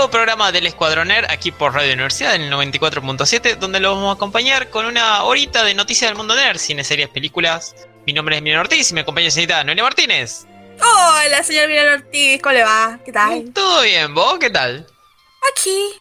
Nuevo 0.00 0.12
programa 0.12 0.50
del 0.50 0.64
Escuadroner 0.64 1.30
aquí 1.30 1.52
por 1.52 1.74
Radio 1.74 1.92
Universidad 1.92 2.34
en 2.34 2.40
el 2.40 2.50
94.7, 2.50 3.58
donde 3.58 3.80
lo 3.80 3.94
vamos 3.94 4.08
a 4.08 4.14
acompañar 4.14 4.70
con 4.70 4.86
una 4.86 5.24
horita 5.24 5.62
de 5.62 5.74
noticias 5.74 6.08
del 6.08 6.16
mundo 6.16 6.34
nerd, 6.34 6.56
cine, 6.56 6.84
series, 6.84 7.10
películas. 7.10 7.74
Mi 8.06 8.14
nombre 8.14 8.34
es 8.34 8.40
Miriam 8.40 8.62
Ortiz 8.62 8.90
y 8.90 8.94
me 8.94 9.02
acompaña 9.02 9.26
la 9.26 9.30
señorita 9.30 9.62
Noelia 9.62 9.84
Martínez. 9.84 10.46
Hola, 10.80 11.42
señor 11.42 11.68
Miriam 11.68 12.00
Ortiz, 12.00 12.40
¿cómo 12.40 12.54
le 12.54 12.64
va? 12.64 12.98
¿Qué 13.04 13.12
tal? 13.12 13.52
Todo 13.52 13.82
bien, 13.82 14.14
¿vos 14.14 14.38
qué 14.38 14.48
tal? 14.48 14.86
Aquí, 15.52 15.92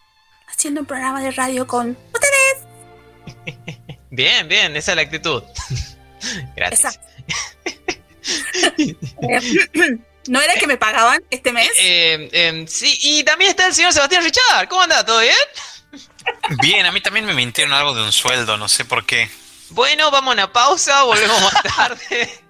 haciendo 0.47 0.79
un 0.79 0.87
programa 0.87 1.21
de 1.21 1.31
radio 1.31 1.67
con 1.67 1.97
ustedes. 2.13 3.57
Bien, 4.11 4.47
bien, 4.47 4.77
esa 4.77 4.93
es 4.93 4.95
la 4.95 5.01
actitud. 5.01 5.43
Gracias. 6.55 7.01
¿No 10.29 10.39
era 10.39 10.53
que 10.53 10.67
me 10.67 10.77
pagaban 10.77 11.23
este 11.31 11.51
mes? 11.51 11.71
Eh, 11.77 12.29
eh, 12.31 12.65
sí, 12.67 12.99
y 13.01 13.23
también 13.23 13.49
está 13.49 13.65
el 13.65 13.73
señor 13.73 13.91
Sebastián 13.91 14.23
Richard. 14.23 14.69
¿Cómo 14.69 14.83
anda? 14.83 15.03
¿Todo 15.03 15.21
bien? 15.21 15.33
Bien, 16.61 16.85
a 16.85 16.91
mí 16.91 17.01
también 17.01 17.25
me 17.25 17.33
mintieron 17.33 17.73
algo 17.73 17.95
de 17.95 18.03
un 18.03 18.11
sueldo, 18.11 18.55
no 18.55 18.67
sé 18.69 18.85
por 18.85 19.07
qué. 19.07 19.27
Bueno, 19.71 20.11
vamos 20.11 20.29
a 20.29 20.33
una 20.33 20.53
pausa, 20.53 21.01
volvemos 21.01 21.41
más 21.41 21.63
tarde. 21.75 22.43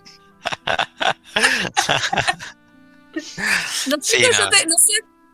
no, 3.87 3.97
sé 4.01 4.17
Sí, 4.17 4.23
no. 4.23 4.49
sé, 4.51 4.67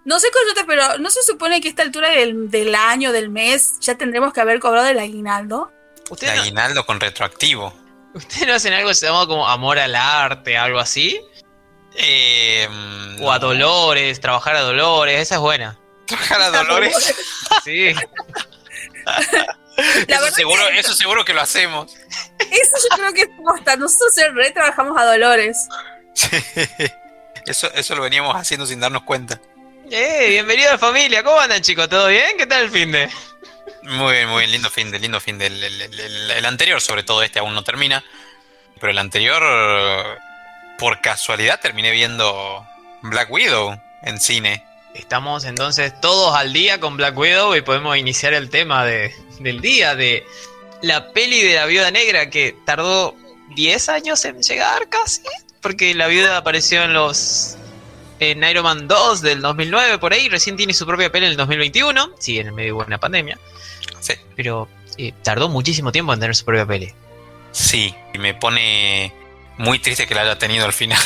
no 0.06 0.20
sé 0.20 0.28
pero 0.68 1.00
¿no 1.00 1.10
se 1.10 1.24
supone 1.24 1.62
que 1.62 1.70
a 1.70 1.72
esta 1.72 1.82
altura 1.82 2.12
del, 2.12 2.52
del 2.52 2.76
año, 2.76 3.12
del 3.12 3.30
mes, 3.30 3.80
ya 3.82 3.98
tendremos 3.98 4.34
que 4.34 4.42
haber 4.42 4.60
cobrado 4.60 4.88
el 4.88 5.00
aguinaldo? 5.00 5.72
El 6.06 6.12
¿Ustedes 6.12 6.36
no, 6.36 6.42
aguinaldo 6.42 6.86
con 6.86 7.00
retroactivo. 7.00 7.74
¿Ustedes 8.14 8.46
no 8.46 8.54
hacen 8.54 8.74
algo 8.74 8.90
que 8.90 8.96
se 8.96 9.08
llama 9.08 9.26
como 9.26 9.48
amor 9.48 9.80
al 9.80 9.96
arte, 9.96 10.56
algo 10.58 10.78
así? 10.78 11.20
Eh, 11.98 12.68
O 13.22 13.32
a 13.32 13.40
Dolores, 13.40 14.20
trabajar 14.20 14.56
a 14.56 14.62
Dolores, 14.62 15.22
esa 15.22 15.36
es 15.36 15.42
buena. 15.42 15.80
Trabajar 16.08 16.42
a 16.42 16.50
Dolores. 16.52 17.16
Sí. 17.64 17.94
La 19.06 19.16
eso, 20.08 20.08
verdad 20.08 20.30
seguro, 20.36 20.62
que- 20.70 20.80
eso 20.80 20.94
seguro 20.96 21.26
que 21.26 21.34
lo 21.34 21.42
hacemos. 21.42 21.94
Eso 22.40 22.78
yo 22.90 22.98
creo 22.98 23.14
que 23.14 23.22
es 23.24 23.28
como 23.36 23.54
hasta 23.54 23.76
nosotros 23.76 24.18
en 24.18 24.36
re 24.36 24.52
trabajamos 24.52 24.98
a 25.00 25.06
Dolores. 25.06 25.68
Sí. 26.14 26.30
Eso, 27.46 27.72
eso 27.76 27.94
lo 27.94 28.02
veníamos 28.02 28.36
haciendo 28.36 28.66
sin 28.66 28.80
darnos 28.80 29.04
cuenta. 29.04 29.40
Eh, 29.92 30.30
bienvenido 30.30 30.70
a 30.70 30.74
la 30.74 30.78
familia, 30.80 31.24
¿cómo 31.24 31.40
andan 31.40 31.62
chicos? 31.62 31.88
¿Todo 31.88 32.08
bien? 32.08 32.36
¿Qué 32.40 32.48
tal 32.48 32.64
el 32.64 32.72
fin 32.72 32.92
de? 32.92 33.08
Muy 33.84 34.14
bien, 34.14 34.30
muy 34.30 34.40
bien, 34.40 34.52
lindo 34.52 34.70
fin 34.72 34.90
de, 34.90 34.98
lindo 34.98 35.20
fin 35.22 35.38
del 35.38 35.64
el, 35.64 35.80
el- 35.82 36.00
el- 36.00 36.32
el 36.32 36.46
anterior, 36.46 36.82
sobre 36.82 37.04
todo 37.04 37.22
este 37.22 37.38
aún 37.38 37.54
no 37.54 37.64
termina. 37.64 38.04
Pero 38.80 38.90
el 38.90 38.98
anterior, 38.98 39.44
por 40.78 41.02
casualidad, 41.02 41.60
terminé 41.60 41.92
viendo 41.92 42.66
Black 43.02 43.32
Widow 43.32 43.80
en 44.04 44.20
cine. 44.20 44.64
Estamos 44.94 45.44
entonces 45.46 46.00
todos 46.02 46.36
al 46.36 46.54
día 46.54 46.80
con 46.80 46.96
Black 46.98 47.18
Widow 47.18 47.56
y 47.56 47.62
podemos 47.62 47.98
iniciar 47.98 48.34
el 48.34 48.50
tema 48.50 48.86
de, 48.86 49.14
del 49.40 49.60
día 49.62 49.96
de 49.96 50.26
la 50.82 51.12
peli 51.12 51.42
de 51.42 51.56
la 51.56 51.66
viuda 51.66 51.92
negra 51.92 52.30
que 52.30 52.56
tardó 52.66 53.16
10 53.56 53.90
años 53.90 54.24
en 54.26 54.42
llegar 54.42 54.88
casi, 54.90 55.22
porque 55.62 55.94
la 55.96 56.08
viuda 56.08 56.38
apareció 56.38 56.84
en 56.84 56.94
los 56.94 57.58
en 58.20 58.42
Iron 58.46 58.64
Man 58.64 58.88
2 58.88 59.22
del 59.22 59.42
2009 59.42 59.98
por 59.98 60.14
ahí, 60.14 60.30
recién 60.30 60.56
tiene 60.56 60.74
su 60.74 60.86
propia 60.86 61.12
peli 61.12 61.26
en 61.26 61.32
el 61.32 61.38
2021, 61.38 62.12
sí, 62.18 62.40
en 62.40 62.48
el 62.48 62.54
medio 62.54 62.78
de 62.78 62.84
una 62.86 62.98
pandemia, 62.98 63.38
Sí. 64.00 64.14
pero 64.38 64.70
eh, 64.98 65.12
tardó 65.22 65.50
muchísimo 65.50 65.92
tiempo 65.92 66.14
en 66.14 66.22
tener 66.22 66.36
su 66.36 66.46
propia 66.46 66.66
peli. 66.66 66.94
Sí, 67.52 67.94
y 68.14 68.18
me 68.18 68.34
pone 68.34 69.14
muy 69.58 69.80
triste 69.80 70.08
que 70.08 70.16
la 70.16 70.22
haya 70.22 70.38
tenido 70.38 70.66
al 70.66 70.74
final. 70.74 71.00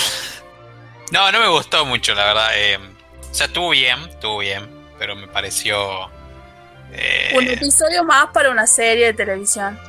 no, 1.11 1.31
no 1.31 1.39
me 1.39 1.47
gustó 1.47 1.85
mucho, 1.85 2.13
la 2.15 2.25
verdad. 2.25 2.49
eh, 2.55 2.77
o 3.29 3.33
sea, 3.33 3.47
estuvo 3.47 3.69
bien, 3.69 3.99
estuvo 4.09 4.39
bien, 4.39 4.67
pero 4.97 5.15
me 5.15 5.27
pareció... 5.27 6.09
eh, 6.93 7.33
Un 7.35 7.47
episodio 7.47 8.03
más 8.03 8.27
para 8.33 8.49
una 8.49 8.65
serie 8.67 9.07
de 9.07 9.13
televisión. 9.13 9.79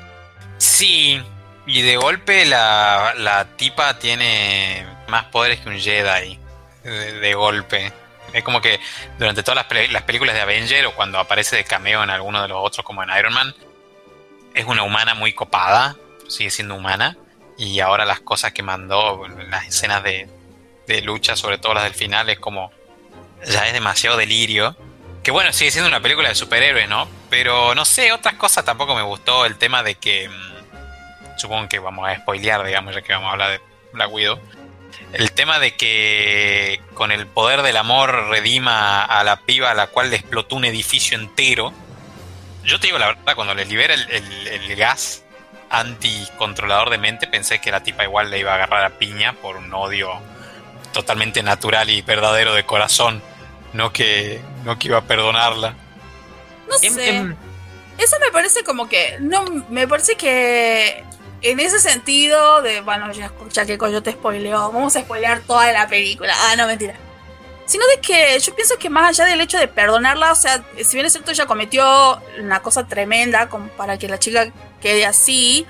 sí, 0.58 1.22
y 1.66 1.82
de 1.82 1.96
golpe 1.96 2.46
la, 2.46 3.14
la 3.16 3.44
tipa 3.56 3.98
tiene 3.98 4.84
más 5.08 5.24
poderes 5.26 5.60
que 5.60 5.68
un 5.68 5.78
Jedi. 5.78 6.38
De, 6.82 7.12
de 7.20 7.34
golpe. 7.34 7.92
Es 8.32 8.42
como 8.42 8.60
que 8.60 8.80
durante 9.18 9.42
todas 9.42 9.66
las, 9.70 9.90
las 9.90 10.02
películas 10.04 10.34
de 10.34 10.40
Avenger 10.40 10.86
o 10.86 10.94
cuando 10.94 11.18
aparece 11.18 11.56
de 11.56 11.64
cameo 11.64 12.02
en 12.02 12.10
alguno 12.10 12.40
de 12.42 12.48
los 12.48 12.58
otros 12.60 12.84
como 12.84 13.02
en 13.02 13.10
Iron 13.16 13.32
Man, 13.34 13.54
es 14.54 14.64
una 14.64 14.82
humana 14.82 15.14
muy 15.14 15.32
copada, 15.32 15.96
sigue 16.28 16.50
siendo 16.50 16.74
humana, 16.74 17.16
y 17.60 17.80
ahora 17.80 18.04
las 18.06 18.20
cosas 18.20 18.52
que 18.52 18.62
mandó, 18.62 19.26
las 19.50 19.66
escenas 19.66 20.02
de, 20.02 20.28
de 20.86 21.02
lucha, 21.02 21.36
sobre 21.36 21.58
todo 21.58 21.74
las 21.74 21.84
del 21.84 21.94
final, 21.94 22.30
es 22.30 22.38
como, 22.38 22.72
ya 23.46 23.66
es 23.66 23.72
demasiado 23.74 24.16
delirio. 24.16 24.74
Que 25.22 25.30
bueno, 25.30 25.52
sigue 25.52 25.70
siendo 25.70 25.88
una 25.88 26.00
película 26.00 26.30
de 26.30 26.34
superhéroes, 26.34 26.88
¿no? 26.88 27.06
Pero 27.28 27.74
no 27.74 27.84
sé, 27.84 28.12
otras 28.12 28.34
cosas 28.36 28.64
tampoco 28.64 28.94
me 28.94 29.02
gustó, 29.02 29.44
el 29.44 29.56
tema 29.58 29.82
de 29.82 29.96
que, 29.96 30.30
mm, 30.30 31.38
supongo 31.38 31.68
que 31.68 31.78
vamos 31.78 32.08
a 32.08 32.16
spoilear, 32.16 32.64
digamos, 32.64 32.94
ya 32.94 33.02
que 33.02 33.12
vamos 33.12 33.28
a 33.28 33.32
hablar 33.32 33.50
de 33.50 33.60
Black 33.92 34.10
Widow. 34.10 34.40
El 35.12 35.32
tema 35.32 35.58
de 35.58 35.76
que 35.76 36.80
con 36.94 37.12
el 37.12 37.26
poder 37.26 37.60
del 37.62 37.76
amor 37.76 38.28
redima 38.30 39.04
a 39.04 39.22
la 39.22 39.36
piba 39.36 39.70
a 39.70 39.74
la 39.74 39.88
cual 39.88 40.08
le 40.08 40.16
explotó 40.16 40.56
un 40.56 40.64
edificio 40.64 41.18
entero. 41.18 41.74
Yo 42.64 42.80
te 42.80 42.86
digo 42.86 42.98
la 42.98 43.08
verdad, 43.08 43.34
cuando 43.34 43.54
le 43.54 43.66
libera 43.66 43.92
el- 43.94 44.46
el 44.48 44.76
gas 44.76 45.24
anticontrolador 45.70 46.90
de 46.90 46.98
mente, 46.98 47.26
pensé 47.26 47.60
que 47.60 47.70
la 47.70 47.82
tipa 47.82 48.04
igual 48.04 48.30
le 48.30 48.38
iba 48.38 48.52
a 48.52 48.54
agarrar 48.56 48.84
a 48.84 48.90
piña 48.90 49.32
por 49.34 49.56
un 49.56 49.72
odio 49.72 50.10
totalmente 50.92 51.42
natural 51.42 51.88
y 51.90 52.02
verdadero 52.02 52.52
de 52.54 52.64
corazón. 52.66 53.22
No 53.72 53.92
que, 53.92 54.40
no 54.64 54.78
que 54.78 54.88
iba 54.88 54.98
a 54.98 55.02
perdonarla. 55.02 55.74
No 56.68 56.74
Em- 56.82 56.94
sé. 56.94 57.08
em, 57.16 57.36
Eso 57.98 58.16
me 58.20 58.30
parece 58.32 58.64
como 58.64 58.88
que. 58.88 59.16
No, 59.20 59.44
me 59.68 59.86
parece 59.86 60.16
que. 60.16 61.04
En 61.42 61.60
ese 61.60 61.78
sentido, 61.78 62.62
de. 62.62 62.80
Bueno, 62.80 63.12
ya, 63.12 63.30
ya 63.52 63.64
que 63.66 63.76
yo 63.78 64.02
te 64.02 64.12
spoileo. 64.12 64.72
Vamos 64.72 64.96
a 64.96 65.00
spoilear 65.02 65.40
toda 65.40 65.70
la 65.72 65.86
película. 65.86 66.34
Ah, 66.36 66.56
no, 66.56 66.66
mentira. 66.66 66.94
Sino 67.66 67.86
de 67.86 68.00
que 68.00 68.38
yo 68.40 68.54
pienso 68.54 68.76
que 68.78 68.90
más 68.90 69.10
allá 69.10 69.26
del 69.30 69.40
hecho 69.40 69.56
de 69.58 69.68
perdonarla, 69.68 70.32
o 70.32 70.34
sea, 70.34 70.64
si 70.82 70.94
bien 70.96 71.06
es 71.06 71.12
cierto, 71.12 71.30
ella 71.30 71.46
cometió 71.46 72.20
una 72.40 72.60
cosa 72.60 72.84
tremenda 72.86 73.48
como 73.48 73.68
para 73.68 73.96
que 73.96 74.08
la 74.08 74.18
chica 74.18 74.48
quede 74.80 75.06
así. 75.06 75.66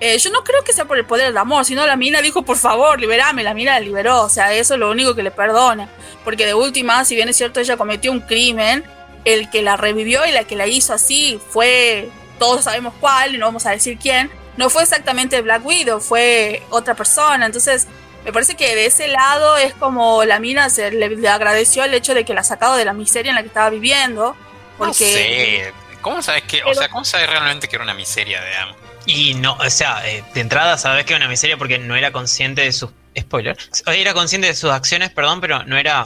eh, 0.00 0.18
yo 0.18 0.30
no 0.30 0.42
creo 0.44 0.62
que 0.64 0.72
sea 0.72 0.86
por 0.86 0.96
el 0.98 1.04
poder 1.04 1.26
del 1.26 1.36
amor, 1.36 1.64
sino 1.64 1.86
la 1.86 1.96
mina 1.96 2.22
dijo, 2.22 2.42
por 2.42 2.56
favor, 2.56 2.98
liberame, 3.00 3.42
la 3.42 3.52
mina 3.54 3.72
la 3.72 3.80
liberó, 3.80 4.22
o 4.22 4.28
sea, 4.30 4.54
eso 4.54 4.74
es 4.74 4.80
lo 4.80 4.90
único 4.90 5.14
que 5.14 5.22
le 5.22 5.30
perdona. 5.30 5.88
Porque 6.24 6.46
de 6.46 6.54
última, 6.54 7.04
si 7.04 7.14
bien 7.14 7.28
es 7.28 7.36
cierto, 7.36 7.60
ella 7.60 7.76
cometió 7.76 8.10
un 8.10 8.20
crimen, 8.20 8.84
el 9.24 9.50
que 9.50 9.62
la 9.62 9.76
revivió 9.76 10.24
y 10.26 10.32
la 10.32 10.44
que 10.44 10.56
la 10.56 10.66
hizo 10.66 10.94
así 10.94 11.38
fue, 11.50 12.08
todos 12.38 12.64
sabemos 12.64 12.94
cuál, 13.00 13.34
y 13.34 13.38
no 13.38 13.46
vamos 13.46 13.66
a 13.66 13.70
decir 13.72 13.98
quién, 13.98 14.30
no 14.56 14.70
fue 14.70 14.82
exactamente 14.82 15.40
Black 15.42 15.64
Widow, 15.64 16.00
fue 16.00 16.62
otra 16.70 16.94
persona. 16.94 17.46
Entonces, 17.46 17.86
me 18.24 18.32
parece 18.32 18.54
que 18.54 18.74
de 18.74 18.86
ese 18.86 19.08
lado 19.08 19.56
es 19.56 19.74
como 19.74 20.24
la 20.24 20.38
mina 20.40 20.68
se 20.68 20.90
le, 20.90 21.08
le 21.08 21.28
agradeció 21.28 21.84
el 21.84 21.94
hecho 21.94 22.14
de 22.14 22.24
que 22.24 22.34
la 22.34 22.40
ha 22.40 22.44
sacado 22.44 22.76
de 22.76 22.84
la 22.84 22.92
miseria 22.92 23.30
en 23.30 23.36
la 23.36 23.42
que 23.42 23.48
estaba 23.48 23.70
viviendo. 23.70 24.36
Porque 24.76 24.88
No 24.88 24.94
sé. 24.94 25.72
¿Cómo 26.00 26.22
sabes 26.22 26.42
que, 26.44 26.62
o 26.64 26.74
sea, 26.74 26.88
cómo 26.88 27.04
sabes 27.04 27.28
realmente 27.28 27.68
que 27.68 27.76
era 27.76 27.84
una 27.84 27.94
miseria, 27.94 28.44
digamos? 28.44 28.76
Y 29.06 29.34
no, 29.34 29.54
o 29.54 29.70
sea, 29.70 30.08
eh, 30.08 30.22
de 30.34 30.40
entrada 30.40 30.78
sabes 30.78 31.04
que 31.04 31.14
era 31.14 31.24
una 31.24 31.28
miseria 31.30 31.56
porque 31.56 31.78
no 31.78 31.96
era 31.96 32.12
consciente 32.12 32.62
de 32.62 32.72
sus. 32.72 32.90
Spoiler. 33.18 33.56
Era 33.86 34.14
consciente 34.14 34.46
de 34.46 34.54
sus 34.54 34.70
acciones, 34.70 35.10
perdón, 35.10 35.40
pero 35.40 35.64
no 35.64 35.76
era 35.76 36.04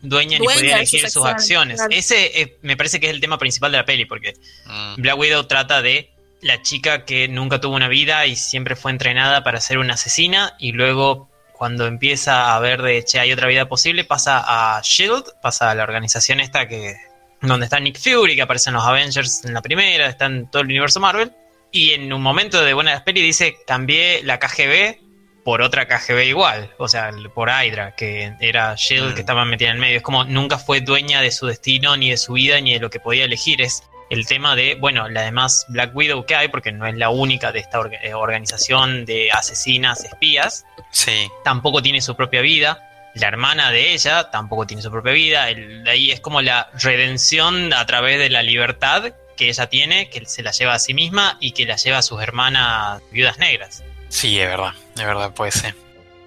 dueña, 0.00 0.38
ni 0.38 0.46
podía 0.46 0.60
de 0.60 0.72
elegir 0.72 1.00
sus 1.02 1.12
sus 1.12 1.26
acciones, 1.26 1.80
acciones. 1.80 2.08
claro. 2.10 2.26
Ese 2.26 2.40
eh, 2.40 2.58
me 2.62 2.76
parece 2.76 2.98
que 2.98 3.06
es 3.06 3.12
el 3.12 3.20
tema 3.20 3.38
principal 3.38 3.72
de 3.72 3.78
la 3.78 3.84
peli, 3.84 4.04
porque 4.06 4.34
Mm. 4.66 4.94
Black 4.96 5.18
Widow 5.18 5.44
trata 5.46 5.82
de 5.82 6.10
la 6.40 6.62
chica 6.62 7.04
que 7.04 7.28
nunca 7.28 7.60
tuvo 7.60 7.76
una 7.76 7.88
vida 7.88 8.26
y 8.26 8.36
siempre 8.36 8.76
fue 8.76 8.90
entrenada 8.90 9.42
para 9.42 9.60
ser 9.60 9.78
una 9.78 9.94
asesina 9.94 10.54
y 10.58 10.72
luego 10.72 11.28
cuando 11.52 11.86
empieza 11.86 12.54
a 12.54 12.60
ver 12.60 12.82
de 12.82 13.04
che 13.04 13.18
hay 13.18 13.32
otra 13.32 13.48
vida 13.48 13.68
posible 13.68 14.04
pasa 14.04 14.44
a 14.46 14.80
Shield, 14.82 15.24
pasa 15.40 15.70
a 15.70 15.74
la 15.74 15.82
organización 15.82 16.40
esta 16.40 16.68
que 16.68 16.94
donde 17.42 17.64
está 17.66 17.78
Nick 17.80 17.98
Fury, 17.98 18.34
que 18.36 18.42
aparecen 18.42 18.74
los 18.74 18.84
Avengers 18.84 19.44
en 19.44 19.54
la 19.54 19.62
primera, 19.62 20.06
está 20.06 20.26
en 20.26 20.50
todo 20.50 20.62
el 20.62 20.68
universo 20.68 21.00
Marvel 21.00 21.32
y 21.72 21.92
en 21.92 22.12
un 22.12 22.22
momento 22.22 22.62
de 22.62 22.72
buena 22.74 23.04
peli 23.04 23.20
dice 23.20 23.56
cambié 23.66 24.22
la 24.22 24.38
KGB 24.38 24.98
por 25.44 25.62
otra 25.62 25.86
KGB 25.86 26.24
igual, 26.26 26.72
o 26.78 26.88
sea, 26.88 27.10
por 27.34 27.48
Hydra, 27.48 27.94
que 27.94 28.32
era 28.40 28.74
Shield 28.76 29.12
Mm. 29.12 29.14
que 29.14 29.20
estaba 29.20 29.44
metida 29.44 29.68
en 29.68 29.76
el 29.76 29.80
medio. 29.80 29.98
Es 29.98 30.02
como 30.02 30.24
nunca 30.24 30.58
fue 30.58 30.80
dueña 30.80 31.20
de 31.20 31.30
su 31.30 31.46
destino, 31.46 31.96
ni 31.96 32.10
de 32.10 32.16
su 32.16 32.32
vida, 32.32 32.60
ni 32.60 32.72
de 32.74 32.80
lo 32.80 32.90
que 32.90 32.98
podía 32.98 33.24
elegir. 33.26 33.62
Es 33.62 33.84
el 34.10 34.26
tema 34.26 34.56
de, 34.56 34.74
bueno, 34.74 35.08
la 35.08 35.22
demás 35.22 35.64
Black 35.68 35.94
Widow 35.94 36.26
que 36.26 36.34
hay, 36.34 36.48
porque 36.48 36.72
no 36.72 36.84
es 36.86 36.96
la 36.96 37.10
única 37.10 37.52
de 37.52 37.60
esta 37.60 37.80
eh, 38.02 38.12
organización 38.14 39.04
de 39.04 39.30
asesinas 39.30 40.02
espías, 40.04 40.64
Sí. 40.90 41.28
tampoco 41.44 41.80
tiene 41.80 42.00
su 42.00 42.16
propia 42.16 42.40
vida. 42.40 42.85
La 43.16 43.28
hermana 43.28 43.70
de 43.70 43.92
ella 43.92 44.30
tampoco 44.30 44.66
tiene 44.66 44.82
su 44.82 44.90
propia 44.90 45.12
vida. 45.12 45.50
El, 45.50 45.84
de 45.84 45.90
ahí 45.90 46.10
es 46.10 46.20
como 46.20 46.42
la 46.42 46.70
redención 46.80 47.72
a 47.72 47.84
través 47.86 48.18
de 48.18 48.30
la 48.30 48.42
libertad 48.42 49.12
que 49.36 49.48
ella 49.48 49.66
tiene, 49.68 50.08
que 50.08 50.24
se 50.26 50.42
la 50.42 50.52
lleva 50.52 50.74
a 50.74 50.78
sí 50.78 50.94
misma 50.94 51.36
y 51.40 51.52
que 51.52 51.66
la 51.66 51.76
lleva 51.76 51.98
a 51.98 52.02
sus 52.02 52.22
hermanas 52.22 53.02
viudas 53.10 53.38
negras. 53.38 53.82
Sí, 54.08 54.38
es 54.38 54.48
verdad. 54.48 54.72
Es 54.94 55.04
verdad, 55.04 55.32
puede 55.34 55.50
ser. 55.50 55.74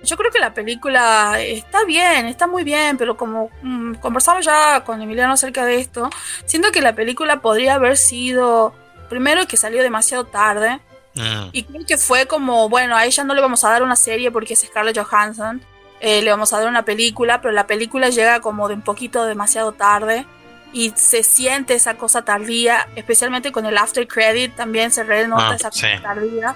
Yo 0.03 0.15
creo 0.15 0.31
que 0.31 0.39
la 0.39 0.53
película 0.53 1.39
está 1.41 1.83
bien, 1.85 2.27
está 2.27 2.47
muy 2.47 2.63
bien, 2.63 2.97
pero 2.97 3.17
como 3.17 3.49
mm, 3.61 3.95
conversamos 3.95 4.45
ya 4.45 4.83
con 4.85 5.01
Emiliano 5.01 5.33
acerca 5.33 5.65
de 5.65 5.75
esto, 5.75 6.09
siento 6.45 6.71
que 6.71 6.81
la 6.81 6.93
película 6.93 7.41
podría 7.41 7.73
haber 7.75 7.97
sido, 7.97 8.73
primero 9.09 9.45
que 9.47 9.57
salió 9.57 9.83
demasiado 9.83 10.25
tarde, 10.25 10.79
Mm, 11.15 11.49
y 11.51 11.63
creo 11.63 11.85
que 11.85 11.97
fue 11.97 12.27
como, 12.27 12.69
bueno, 12.69 12.95
a 12.95 13.05
ella 13.05 13.23
no 13.23 13.33
le 13.33 13.41
vamos 13.41 13.63
a 13.63 13.69
dar 13.69 13.83
una 13.83 13.95
serie 13.95 14.31
porque 14.31 14.53
es 14.53 14.61
Scarlett 14.61 14.97
Johansson, 14.97 15.61
eh, 16.01 16.21
le 16.21 16.29
vamos 16.31 16.53
a 16.53 16.59
dar 16.59 16.67
una 16.69 16.83
película, 16.83 17.41
pero 17.41 17.53
la 17.53 17.67
película 17.67 18.09
llega 18.09 18.39
como 18.39 18.67
de 18.67 18.75
un 18.75 18.81
poquito 18.81 19.25
demasiado 19.25 19.71
tarde 19.73 20.25
y 20.71 20.91
se 20.95 21.23
siente 21.23 21.73
esa 21.73 21.95
cosa 21.95 22.23
tardía, 22.23 22.87
especialmente 22.95 23.51
con 23.51 23.65
el 23.65 23.77
after 23.77 24.07
credit 24.07 24.55
también 24.55 24.91
se 24.91 25.03
renota 25.03 25.49
Ah, 25.51 25.55
esa 25.55 25.71
sí. 25.71 25.81
cosa 25.81 26.01
tardía. 26.01 26.55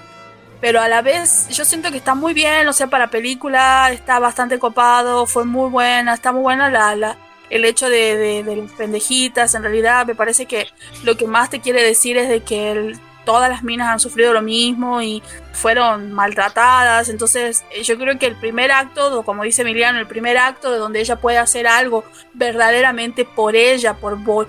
Pero 0.60 0.80
a 0.80 0.88
la 0.88 1.02
vez 1.02 1.48
yo 1.50 1.64
siento 1.64 1.90
que 1.90 1.98
está 1.98 2.14
muy 2.14 2.32
bien, 2.32 2.66
o 2.68 2.72
sea, 2.72 2.86
para 2.86 3.10
película 3.10 3.90
está 3.92 4.18
bastante 4.18 4.58
copado, 4.58 5.26
fue 5.26 5.44
muy 5.44 5.68
buena, 5.68 6.14
está 6.14 6.32
muy 6.32 6.40
buena 6.42 6.70
la, 6.70 6.94
la- 6.96 7.16
el 7.50 7.64
hecho 7.66 7.90
de, 7.90 8.16
de, 8.16 8.42
de 8.42 8.56
las 8.56 8.72
pendejitas, 8.72 9.54
en 9.54 9.62
realidad 9.62 10.06
me 10.06 10.14
parece 10.14 10.46
que 10.46 10.66
lo 11.02 11.16
que 11.16 11.26
más 11.26 11.50
te 11.50 11.60
quiere 11.60 11.82
decir 11.82 12.16
es 12.16 12.28
de 12.30 12.40
que 12.40 12.72
el- 12.72 12.98
todas 13.24 13.50
las 13.50 13.62
minas 13.62 13.88
han 13.88 14.00
sufrido 14.00 14.32
lo 14.32 14.42
mismo 14.42 15.02
y 15.02 15.22
fueron 15.52 16.12
maltratadas, 16.12 17.08
entonces 17.08 17.64
eh, 17.70 17.82
yo 17.82 17.98
creo 17.98 18.18
que 18.18 18.26
el 18.26 18.36
primer 18.36 18.72
acto, 18.72 19.22
como 19.24 19.44
dice 19.44 19.62
Emiliano, 19.62 19.98
el 19.98 20.06
primer 20.06 20.36
acto 20.38 20.70
de 20.70 20.78
donde 20.78 21.00
ella 21.00 21.16
puede 21.16 21.38
hacer 21.38 21.66
algo 21.66 22.04
verdaderamente 22.34 23.24
por 23.24 23.56
ella, 23.56 23.94
por, 23.94 24.22
por, 24.24 24.48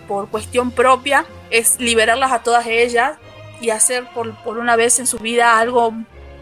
por 0.00 0.28
cuestión 0.28 0.70
propia, 0.70 1.24
es 1.50 1.78
liberarlas 1.80 2.32
a 2.32 2.42
todas 2.42 2.66
ellas 2.66 3.18
y 3.60 3.70
hacer 3.70 4.06
por, 4.14 4.34
por 4.42 4.58
una 4.58 4.76
vez 4.76 4.98
en 4.98 5.06
su 5.06 5.18
vida 5.18 5.58
algo 5.58 5.92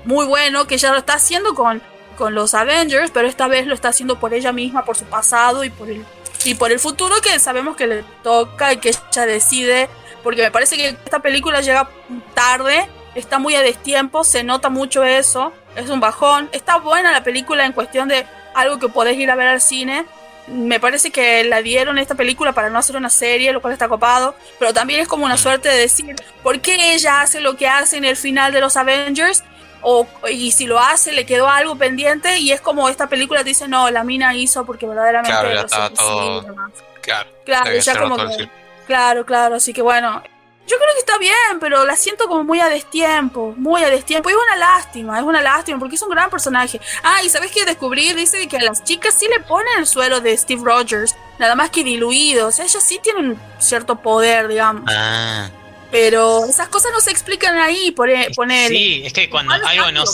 muy 0.04 0.26
bueno, 0.26 0.66
que 0.66 0.76
ella 0.76 0.92
lo 0.92 0.98
está 0.98 1.14
haciendo 1.14 1.54
con, 1.54 1.82
con 2.16 2.34
los 2.34 2.54
Avengers, 2.54 3.10
pero 3.10 3.28
esta 3.28 3.48
vez 3.48 3.66
lo 3.66 3.74
está 3.74 3.88
haciendo 3.88 4.18
por 4.18 4.32
ella 4.32 4.52
misma, 4.52 4.84
por 4.84 4.96
su 4.96 5.04
pasado 5.04 5.64
y 5.64 5.70
por 5.70 5.90
el, 5.90 6.04
y 6.44 6.54
por 6.54 6.72
el 6.72 6.78
futuro 6.78 7.16
que 7.20 7.38
sabemos 7.38 7.76
que 7.76 7.86
le 7.86 8.04
toca 8.22 8.72
y 8.72 8.78
que 8.78 8.90
ella 8.90 9.26
decide, 9.26 9.88
porque 10.22 10.42
me 10.42 10.50
parece 10.50 10.76
que 10.76 10.88
esta 10.88 11.20
película 11.20 11.60
llega 11.60 11.88
tarde, 12.34 12.88
está 13.14 13.38
muy 13.38 13.54
a 13.54 13.62
destiempo, 13.62 14.24
se 14.24 14.42
nota 14.44 14.68
mucho 14.68 15.04
eso, 15.04 15.52
es 15.76 15.88
un 15.90 16.00
bajón, 16.00 16.48
está 16.52 16.76
buena 16.78 17.12
la 17.12 17.22
película 17.22 17.64
en 17.66 17.72
cuestión 17.72 18.08
de 18.08 18.26
algo 18.54 18.78
que 18.78 18.88
podés 18.88 19.16
ir 19.16 19.30
a 19.30 19.36
ver 19.36 19.48
al 19.48 19.60
cine. 19.60 20.04
Me 20.46 20.80
parece 20.80 21.10
que 21.10 21.44
la 21.44 21.60
dieron 21.60 21.98
esta 21.98 22.14
película 22.14 22.52
para 22.52 22.70
no 22.70 22.78
hacer 22.78 22.96
una 22.96 23.10
serie, 23.10 23.52
lo 23.52 23.60
cual 23.60 23.74
está 23.74 23.86
copado, 23.86 24.34
pero 24.58 24.72
también 24.72 24.98
es 25.00 25.06
como 25.08 25.26
una 25.26 25.36
suerte 25.36 25.68
de 25.68 25.76
decir, 25.76 26.16
¿por 26.42 26.60
qué 26.60 26.94
ella 26.94 27.20
hace 27.20 27.40
lo 27.40 27.56
que 27.56 27.68
hace 27.68 27.98
en 27.98 28.06
el 28.06 28.16
final 28.16 28.50
de 28.52 28.60
los 28.62 28.76
Avengers? 28.78 29.44
O, 29.82 30.06
y 30.28 30.50
si 30.52 30.66
lo 30.66 30.80
hace, 30.80 31.12
le 31.12 31.24
quedó 31.26 31.48
algo 31.48 31.76
pendiente 31.76 32.38
y 32.38 32.50
es 32.50 32.60
como 32.62 32.88
esta 32.88 33.08
película 33.08 33.40
te 33.44 33.50
dice, 33.50 33.68
no, 33.68 33.90
la 33.90 34.02
mina 34.04 34.34
hizo 34.34 34.64
porque 34.64 34.86
verdaderamente... 34.86 35.30
Claro, 35.38 35.54
ya 35.54 35.60
estaba 35.60 35.90
todo- 35.90 36.40
sí, 36.40 36.46
nomás". 36.48 36.72
Claro. 37.02 37.30
Claro, 37.44 37.70
ya 37.76 37.92
como 38.00 38.16
que-. 38.16 38.48
Claro, 38.88 39.26
claro, 39.26 39.56
así 39.56 39.74
que 39.74 39.82
bueno. 39.82 40.22
Yo 40.66 40.76
creo 40.76 40.92
que 40.94 41.00
está 41.00 41.16
bien, 41.18 41.60
pero 41.60 41.84
la 41.86 41.96
siento 41.96 42.26
como 42.26 42.44
muy 42.44 42.60
a 42.60 42.68
destiempo, 42.68 43.54
muy 43.56 43.82
a 43.82 43.90
destiempo. 43.90 44.28
Y 44.28 44.32
es 44.32 44.38
una 44.38 44.56
lástima, 44.56 45.18
es 45.18 45.24
una 45.24 45.40
lástima, 45.40 45.78
porque 45.78 45.96
es 45.96 46.02
un 46.02 46.10
gran 46.10 46.28
personaje. 46.30 46.80
Ah, 47.02 47.22
y 47.22 47.28
¿sabes 47.28 47.50
qué 47.50 47.64
descubrí? 47.64 48.12
Dice 48.12 48.46
que 48.48 48.56
a 48.56 48.62
las 48.62 48.84
chicas 48.84 49.14
sí 49.14 49.26
le 49.28 49.40
ponen 49.40 49.78
el 49.78 49.86
suelo 49.86 50.20
de 50.20 50.36
Steve 50.36 50.62
Rogers, 50.62 51.14
nada 51.38 51.54
más 51.54 51.70
que 51.70 51.84
diluido. 51.84 52.48
O 52.48 52.50
sea, 52.52 52.64
ellas 52.64 52.82
sí 52.82 52.98
tienen 53.02 53.30
un 53.30 53.40
cierto 53.58 53.96
poder, 53.96 54.48
digamos. 54.48 54.84
Ah, 54.88 55.48
Pero 55.90 56.44
esas 56.46 56.68
cosas 56.68 56.92
no 56.92 57.00
se 57.00 57.10
explican 57.10 57.58
ahí, 57.58 57.90
por 57.90 58.10
poner... 58.34 58.68
Sí, 58.68 59.02
es 59.04 59.12
que 59.12 59.30
cuando 59.30 59.54
algo 59.54 59.92
no... 59.92 60.04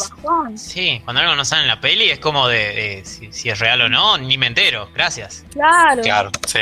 Sí, 0.56 1.00
cuando 1.05 1.20
algo 1.20 1.35
no 1.35 1.44
sale 1.44 1.62
en 1.62 1.69
la 1.69 1.81
peli 1.81 2.11
es 2.11 2.20
como 2.20 2.47
de, 2.49 2.59
de 2.59 3.05
si, 3.05 3.32
si 3.32 3.50
es 3.50 3.59
real 3.59 3.82
o 3.82 3.88
no, 3.88 4.19
ni 4.19 4.37
me 4.38 4.47
entero. 4.47 4.88
Gracias. 4.94 5.44
Claro. 5.53 6.03
claro, 6.03 6.31
sí. 6.47 6.61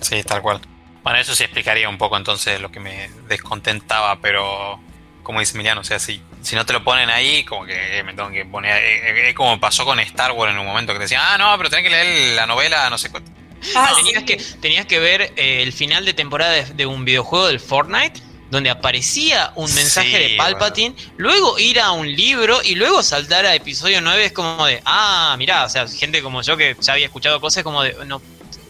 Sí, 0.00 0.22
tal 0.24 0.42
cual. 0.42 0.60
Bueno, 1.04 1.18
eso 1.20 1.34
sí 1.34 1.44
explicaría 1.44 1.88
un 1.88 1.98
poco 1.98 2.16
entonces 2.16 2.60
lo 2.60 2.72
que 2.72 2.80
me 2.80 3.10
descontentaba, 3.28 4.18
pero 4.20 4.80
como 5.22 5.40
dice 5.40 5.54
Emiliano, 5.54 5.82
o 5.82 5.84
sea, 5.84 5.98
si, 5.98 6.20
si 6.42 6.56
no 6.56 6.66
te 6.66 6.72
lo 6.72 6.82
ponen 6.82 7.10
ahí, 7.10 7.44
como 7.44 7.64
que 7.64 7.98
eh, 7.98 8.02
me 8.02 8.14
tengo 8.14 8.30
que 8.30 8.44
poner. 8.46 8.76
eh, 8.82 9.10
eh, 9.26 9.28
Es 9.30 9.34
como 9.34 9.60
pasó 9.60 9.84
con 9.84 10.00
Star 10.00 10.32
Wars 10.32 10.52
en 10.52 10.58
un 10.58 10.66
momento, 10.66 10.92
que 10.92 10.98
te 10.98 11.04
decían, 11.04 11.22
ah, 11.24 11.38
no, 11.38 11.56
pero 11.56 11.70
tenés 11.70 11.84
que 11.84 11.90
leer 11.90 12.34
la 12.36 12.46
novela, 12.46 12.90
no 12.90 12.98
sé 12.98 13.10
cuánto. 13.10 13.30
Ah, 13.74 13.92
Tenías 13.96 14.20
sí. 14.20 14.26
que, 14.26 14.36
tenías 14.60 14.86
que 14.86 14.98
ver 14.98 15.32
eh, 15.36 15.62
el 15.62 15.72
final 15.72 16.04
de 16.04 16.12
temporada 16.14 16.52
de, 16.52 16.64
de 16.74 16.86
un 16.86 17.04
videojuego 17.04 17.46
del 17.46 17.60
Fortnite 17.60 18.20
donde 18.50 18.68
aparecía 18.70 19.52
un 19.56 19.74
mensaje 19.74 20.08
Sí, 20.08 20.30
de 20.32 20.36
Palpatine, 20.36 20.94
luego 21.16 21.58
ir 21.58 21.80
a 21.80 21.92
un 21.92 22.14
libro 22.14 22.60
y 22.62 22.74
luego 22.76 23.02
saltar 23.02 23.46
a 23.46 23.54
episodio 23.54 24.00
9 24.02 24.26
es 24.26 24.32
como 24.32 24.66
de, 24.66 24.82
ah, 24.84 25.34
mirá, 25.38 25.64
o 25.64 25.68
sea, 25.68 25.88
gente 25.88 26.22
como 26.22 26.42
yo 26.42 26.56
que 26.56 26.76
ya 26.80 26.92
había 26.92 27.06
escuchado 27.06 27.40
cosas 27.40 27.64
como 27.64 27.82
de, 27.82 27.96
no, 28.06 28.20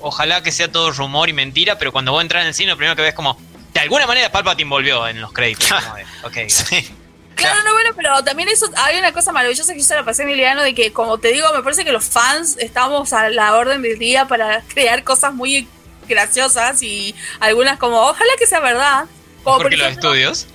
ojalá 0.05 0.43
que 0.43 0.53
sea 0.53 0.71
todo 0.71 0.93
rumor 0.93 1.29
y 1.29 1.33
mentira, 1.33 1.79
pero 1.79 1.91
cuando 1.91 2.13
vos 2.13 2.23
entras 2.23 2.43
en 2.43 2.49
el 2.49 2.55
cine 2.55 2.71
lo 2.71 2.77
primero 2.77 2.95
que 2.95 3.03
ves 3.03 3.15
como, 3.15 3.39
de 3.73 3.81
alguna 3.81 4.07
manera 4.07 4.31
Palpatine 4.31 4.69
volvió 4.69 5.09
en 5.09 5.21
los 5.21 5.33
créditos. 5.33 5.69
como 5.83 5.97
de, 5.97 6.05
ok, 6.23 6.49
Sí. 6.49 6.91
Claro, 7.35 7.65
no, 7.65 7.73
bueno, 7.73 7.91
pero 7.97 8.23
también 8.23 8.49
eso, 8.49 8.71
hay 8.77 8.97
una 8.97 9.13
cosa 9.13 9.33
maravillosa 9.33 9.73
que 9.73 9.81
yo 9.81 9.85
se 9.85 9.97
la 9.97 10.05
pasé 10.05 10.23
a 10.23 10.25
Emiliano, 10.25 10.63
de 10.63 10.73
que, 10.73 10.93
como 10.93 11.19
te 11.19 11.33
digo, 11.33 11.49
me 11.53 11.65
parece 11.65 11.85
que 11.85 11.91
los 11.91 12.05
fans 12.05 12.57
estamos 12.61 13.13
a 13.13 13.29
la 13.29 13.57
orden 13.57 13.83
del 13.83 13.99
día 13.99 14.29
para 14.29 14.63
crear 14.63 15.03
cosas 15.03 15.35
muy 15.35 15.67
graciosas 16.07 16.81
y 16.83 17.13
algunas 17.41 17.77
como, 17.79 18.01
ojalá 18.01 18.33
que 18.39 18.47
sea 18.47 18.61
verdad. 18.61 19.07
Como 19.43 19.57
mejor 19.57 19.63
por 19.63 19.71
que 19.71 19.77
los 19.77 19.89
estudios, 19.89 20.47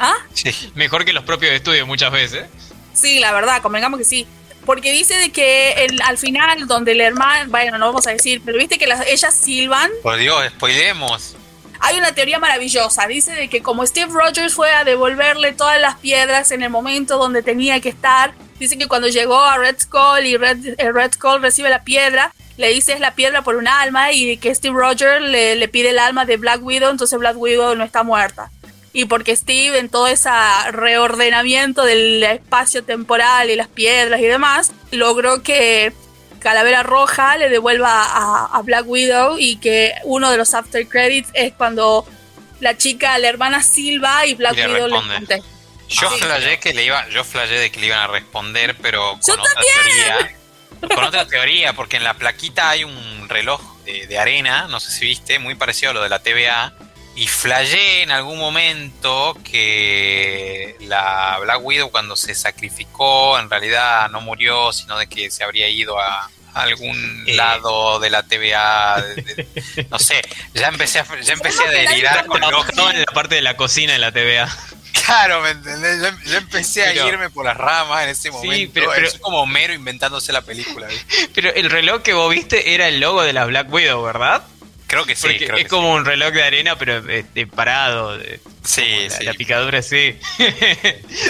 ¿Ah? 0.00 0.16
Sí. 0.32 0.72
mejor 0.74 1.04
que 1.04 1.12
los 1.12 1.22
propios 1.22 1.52
estudios 1.52 1.86
muchas 1.86 2.10
veces. 2.10 2.46
Sí, 2.94 3.20
la 3.20 3.32
verdad, 3.32 3.62
convengamos 3.62 3.98
que 3.98 4.04
sí. 4.04 4.26
Porque 4.64 4.92
dice 4.92 5.14
de 5.16 5.30
que 5.30 5.72
el- 5.84 6.00
al 6.02 6.18
final, 6.18 6.66
donde 6.66 6.92
el 6.92 7.00
hermano, 7.00 7.50
bueno, 7.50 7.76
no 7.78 7.86
vamos 7.86 8.06
a 8.06 8.10
decir, 8.12 8.40
pero 8.44 8.58
viste 8.58 8.78
que 8.78 8.86
las, 8.86 9.06
ellas 9.06 9.34
silban, 9.34 9.90
Por 10.02 10.16
Dios, 10.16 10.42
spoilemos. 10.50 11.36
hay 11.80 11.98
una 11.98 12.12
teoría 12.12 12.38
maravillosa. 12.38 13.06
Dice 13.06 13.32
de 13.32 13.48
que 13.48 13.62
como 13.62 13.86
Steve 13.86 14.10
Rogers 14.12 14.54
fue 14.54 14.70
a 14.72 14.84
devolverle 14.84 15.52
todas 15.52 15.80
las 15.80 15.96
piedras 15.96 16.50
en 16.50 16.62
el 16.62 16.70
momento 16.70 17.18
donde 17.18 17.42
tenía 17.42 17.80
que 17.80 17.90
estar, 17.90 18.32
dice 18.58 18.78
que 18.78 18.86
cuando 18.88 19.08
llegó 19.08 19.38
a 19.38 19.58
Red 19.58 19.76
Skull 19.80 20.24
y 20.24 20.36
Red, 20.36 20.74
eh, 20.78 20.92
Red 20.92 21.12
Skull 21.12 21.42
recibe 21.42 21.68
la 21.68 21.82
piedra, 21.84 22.32
le 22.56 22.68
dice 22.68 22.92
es 22.94 23.00
la 23.00 23.14
piedra 23.14 23.42
por 23.42 23.56
un 23.56 23.66
alma 23.68 24.12
y 24.12 24.36
que 24.38 24.54
Steve 24.54 24.74
Rogers 24.78 25.20
le, 25.20 25.56
le 25.56 25.68
pide 25.68 25.90
el 25.90 25.98
alma 25.98 26.24
de 26.24 26.36
Black 26.38 26.62
Widow, 26.62 26.90
entonces 26.90 27.18
Black 27.18 27.36
Widow 27.36 27.74
no 27.74 27.84
está 27.84 28.02
muerta. 28.04 28.50
Y 28.94 29.04
porque 29.06 29.36
Steve 29.36 29.78
en 29.78 29.88
todo 29.90 30.06
ese 30.06 30.30
reordenamiento 30.70 31.84
del 31.84 32.22
espacio 32.22 32.84
temporal 32.84 33.50
y 33.50 33.56
las 33.56 33.68
piedras 33.68 34.20
y 34.20 34.24
demás, 34.26 34.72
logró 34.92 35.42
que 35.42 35.92
Calavera 36.38 36.82
Roja 36.82 37.36
le 37.36 37.48
devuelva 37.48 37.90
a, 38.04 38.46
a 38.52 38.62
Black 38.62 38.84
Widow 38.86 39.36
y 39.38 39.56
que 39.56 39.92
uno 40.04 40.30
de 40.30 40.36
los 40.36 40.54
after 40.54 40.86
credits 40.88 41.28
es 41.34 41.52
cuando 41.54 42.06
la 42.60 42.76
chica, 42.76 43.18
la 43.18 43.28
hermana 43.28 43.62
Silva 43.62 44.26
y 44.26 44.34
Black 44.34 44.54
le 44.54 44.66
Widow 44.68 44.88
le 44.88 44.94
responde. 44.94 45.14
contesta. 45.16 45.46
Yo 45.88 46.10
Sí. 46.10 46.18
flashé 46.20 46.58
que 46.60 46.72
le 46.72 46.84
iba, 46.84 47.08
yo 47.10 47.24
flashé 47.24 47.54
de 47.54 47.70
que 47.70 47.80
le 47.80 47.86
iban 47.86 47.98
a 48.00 48.06
responder, 48.06 48.76
pero 48.80 49.18
Yo 49.26 49.34
con 49.34 49.40
otra 49.40 49.60
teoría. 49.60 50.36
Con 50.94 51.02
otra 51.02 51.26
teoría, 51.26 51.72
porque 51.72 51.96
en 51.96 52.04
la 52.04 52.12
plaquita 52.12 52.68
hay 52.68 52.84
un 52.84 53.26
reloj 53.30 53.58
de, 53.86 54.06
de 54.06 54.18
arena, 54.18 54.66
no 54.68 54.80
sé 54.80 54.90
si 54.90 55.06
viste, 55.06 55.38
muy 55.38 55.54
parecido 55.54 55.92
a 55.92 55.94
lo 55.94 56.02
de 56.02 56.10
la 56.10 56.18
TVA. 56.18 56.74
Y 57.16 57.28
flashé 57.28 58.02
en 58.02 58.10
algún 58.10 58.38
momento 58.38 59.36
que 59.44 60.76
la 60.80 61.38
Black 61.40 61.60
Widow 61.62 61.90
cuando 61.90 62.16
se 62.16 62.34
sacrificó 62.34 63.38
en 63.38 63.48
realidad 63.48 64.08
no 64.10 64.20
murió, 64.20 64.72
sino 64.72 64.98
de 64.98 65.06
que 65.06 65.30
se 65.30 65.44
habría 65.44 65.68
ido 65.68 65.98
a 66.00 66.28
algún 66.54 67.24
Eh. 67.26 67.34
lado 67.34 67.98
de 68.00 68.10
la 68.10 68.22
TVA, 68.24 69.00
de- 69.00 69.22
de- 69.22 69.86
no 69.90 69.98
sé, 69.98 70.22
ya 70.54 70.68
empecé 70.68 71.00
a, 71.00 71.06
ya 71.20 71.32
empecé 71.32 71.64
a 71.64 71.70
delirar 71.70 72.26
con 72.26 72.42
Estaba 72.42 72.64
Loki. 72.64 72.96
en 72.96 73.00
la 73.00 73.12
parte 73.12 73.34
de 73.36 73.42
la 73.42 73.56
cocina 73.56 73.92
de 73.92 73.98
la 73.98 74.12
TVA. 74.12 74.48
Claro, 75.04 75.40
¿me 75.42 75.50
entendés? 75.50 76.00
Yo, 76.00 76.30
yo 76.30 76.36
empecé 76.38 76.84
a 76.84 76.92
Pero- 76.92 77.08
irme 77.08 77.28
por 77.30 77.44
las 77.44 77.56
ramas 77.56 78.04
en 78.04 78.10
ese 78.10 78.30
momento. 78.30 78.70
pero- 78.72 78.90
pero- 78.94 79.06
es 79.06 79.18
como 79.18 79.40
Homero 79.42 79.74
inventándose 79.74 80.32
la 80.32 80.42
película. 80.42 80.86
¿viste? 80.86 81.04
Pero 81.34 81.52
el 81.52 81.68
reloj 81.70 82.02
que 82.02 82.12
vos 82.14 82.30
viste 82.30 82.74
era 82.74 82.86
el 82.88 83.00
logo 83.00 83.22
de 83.22 83.32
la 83.32 83.44
Black 83.44 83.72
Widow, 83.72 84.02
¿verdad? 84.02 84.44
Creo 84.86 85.04
que 85.06 85.14
sí. 85.16 85.22
Porque 85.22 85.38
creo 85.46 85.56
es 85.56 85.62
que 85.64 85.68
como 85.68 85.92
un 85.94 86.04
reloj 86.04 86.32
de 86.32 86.42
arena, 86.42 86.76
pero 86.78 87.08
este, 87.10 87.46
parado. 87.46 88.18
sí. 88.64 88.82
La, 89.08 89.10
sí. 89.16 89.24
la 89.24 89.34
picadura, 89.34 89.82
sí. 89.82 90.16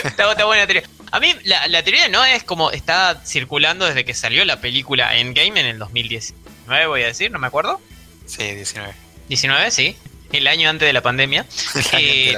está, 0.04 0.30
está 0.30 0.44
buena 0.44 0.62
la 0.62 0.66
teoría. 0.66 0.88
A 1.12 1.20
mí, 1.20 1.34
la, 1.44 1.68
la 1.68 1.82
teoría 1.82 2.08
no 2.08 2.25
es 2.25 2.42
como 2.42 2.70
está 2.73 3.23
circulando 3.25 3.87
desde 3.87 4.04
que 4.04 4.14
salió 4.14 4.44
la 4.44 4.61
película 4.61 5.16
Endgame 5.16 5.61
en 5.61 5.66
el 5.66 5.78
2019, 5.78 6.87
voy 6.87 7.02
a 7.02 7.06
decir, 7.06 7.30
no 7.30 7.38
me 7.38 7.46
acuerdo. 7.46 7.80
Sí, 8.26 8.42
19. 8.42 8.92
19, 9.28 9.70
sí. 9.70 9.96
el 10.32 10.46
año 10.49 10.68
antes 10.68 10.87
de 10.87 10.92
la 10.92 11.02
pandemia. 11.02 11.46
Eh, 11.92 12.37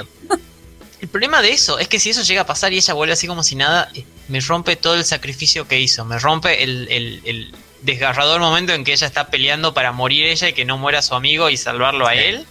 el 0.99 1.07
problema 1.09 1.41
de 1.43 1.51
eso 1.51 1.77
es 1.77 1.87
que 1.87 1.99
si 1.99 2.09
eso 2.09 2.23
llega 2.23 2.41
a 2.41 2.45
pasar 2.47 2.73
y 2.73 2.77
ella 2.77 2.93
vuelve 2.95 3.13
así 3.13 3.27
como 3.27 3.43
si 3.43 3.55
nada, 3.55 3.89
eh, 3.93 4.03
me 4.29 4.39
rompe 4.39 4.75
todo 4.75 4.95
el 4.95 5.05
sacrificio 5.05 5.67
que 5.67 5.79
hizo, 5.79 6.03
me 6.05 6.17
rompe 6.17 6.63
el, 6.63 6.87
el- 6.89 7.21
el 7.23 7.55
desgarrador 7.81 8.39
momento 8.39 8.73
en 8.73 8.83
que 8.83 8.93
ella 8.93 9.07
está 9.07 9.27
peleando 9.27 9.73
para 9.73 9.91
morir 9.91 10.25
ella 10.25 10.49
y 10.49 10.53
que 10.53 10.65
no 10.65 10.77
muera 10.77 11.01
su 11.01 11.15
amigo 11.15 11.49
y 11.49 11.57
salvarlo 11.57 12.07
a 12.07 12.13
Sí. 12.13 12.19
él. 12.19 12.45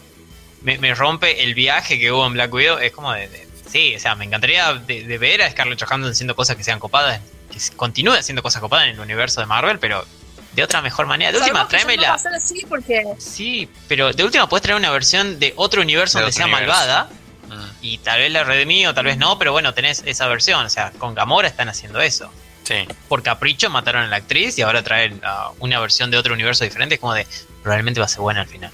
Me, 0.63 0.79
me 0.79 0.95
rompe 0.95 1.43
el 1.45 1.55
viaje 1.55 1.99
que 1.99 2.11
hubo 2.13 2.27
en 2.27 2.33
Black 2.33 2.53
Widow. 2.53 2.79
Es 2.79 2.93
como 2.93 3.13
de. 3.13 3.29
de- 3.29 3.47
sí, 3.71 3.95
o 3.97 4.01
sea, 4.01 4.15
me 4.15 4.25
encantaría 4.25 4.73
de, 4.75 5.05
de 5.05 5.19
ver 5.19 5.43
a 5.43 5.51
Scarlett 5.51 5.83
Johansson 5.83 6.11
haciendo 6.13 6.35
cosas 6.37 6.57
que 6.57 6.65
sean 6.65 6.79
copadas, 6.79 7.21
que 7.53 7.59
continúe 7.77 8.13
haciendo 8.15 8.43
cosas 8.43 8.61
copadas 8.61 8.87
en 8.87 8.95
el 8.95 9.01
universo 9.01 9.41
de 9.41 9.47
Marvel, 9.47 9.79
pero 9.79 10.05
de 10.53 10.63
otra 10.63 10.81
mejor 10.83 11.07
manera. 11.07 11.33
De 11.33 11.39
última, 11.39 11.63
no 11.63 11.69
tráemela. 11.69 12.15
a 12.15 12.19
ser 12.19 12.33
así 12.33 12.65
porque 12.69 13.05
Sí, 13.19 13.69
pero 13.89 14.13
de 14.13 14.25
última 14.25 14.49
puedes 14.49 14.63
traer 14.63 14.79
una 14.79 14.91
versión 14.91 15.39
de 15.39 15.53
otro 15.57 15.83
universo 15.83 16.19
De 16.19 16.23
donde 16.25 16.31
otro 16.35 16.47
sea 16.47 16.57
universo. 16.57 16.73
malvada 16.81 17.09
Mm, 17.49 17.65
y 17.81 17.99
tal 17.99 18.19
vez 18.19 18.33
la 18.33 18.43
redimí 18.43 18.89
o 18.89 18.93
tal 18.95 19.05
vez 19.05 19.19
no, 19.19 19.39
pero 19.39 19.53
bueno, 19.53 19.73
tenés 19.73 20.03
esa 20.05 20.27
versión. 20.27 20.67
O 20.67 20.69
sea, 20.69 20.91
con 20.99 21.15
Gamora 21.15 21.47
están 21.47 21.69
haciendo 21.69 22.01
eso. 22.01 22.29
Sí. 22.67 22.87
Por 23.09 23.23
capricho 23.23 23.71
mataron 23.71 24.03
a 24.03 24.07
la 24.09 24.17
actriz 24.17 24.59
y 24.59 24.63
ahora 24.63 24.83
traen 24.83 25.21
ah, 25.25 25.53
una 25.61 25.79
versión 25.79 26.11
de 26.11 26.17
otro 26.17 26.35
universo 26.35 26.65
diferente. 26.65 26.97
Es 26.97 27.01
como 27.01 27.15
de, 27.15 27.25
probablemente 27.63 28.01
va 28.01 28.07
a 28.07 28.09
ser 28.09 28.21
buena 28.21 28.41
al 28.41 28.49
final. 28.49 28.73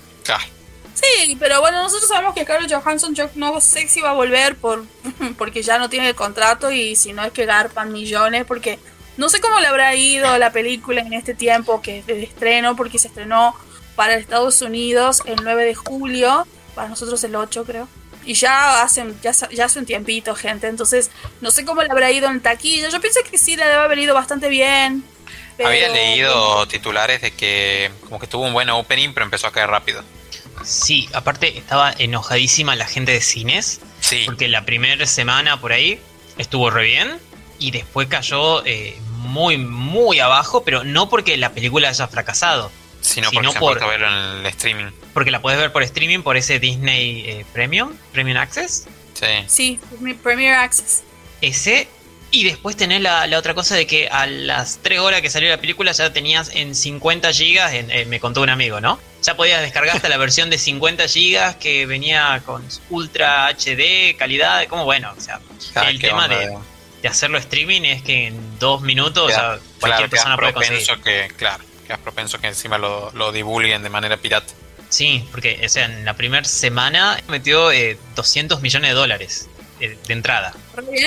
Sí, 0.94 1.36
pero 1.38 1.60
bueno, 1.60 1.82
nosotros 1.82 2.08
sabemos 2.08 2.34
que 2.34 2.42
Scarlett 2.42 2.72
Johansson 2.72 3.14
yo 3.14 3.28
no 3.34 3.60
sé 3.60 3.88
si 3.88 4.00
va 4.00 4.10
a 4.10 4.14
volver 4.14 4.56
por 4.56 4.84
porque 5.38 5.62
ya 5.62 5.78
no 5.78 5.90
tiene 5.90 6.08
el 6.08 6.14
contrato 6.14 6.70
y 6.70 6.96
si 6.96 7.12
no 7.12 7.24
es 7.24 7.32
que 7.32 7.44
garpan 7.44 7.92
millones 7.92 8.44
porque 8.46 8.78
no 9.16 9.28
sé 9.28 9.40
cómo 9.40 9.58
le 9.60 9.66
habrá 9.66 9.94
ido 9.94 10.38
la 10.38 10.52
película 10.52 11.00
en 11.00 11.12
este 11.12 11.34
tiempo 11.34 11.82
que 11.82 12.02
de 12.04 12.22
estreno 12.22 12.76
porque 12.76 12.98
se 12.98 13.08
estrenó 13.08 13.54
para 13.96 14.14
Estados 14.14 14.62
Unidos 14.62 15.22
el 15.26 15.36
9 15.42 15.64
de 15.64 15.74
julio, 15.74 16.46
para 16.74 16.88
nosotros 16.88 17.22
el 17.24 17.36
8 17.36 17.64
creo. 17.64 17.88
Y 18.24 18.34
ya 18.34 18.82
hace, 18.82 19.04
ya, 19.22 19.32
ya 19.50 19.64
hace 19.64 19.78
un 19.78 19.86
tiempito, 19.86 20.34
gente. 20.34 20.68
Entonces, 20.68 21.10
no 21.40 21.50
sé 21.50 21.64
cómo 21.64 21.82
le 21.82 21.90
habrá 21.90 22.10
ido 22.10 22.28
en 22.30 22.40
taquilla. 22.40 22.88
Yo 22.88 23.00
pienso 23.00 23.20
que 23.28 23.36
sí 23.38 23.56
le 23.56 23.64
debe 23.64 23.76
haber 23.82 23.98
ido 23.98 24.14
bastante 24.14 24.48
bien. 24.48 25.04
pero- 25.56 25.68
Había 25.68 25.88
leído 25.88 26.66
titulares 26.68 27.20
de 27.20 27.32
que 27.32 27.90
como 28.04 28.18
que 28.18 28.26
tuvo 28.26 28.44
un 28.46 28.52
buen 28.52 28.70
opening, 28.70 29.10
pero 29.12 29.24
empezó 29.24 29.46
a 29.48 29.52
caer 29.52 29.68
rápido. 29.68 30.02
Sí, 30.64 31.08
aparte 31.12 31.58
estaba 31.58 31.92
enojadísima 31.98 32.76
la 32.76 32.86
gente 32.86 33.12
de 33.12 33.20
cines. 33.20 33.80
Sí. 34.00 34.22
Porque 34.26 34.48
la 34.48 34.64
primera 34.64 35.04
semana 35.06 35.60
por 35.60 35.72
ahí 35.72 36.00
estuvo 36.38 36.70
re 36.70 36.84
bien 36.84 37.18
y 37.58 37.70
después 37.70 38.08
cayó 38.08 38.64
eh, 38.64 38.96
muy, 39.18 39.56
muy 39.58 40.20
abajo, 40.20 40.62
pero 40.64 40.84
no 40.84 41.08
porque 41.08 41.36
la 41.36 41.50
película 41.50 41.88
haya 41.88 42.06
fracasado, 42.08 42.70
Sino 43.02 43.28
si 43.30 43.34
porque 43.36 43.44
no 43.46 43.52
se 43.52 43.58
han 43.58 43.60
por- 43.60 43.82
a 43.82 43.86
verlo 43.86 44.08
en 44.08 44.14
el 44.40 44.46
streaming. 44.46 44.90
porque 45.12 45.30
la 45.30 45.42
puedes 45.42 45.58
ver 45.60 45.70
por 45.72 45.82
streaming 45.82 46.20
por 46.22 46.36
ese 46.38 46.58
Disney 46.58 47.24
eh, 47.26 47.44
Premium, 47.52 47.92
Premium 48.12 48.38
Access, 48.38 48.86
Sí. 49.14 49.26
Sí, 49.46 49.80
Premier 50.22 50.54
Access. 50.54 51.02
ese. 51.40 51.88
Y 52.34 52.44
después 52.44 52.76
tenés 52.78 53.02
la, 53.02 53.26
la 53.26 53.38
otra 53.38 53.52
cosa 53.52 53.74
de 53.76 53.86
que 53.86 54.08
a 54.08 54.26
las 54.26 54.78
3 54.80 55.00
horas 55.00 55.20
que 55.20 55.28
salió 55.28 55.50
la 55.50 55.58
película 55.58 55.92
ya 55.92 56.10
tenías 56.14 56.50
en 56.54 56.74
50 56.74 57.30
gigas, 57.34 57.74
en- 57.74 57.90
eh, 57.90 58.06
me 58.06 58.20
contó 58.20 58.40
un 58.40 58.48
amigo, 58.48 58.80
¿no? 58.80 58.98
Ya 59.22 59.36
podías 59.36 59.60
descargar 59.60 59.96
hasta 59.96 60.08
la 60.08 60.16
versión 60.16 60.48
de 60.48 60.56
50 60.56 61.06
gigas 61.08 61.56
que 61.56 61.84
venía 61.84 62.40
con 62.46 62.66
Ultra 62.88 63.48
HD, 63.48 64.16
calidad, 64.16 64.66
como 64.68 64.84
bueno, 64.86 65.12
o 65.14 65.20
sea, 65.20 65.40
Ah, 65.74 65.90
el 65.90 66.00
tema 66.00 66.24
onda, 66.24 66.38
de, 66.38 66.56
de 67.02 67.08
hacerlo 67.08 67.36
streaming 67.36 67.82
es 67.82 68.02
que 68.02 68.28
en 68.28 68.58
dos 68.58 68.80
minutos 68.80 69.30
Queda- 69.30 69.54
o 69.54 69.56
sea, 69.58 69.62
cualquier 69.78 70.08
claro, 70.08 70.10
persona 70.10 70.36
puede 70.38 70.52
conseguir. 70.54 71.02
que, 71.04 71.28
claro, 71.36 71.62
quedas 71.82 71.98
propenso 72.00 72.38
que 72.40 72.48
encima 72.48 72.78
lo, 72.78 73.10
lo 73.12 73.32
divulguen 73.32 73.82
de 73.82 73.90
manera 73.90 74.16
pirata. 74.16 74.52
Sí, 74.88 75.26
porque 75.30 75.60
o 75.64 75.68
sea, 75.68 75.86
en 75.86 76.04
la 76.04 76.14
primera 76.14 76.44
semana 76.44 77.18
metió 77.28 77.70
eh, 77.72 77.98
200 78.14 78.60
millones 78.60 78.90
de 78.90 78.94
dólares 78.94 79.48
eh, 79.80 79.96
de 80.06 80.12
entrada. 80.12 80.52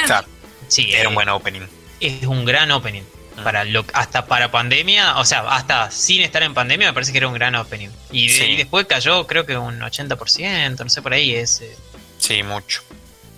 Claro, 0.06 0.28
Sí, 0.68 0.92
era 0.94 1.04
eh, 1.04 1.08
un 1.08 1.14
buen 1.16 1.30
opening. 1.30 1.62
es 2.00 2.24
un 2.24 2.46
gran 2.46 2.72
opening. 2.72 3.04
Ah. 3.38 3.44
Para 3.44 3.64
lo, 3.66 3.86
hasta 3.94 4.26
para 4.28 4.50
pandemia, 4.50 5.18
o 5.18 5.26
sea, 5.26 5.42
hasta 5.42 5.92
sin 5.92 6.22
estar 6.22 6.42
en 6.42 6.54
pandemia, 6.54 6.88
me 6.88 6.94
parece 6.94 7.12
que 7.12 7.18
era 7.20 7.28
un 7.28 7.34
gran 7.34 7.54
opening. 7.56 7.90
Y, 8.12 8.28
de- 8.30 8.34
Sí. 8.34 8.44
y 8.46 8.56
después 8.56 8.86
cayó, 8.88 9.28
creo 9.28 9.46
que 9.46 9.58
un 9.58 9.80
80%, 9.82 10.84
no 10.84 10.90
sé 10.90 11.02
por 11.02 11.14
ahí, 11.14 11.36
es. 11.36 11.62
eh, 11.62 11.76
Sí, 12.18 12.42
mucho. 12.44 12.82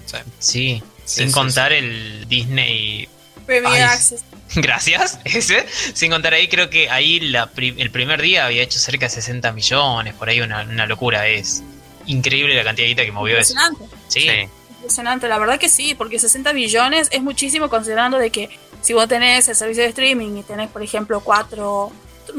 Sí. 0.05 0.17
sí, 0.39 0.83
Sí, 1.03 1.15
sin 1.23 1.27
sí, 1.29 1.33
contar 1.33 1.73
el 1.73 2.25
Disney 2.29 3.09
Premier 3.47 3.73
Ay, 3.73 3.81
Access. 3.81 4.23
Gracias, 4.55 5.19
ese. 5.23 5.65
Sin 5.93 6.11
contar 6.11 6.33
ahí, 6.35 6.47
creo 6.47 6.69
que 6.69 6.89
ahí 6.91 7.19
la 7.19 7.47
pri- 7.47 7.75
el 7.79 7.89
primer 7.89 8.21
día 8.21 8.45
había 8.45 8.61
hecho 8.61 8.77
cerca 8.77 9.07
de 9.07 9.09
60 9.09 9.51
millones, 9.53 10.13
por 10.13 10.29
ahí 10.29 10.39
una, 10.41 10.61
una 10.61 10.85
locura. 10.85 11.27
Es 11.27 11.63
increíble 12.05 12.53
la 12.55 12.63
cantidad 12.63 12.85
de 12.85 12.89
guita 12.89 13.05
que 13.05 13.11
movió 13.11 13.37
eso. 13.39 13.53
Impresionante. 13.53 13.95
Sí, 14.07 14.19
Sí. 14.21 14.49
Impresionante, 14.77 15.27
la 15.27 15.37
verdad 15.39 15.59
que 15.59 15.67
sí, 15.69 15.95
porque 15.95 16.19
60 16.19 16.53
millones 16.53 17.09
es 17.11 17.21
muchísimo 17.21 17.67
considerando 17.69 18.17
de 18.19 18.29
que 18.29 18.49
si 18.81 18.93
vos 18.93 19.07
tenés 19.07 19.47
el 19.49 19.55
servicio 19.55 19.83
de 19.83 19.89
streaming 19.89 20.37
y 20.37 20.43
tenés, 20.43 20.69
por 20.69 20.81
ejemplo, 20.83 21.19
cuatro... 21.21 21.91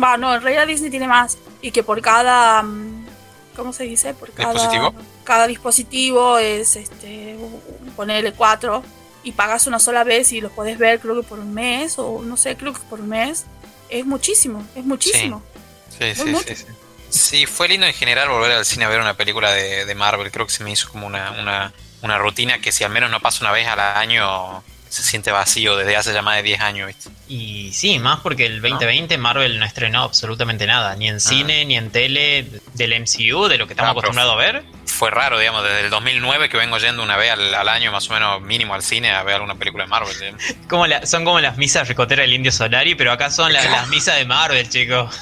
Va, 0.02 0.16
no, 0.16 0.34
en 0.34 0.40
realidad 0.40 0.66
Disney 0.66 0.90
tiene 0.90 1.08
más. 1.08 1.36
Y 1.60 1.72
que 1.72 1.82
por 1.82 2.00
cada... 2.00 2.62
mm, 2.62 3.06
¿Cómo 3.56 3.72
se 3.72 3.84
dice? 3.84 4.14
Por 4.14 4.30
cada 4.32 4.52
¿Dispositivo? 4.54 4.94
Cada 5.24 5.46
dispositivo 5.46 6.38
es, 6.38 6.76
este, 6.76 7.36
ponerle 7.96 8.32
cuatro 8.32 8.82
y 9.28 9.32
pagas 9.32 9.66
una 9.66 9.78
sola 9.78 10.04
vez 10.04 10.32
y 10.32 10.40
los 10.40 10.50
podés 10.52 10.78
ver 10.78 11.00
creo 11.00 11.20
que 11.20 11.22
por 11.22 11.38
un 11.38 11.52
mes 11.52 11.98
o 11.98 12.22
no 12.22 12.38
sé, 12.38 12.56
creo 12.56 12.72
que 12.72 12.80
por 12.88 13.00
un 13.00 13.10
mes. 13.10 13.44
Es 13.90 14.06
muchísimo, 14.06 14.66
es 14.74 14.84
muchísimo. 14.84 15.42
Sí, 15.98 16.14
sí, 16.14 16.34
sí, 16.46 16.56
sí. 16.56 16.64
Sí, 17.10 17.46
fue 17.46 17.68
lindo 17.68 17.86
en 17.86 17.92
general 17.92 18.30
volver 18.30 18.52
al 18.52 18.64
cine 18.64 18.86
a 18.86 18.88
ver 18.88 19.00
una 19.00 19.14
película 19.14 19.52
de, 19.52 19.84
de 19.84 19.94
Marvel. 19.94 20.30
Creo 20.30 20.46
que 20.46 20.52
se 20.52 20.64
me 20.64 20.70
hizo 20.70 20.88
como 20.90 21.06
una, 21.06 21.32
una, 21.32 21.72
una 22.00 22.18
rutina 22.18 22.58
que 22.58 22.72
si 22.72 22.84
al 22.84 22.90
menos 22.90 23.10
no 23.10 23.20
pasa 23.20 23.40
una 23.42 23.52
vez 23.52 23.66
al 23.66 23.80
año, 23.80 24.62
se 24.88 25.02
siente 25.02 25.30
vacío 25.30 25.76
desde 25.76 25.96
hace 25.96 26.12
ya 26.12 26.22
más 26.22 26.36
de 26.36 26.42
10 26.42 26.60
años, 26.60 26.86
¿viste? 26.86 27.10
y 27.28 27.72
sí, 27.72 27.98
más 27.98 28.20
porque 28.20 28.46
el 28.46 28.60
2020 28.62 29.18
Marvel 29.18 29.58
no 29.58 29.66
estrenó 29.66 30.02
absolutamente 30.02 30.66
nada, 30.66 30.96
ni 30.96 31.08
en 31.08 31.20
cine, 31.20 31.64
ni 31.66 31.76
en 31.76 31.90
tele 31.90 32.46
del 32.74 32.94
MCU, 33.00 33.48
de 33.48 33.58
lo 33.58 33.66
que 33.66 33.74
estamos 33.74 33.88
Ah, 33.90 33.92
acostumbrados 33.92 34.32
a 34.32 34.36
ver. 34.36 34.62
Fue 34.86 35.10
raro, 35.10 35.38
digamos, 35.38 35.62
desde 35.62 35.80
el 35.82 35.90
2009 35.90 36.48
que 36.48 36.56
vengo 36.56 36.78
yendo 36.78 37.02
una 37.02 37.16
vez 37.16 37.30
al, 37.32 37.54
al 37.54 37.68
año 37.68 37.92
más 37.92 38.08
o 38.10 38.14
menos 38.14 38.40
mínimo 38.40 38.74
al 38.74 38.82
cine 38.82 39.10
a 39.12 39.22
ver 39.22 39.34
alguna 39.36 39.54
película 39.56 39.84
de 39.84 39.90
Marvel. 39.90 40.16
¿eh? 40.22 40.34
Como 40.68 40.86
la- 40.86 41.06
son 41.06 41.24
como 41.24 41.38
las 41.40 41.56
misas 41.58 41.86
ricoteras 41.86 42.24
del 42.24 42.32
Indio 42.34 42.50
Solari, 42.50 42.94
pero 42.94 43.12
acá 43.12 43.30
son 43.30 43.52
la- 43.52 43.62
las 43.64 43.88
misas 43.88 44.16
de 44.16 44.24
Marvel, 44.24 44.68
chicos. 44.68 45.14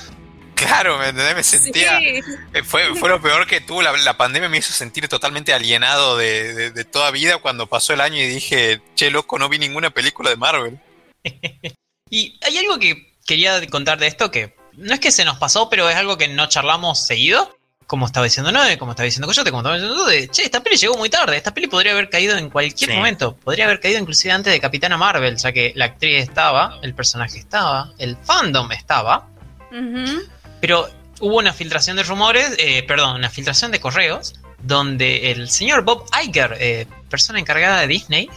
Claro, 0.57 0.99
¿me 0.99 1.09
entendés? 1.11 1.37
Me 1.37 1.43
sentía... 1.45 1.99
Sí. 1.99 2.21
eh, 2.55 2.63
Fue, 2.65 2.95
fue 2.97 3.09
lo 3.09 3.21
peor 3.23 3.47
que 3.47 3.61
tuvo. 3.61 3.83
La, 3.83 3.93
la 3.93 4.17
pandemia 4.17 4.49
me 4.49 4.59
hizo 4.59 4.73
sentir 4.73 5.07
totalmente 5.07 5.53
alienado 5.55 6.17
de, 6.17 6.55
de- 6.55 6.71
de 6.73 6.85
toda 6.85 7.11
vida 7.13 7.39
cuando 7.39 7.67
pasó 7.69 7.93
el 7.93 8.01
año 8.01 8.17
y 8.17 8.27
dije, 8.27 8.81
che, 8.95 9.11
loco, 9.11 9.39
no 9.39 9.49
vi 9.49 9.59
ninguna 9.59 9.91
película 9.91 10.31
de 10.31 10.37
Marvel. 10.37 10.81
Y 12.09 12.39
hay 12.45 12.57
algo 12.59 12.79
que 12.79 13.15
quería 13.27 13.65
contar 13.67 13.99
de 13.99 14.07
esto 14.07 14.31
que 14.31 14.55
no 14.75 14.95
es 14.95 15.01
que 15.01 15.11
se 15.11 15.25
nos 15.25 15.39
pasó, 15.39 15.69
pero 15.69 15.91
es 15.91 15.97
algo 15.97 16.17
que 16.17 16.29
no 16.29 16.47
charlamos 16.49 17.05
seguido. 17.05 17.57
Como 17.89 18.07
estaba 18.07 18.25
diciendo 18.25 18.51
Noé, 18.53 18.79
como 18.79 18.93
estaba 18.93 19.05
diciendo 19.05 19.27
Coyote, 19.27 19.51
como 19.51 19.61
estaba 19.63 19.77
diciendo 19.77 20.07
de, 20.07 20.29
che, 20.29 20.45
esta 20.45 20.61
peli 20.63 20.77
llegó 20.77 20.97
muy 20.97 21.11
tarde. 21.11 21.37
Esta 21.37 21.53
peli 21.53 21.67
podría 21.67 21.93
haber 21.93 22.09
caído 22.11 22.37
en 22.39 22.49
cualquier 22.51 22.91
Sí. 22.91 22.97
momento. 22.97 23.37
Podría 23.37 23.65
haber 23.65 23.81
caído 23.81 23.99
inclusive 24.01 24.33
antes 24.33 24.53
de 24.53 24.61
Capitana 24.61 24.97
Marvel, 24.97 25.37
ya 25.37 25.51
que 25.53 25.73
la 25.75 25.87
actriz 25.87 26.23
estaba, 26.23 26.79
el 26.83 26.95
personaje 26.95 27.39
estaba, 27.39 27.93
el 27.99 28.17
fandom 28.25 28.71
estaba. 28.73 29.29
Ujú. 29.73 30.23
Pero 30.61 30.89
hubo 31.21 31.37
una 31.39 31.53
filtración 31.53 31.97
de 31.97 32.03
rumores, 32.03 32.55
eh, 32.59 32.83
perdón, 32.85 33.17
una 33.17 33.31
filtración 33.31 33.71
de 33.71 33.81
correos, 33.81 34.35
donde 34.63 35.31
el 35.33 35.49
señor 35.51 35.83
Bob 35.85 36.05
Iger, 36.25 36.57
eh, 36.59 36.87
persona 37.09 37.39
encargada 37.39 37.81
de 37.81 37.87
Disney, 37.87 38.29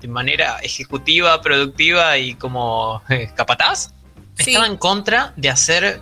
de 0.00 0.08
manera 0.08 0.58
ejecutiva, 0.60 1.40
productiva 1.40 2.18
y 2.18 2.34
como 2.34 3.02
eh, 3.08 3.30
capataz, 3.34 3.90
Sí. 4.36 4.50
estaba 4.50 4.66
en 4.68 4.76
contra 4.76 5.32
de 5.36 5.50
hacer 5.50 6.00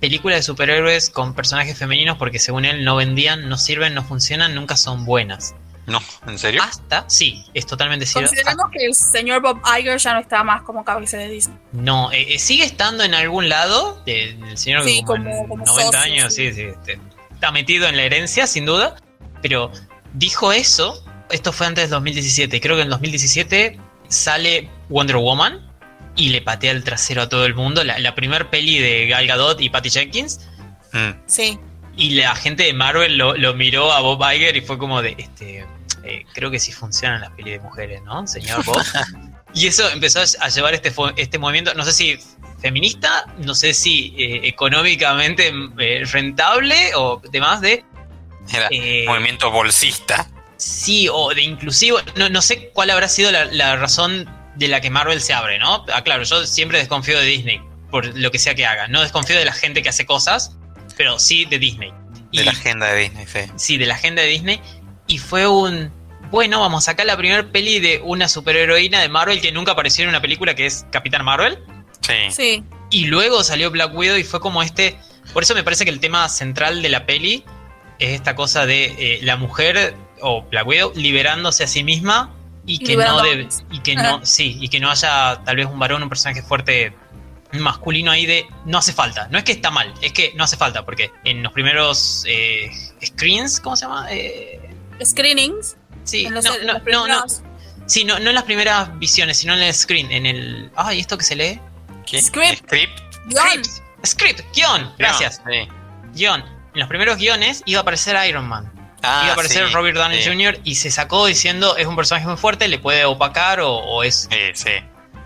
películas 0.00 0.38
de 0.38 0.42
superhéroes 0.42 1.08
con 1.10 1.34
personajes 1.34 1.78
femeninos 1.78 2.18
porque 2.18 2.40
según 2.40 2.64
él 2.64 2.84
no 2.84 2.96
vendían, 2.96 3.48
no 3.48 3.56
sirven, 3.58 3.94
no 3.94 4.02
funcionan, 4.02 4.54
nunca 4.56 4.76
son 4.76 5.04
buenas. 5.04 5.54
No, 5.90 6.00
¿en 6.26 6.38
serio? 6.38 6.62
Hasta, 6.62 7.04
sí, 7.08 7.44
es 7.52 7.66
totalmente 7.66 8.06
cierto. 8.06 8.28
Consideramos 8.28 8.70
que 8.72 8.84
el 8.86 8.94
señor 8.94 9.42
Bob 9.42 9.60
Iger 9.78 9.98
ya 9.98 10.14
no 10.14 10.20
está 10.20 10.44
más 10.44 10.62
como 10.62 10.84
cabeza 10.84 11.16
de 11.16 11.28
Disney. 11.28 11.56
No, 11.72 12.12
eh, 12.12 12.34
eh, 12.34 12.38
sigue 12.38 12.64
estando 12.64 13.02
en 13.04 13.14
algún 13.14 13.48
lado. 13.48 14.02
eh, 14.06 14.38
el 14.48 14.56
señor 14.56 14.84
Sí, 14.84 15.02
como, 15.04 15.24
como- 15.24 15.48
como 15.48 15.64
90 15.64 15.82
socio, 15.98 16.00
años, 16.00 16.34
sí. 16.34 16.48
sí, 16.48 16.54
sí, 16.54 16.62
este, 16.62 17.00
está 17.32 17.50
metido 17.52 17.88
en 17.88 17.96
la 17.96 18.02
herencia, 18.04 18.46
sin 18.46 18.64
duda. 18.66 18.96
Pero 19.42 19.72
dijo 20.14 20.52
eso. 20.52 21.04
Esto 21.30 21.52
fue 21.52 21.66
antes 21.66 21.84
del 21.84 21.90
2017. 21.90 22.56
y 22.56 22.60
Creo 22.60 22.76
que 22.76 22.82
en 22.82 22.88
2017 22.90 23.78
sale 24.08 24.68
Wonder 24.88 25.16
Woman 25.16 25.66
y 26.16 26.28
le 26.30 26.42
patea 26.42 26.72
el 26.72 26.82
trasero 26.84 27.22
a 27.22 27.28
todo 27.28 27.46
el 27.46 27.54
mundo. 27.54 27.82
La, 27.84 27.98
la 27.98 28.14
primer 28.14 28.50
peli 28.50 28.78
de 28.78 29.06
Gal 29.06 29.26
Gadot 29.26 29.60
y 29.60 29.70
Patty 29.70 29.90
Jenkins. 29.90 30.40
Mm, 30.92 31.10
Sí. 31.26 31.58
Y 31.96 32.10
la 32.10 32.34
gente 32.34 32.62
de 32.64 32.72
Marvel 32.72 33.16
lo, 33.18 33.34
lo 33.36 33.52
miró 33.54 33.92
a 33.92 34.00
Bob 34.00 34.22
Iger 34.32 34.56
y 34.56 34.60
fue 34.62 34.78
como 34.78 35.02
de, 35.02 35.14
este, 35.18 35.66
eh, 36.04 36.24
creo 36.32 36.50
que 36.50 36.58
sí 36.58 36.72
funcionan 36.72 37.20
las 37.20 37.30
pelis 37.30 37.54
de 37.54 37.60
mujeres, 37.60 38.02
¿no, 38.02 38.26
señor 38.26 38.64
Bob? 38.66 38.82
y 39.54 39.66
eso 39.66 39.88
empezó 39.90 40.20
a 40.40 40.48
llevar 40.48 40.74
este, 40.74 40.92
este 41.16 41.38
movimiento, 41.38 41.74
no 41.74 41.84
sé 41.84 41.92
si 41.92 42.18
feminista, 42.60 43.26
no 43.38 43.54
sé 43.54 43.72
si 43.74 44.14
eh, 44.18 44.40
económicamente 44.48 45.52
eh, 45.78 46.04
rentable 46.10 46.94
o 46.94 47.20
demás 47.32 47.60
de 47.60 47.84
Era 48.52 48.68
Eh, 48.70 49.04
movimiento 49.06 49.50
bolsista. 49.50 50.28
Sí, 50.56 51.08
o 51.10 51.30
de 51.34 51.40
inclusivo. 51.42 51.98
No, 52.16 52.28
no 52.28 52.42
sé 52.42 52.68
cuál 52.74 52.90
habrá 52.90 53.08
sido 53.08 53.30
la, 53.32 53.46
la 53.46 53.76
razón 53.76 54.28
de 54.56 54.68
la 54.68 54.80
que 54.82 54.90
Marvel 54.90 55.20
se 55.22 55.32
abre, 55.32 55.58
¿no? 55.58 55.86
Ah, 55.92 56.02
claro, 56.04 56.22
yo 56.24 56.44
siempre 56.46 56.78
desconfío 56.78 57.18
de 57.18 57.24
Disney, 57.24 57.62
por 57.90 58.04
lo 58.14 58.30
que 58.30 58.38
sea 58.38 58.54
que 58.54 58.66
haga. 58.66 58.86
No 58.88 59.00
desconfío 59.00 59.38
de 59.38 59.44
la 59.46 59.52
gente 59.54 59.82
que 59.82 59.88
hace 59.88 60.04
cosas, 60.04 60.54
pero 60.98 61.18
sí 61.18 61.46
de 61.46 61.58
Disney. 61.58 61.92
De 62.32 62.42
Y- 62.42 62.44
la 62.44 62.50
agenda 62.52 62.86
de 62.92 63.00
Disney, 63.04 63.26
sí. 63.26 63.40
sí, 63.56 63.78
de 63.78 63.86
la 63.86 63.94
agenda 63.94 64.20
de 64.20 64.28
Disney. 64.28 64.60
Y 65.10 65.18
fue 65.18 65.48
un. 65.48 65.92
Bueno, 66.30 66.60
vamos 66.60 66.84
a 66.84 66.92
sacar 66.92 67.04
la 67.04 67.16
primera 67.16 67.42
peli 67.50 67.80
de 67.80 68.00
una 68.04 68.28
superheroína 68.28 69.00
de 69.00 69.08
Marvel 69.08 69.40
que 69.40 69.50
nunca 69.50 69.72
apareció 69.72 70.04
en 70.04 70.10
una 70.10 70.22
película 70.22 70.54
que 70.54 70.66
es 70.66 70.86
Capitán 70.92 71.24
Marvel. 71.24 71.58
Sí. 72.00 72.14
Sí. 72.30 72.64
Y 72.90 73.06
luego 73.06 73.42
salió 73.42 73.72
Black 73.72 73.92
Widow 73.92 74.16
y 74.16 74.22
fue 74.22 74.38
como 74.38 74.62
este. 74.62 74.96
Por 75.32 75.42
eso 75.42 75.56
me 75.56 75.64
parece 75.64 75.84
que 75.84 75.90
el 75.90 75.98
tema 75.98 76.28
central 76.28 76.80
de 76.80 76.90
la 76.90 77.06
peli 77.06 77.44
es 77.98 78.10
esta 78.10 78.36
cosa 78.36 78.66
de 78.66 78.84
eh, 78.84 79.18
la 79.22 79.36
mujer 79.36 79.96
o 80.20 80.42
Black 80.42 80.64
Widow 80.64 80.92
liberándose 80.94 81.64
a 81.64 81.66
sí 81.66 81.82
misma 81.82 82.32
y 82.64 82.78
que 82.78 82.92
liberando 82.92 83.24
no 83.24 83.28
debe, 83.28 83.48
y 83.72 83.80
que 83.80 83.96
no 83.96 84.20
sí 84.24 84.58
y 84.60 84.68
que 84.68 84.78
no 84.78 84.90
haya 84.90 85.42
tal 85.44 85.56
vez 85.56 85.66
un 85.66 85.78
varón 85.78 86.02
un 86.02 86.08
personaje 86.08 86.42
fuerte 86.42 86.94
masculino 87.52 88.10
ahí 88.10 88.26
de 88.26 88.46
no 88.64 88.78
hace 88.78 88.92
falta 88.92 89.28
no 89.28 89.38
es 89.38 89.44
que 89.44 89.52
está 89.52 89.70
mal 89.70 89.92
es 90.02 90.12
que 90.12 90.32
no 90.36 90.44
hace 90.44 90.56
falta 90.56 90.84
porque 90.84 91.10
en 91.24 91.42
los 91.42 91.52
primeros 91.52 92.24
eh, 92.28 92.70
screens 93.02 93.60
cómo 93.60 93.76
se 93.76 93.86
llama 93.86 94.06
Eh, 94.10 94.69
Screenings. 95.04 95.76
sí 96.04 96.26
en 96.26 96.34
no, 96.34 96.36
los, 96.36 96.44
no, 96.46 96.54
en 96.54 96.66
no, 96.66 96.72
los 96.72 96.82
no, 96.82 96.84
primeros- 96.84 97.42
sí 97.86 98.04
no, 98.04 98.18
no 98.18 98.28
en 98.30 98.34
las 98.34 98.44
primeras 98.44 98.98
visiones 98.98 99.36
sino 99.38 99.54
en 99.54 99.62
el 99.62 99.74
screen 99.74 100.10
en 100.12 100.26
el 100.26 100.70
ay 100.76 101.00
esto 101.00 101.16
que 101.18 101.24
se 101.24 101.36
lee 101.36 101.60
¿Qué? 102.06 102.20
Script. 102.22 102.64
Script. 102.66 103.00
Guión. 103.26 103.64
script 103.64 103.66
script 104.04 104.40
guion 104.54 104.92
gracias 104.98 105.40
Sí. 105.48 105.68
guion. 106.14 106.40
En 106.72 106.80
los 106.80 106.88
primeros 106.88 107.16
guiones 107.18 107.62
iba 107.66 107.80
a 107.80 107.82
aparecer 107.82 108.16
Iron 108.28 108.46
Man. 108.48 108.70
Ah, 109.02 109.20
iba 109.24 109.30
a 109.30 109.32
aparecer 109.32 109.66
sí, 109.66 109.72
Robert 109.74 109.96
Downey 109.96 110.22
sí. 110.22 110.28
Jr. 110.30 110.60
y 110.64 110.74
se 110.76 110.90
sacó 110.90 111.26
diciendo 111.26 111.76
es 111.76 111.86
un 111.86 111.96
personaje 111.96 112.26
muy 112.26 112.36
fuerte, 112.36 112.68
le 112.68 112.78
puede 112.78 113.04
opacar 113.04 113.60
o, 113.60 113.72
o 113.74 114.02
es... 114.04 114.28
Sí, 114.30 114.38
sí. 114.54 114.70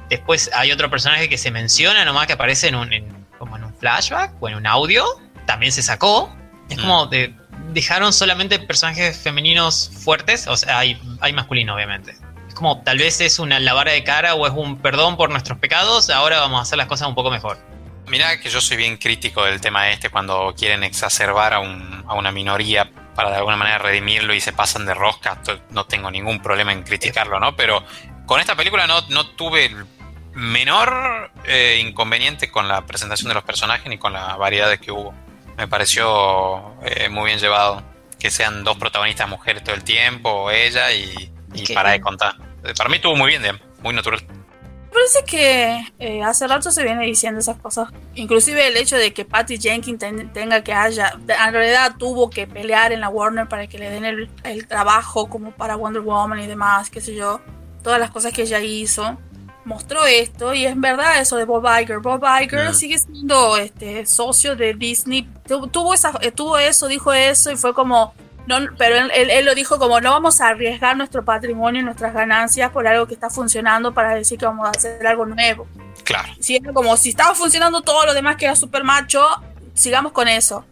Después 0.09 0.51
hay 0.55 0.71
otro 0.73 0.89
personaje 0.91 1.29
que 1.29 1.37
se 1.39 1.51
menciona 1.51 2.05
nomás 2.05 2.27
que 2.27 2.33
aparece 2.35 2.69
en 2.69 2.77
un, 2.77 2.93
en- 2.93 3.27
como 3.39 3.57
en 3.57 3.65
un 3.65 3.75
flashback 3.75 4.33
o 4.41 4.49
en 4.49 4.55
un 4.55 4.67
audio. 4.67 5.05
También 5.47 5.71
se 5.73 5.83
sacó. 5.83 6.35
Es 6.71 6.79
Mm. 6.79 6.81
como 6.81 7.07
de, 7.07 7.35
dejaron 7.75 8.13
solamente 8.13 8.59
personajes 8.59 9.19
femeninos 9.19 9.91
fuertes. 10.03 10.47
O 10.47 10.57
sea, 10.57 10.79
hay, 10.79 11.01
hay 11.21 11.33
masculino 11.33 11.75
obviamente. 11.75 12.17
Es 12.49 12.55
como 12.55 12.83
tal 12.83 12.99
vez 12.99 13.21
es 13.21 13.39
una 13.39 13.59
lavara 13.61 13.93
de 13.93 14.03
cara 14.05 14.35
o 14.35 14.47
es 14.47 14.53
un 14.55 14.79
perdón 14.79 15.17
por 15.17 15.29
nuestros 15.31 15.59
pecados. 15.59 16.09
Ahora 16.09 16.41
vamos 16.41 16.61
a 16.61 16.63
hacer 16.63 16.79
las 16.79 16.87
cosas 16.87 17.09
un 17.09 17.15
poco 17.15 17.31
mejor. 17.31 17.59
Mirá 18.07 18.39
que 18.41 18.49
yo 18.51 18.61
soy 18.61 18.77
bien 18.77 18.97
crítico 18.97 19.45
del 19.45 19.61
tema 19.61 19.91
este 19.91 20.09
cuando 20.11 20.55
quieren 20.57 20.85
exacerbar 20.85 21.55
a, 21.55 21.59
un- 21.61 22.05
a 22.07 22.15
una 22.15 22.31
minoría 22.33 22.91
para 23.15 23.31
de 23.31 23.37
alguna 23.37 23.57
manera 23.57 23.79
redimirlo 23.79 24.35
y 24.35 24.41
se 24.41 24.53
pasan 24.53 24.87
de 24.87 24.95
rosca. 24.95 25.41
No 25.71 25.85
tengo 25.87 26.11
ningún 26.11 26.41
problema 26.41 26.73
en 26.73 26.83
criticarlo, 26.83 27.41
¿no? 27.41 27.57
Pero 27.57 27.83
con 28.27 28.41
esta 28.41 28.55
película 28.57 28.87
no, 28.87 29.01
no 29.09 29.27
tuve 29.29 29.67
el 29.67 29.87
menor 30.35 31.31
eh, 31.47 31.79
inconveniente 31.81 32.51
con 32.51 32.69
la 32.69 32.85
presentación 32.87 33.29
de 33.29 33.35
los 33.35 33.45
personajes 33.45 33.87
ni 33.89 33.99
con 33.99 34.13
la 34.13 34.37
variedad 34.37 34.77
que 34.79 34.91
hubo. 34.93 35.15
Me 35.57 35.69
pareció 35.69 36.75
eh, 36.83 37.09
muy 37.09 37.27
bien 37.27 37.39
llevado. 37.39 37.83
Que 38.19 38.31
sean 38.31 38.65
dos 38.65 38.79
protagonistas 38.79 39.29
mujeres 39.29 39.63
todo 39.65 39.75
el 39.75 39.85
tiempo, 39.85 40.51
ella 40.51 40.91
y, 40.93 41.31
y 41.53 41.75
para 41.75 41.91
de 41.91 42.01
contar. 42.01 42.37
Eh, 42.65 42.73
Para 42.77 42.89
mí 42.89 42.97
estuvo 42.97 43.15
muy 43.17 43.29
bien, 43.37 43.43
muy 43.83 43.93
natural. 43.95 44.25
Me 44.27 44.89
parece 45.01 45.25
que 45.27 45.93
eh, 45.99 46.23
hace 46.23 46.47
rato 46.47 46.71
se 46.71 46.83
viene 46.85 47.05
diciendo 47.05 47.41
esas 47.41 47.59
cosas. 47.59 47.89
Inclusive 48.15 48.69
el 48.69 48.77
hecho 48.79 48.97
de 48.97 49.13
que 49.13 49.25
Patty 49.27 49.59
Jenkins 49.59 49.99
ten- 49.99 50.33
tenga 50.33 50.63
que 50.65 50.73
haya, 50.73 51.13
en 51.13 51.53
realidad 51.53 51.97
tuvo 51.99 52.31
que 52.31 52.47
pelear 52.47 52.93
en 52.93 53.01
la 53.01 53.09
Warner 53.11 53.47
para 53.49 53.67
que 53.67 53.77
le 53.77 53.91
den 53.91 54.05
el, 54.07 54.31
el 54.45 54.67
trabajo 54.69 55.29
como 55.29 55.51
para 55.51 55.75
Wonder 55.77 56.01
Woman 56.01 56.41
y 56.41 56.47
demás, 56.47 56.89
qué 56.89 57.01
sé 57.03 57.15
yo. 57.15 57.41
Todas 57.83 57.99
las 58.01 58.11
cosas 58.11 58.33
que 58.33 58.43
ella 58.43 58.61
hizo. 58.61 59.19
Mostró 59.65 60.05
esto 60.05 60.53
y 60.53 60.67
es 60.67 60.79
verdad 60.79 61.21
eso 61.21 61.37
de 61.37 61.45
Bob 61.47 61.65
Iger. 61.81 62.01
Bob 62.01 62.23
Iger 62.43 62.75
sigue 62.75 62.99
siendo 62.99 63.57
este 63.57 64.05
socio 64.05 64.57
de 64.57 64.75
Disney. 64.75 65.27
Tu- 65.47 65.67
Tuvo, 65.69 65.95
esa, 65.95 66.13
eh, 66.21 66.31
tuvo 66.31 66.59
eso, 66.59 66.87
dijo 66.87 67.13
eso 67.13 67.51
y 67.51 67.57
fue 67.57 67.73
como... 67.75 68.13
No, 68.47 68.57
pero 68.77 68.97
él, 68.97 69.11
él- 69.15 69.31
él 69.31 69.47
lo 69.47 69.55
dijo 69.55 69.79
como 69.79 70.03
no 70.03 70.11
vamos 70.11 70.43
a 70.43 70.49
arriesgar 70.49 70.99
nuestro 70.99 71.25
patrimonio 71.25 71.81
y 71.81 71.85
nuestras 71.85 72.13
ganancias 72.13 72.71
por 72.73 72.87
algo 72.87 73.07
que 73.07 73.15
está 73.15 73.31
funcionando 73.31 73.95
para 73.95 74.15
decir 74.15 74.39
que 74.39 74.45
vamos 74.45 74.67
a 74.67 74.71
hacer 74.71 75.07
algo 75.07 75.25
nuevo. 75.25 75.67
Claro. 76.05 76.31
Si 76.41 76.57
era 76.57 76.71
como 76.75 76.95
si 76.99 77.09
estaba 77.09 77.35
funcionando 77.35 77.81
todo 77.81 78.05
lo 78.05 78.13
demás 78.13 78.37
que 78.37 78.45
era 78.45 78.55
super 78.55 78.85
macho, 78.85 79.25
sigamos 79.73 80.13
con 80.13 80.29
eso. 80.29 80.67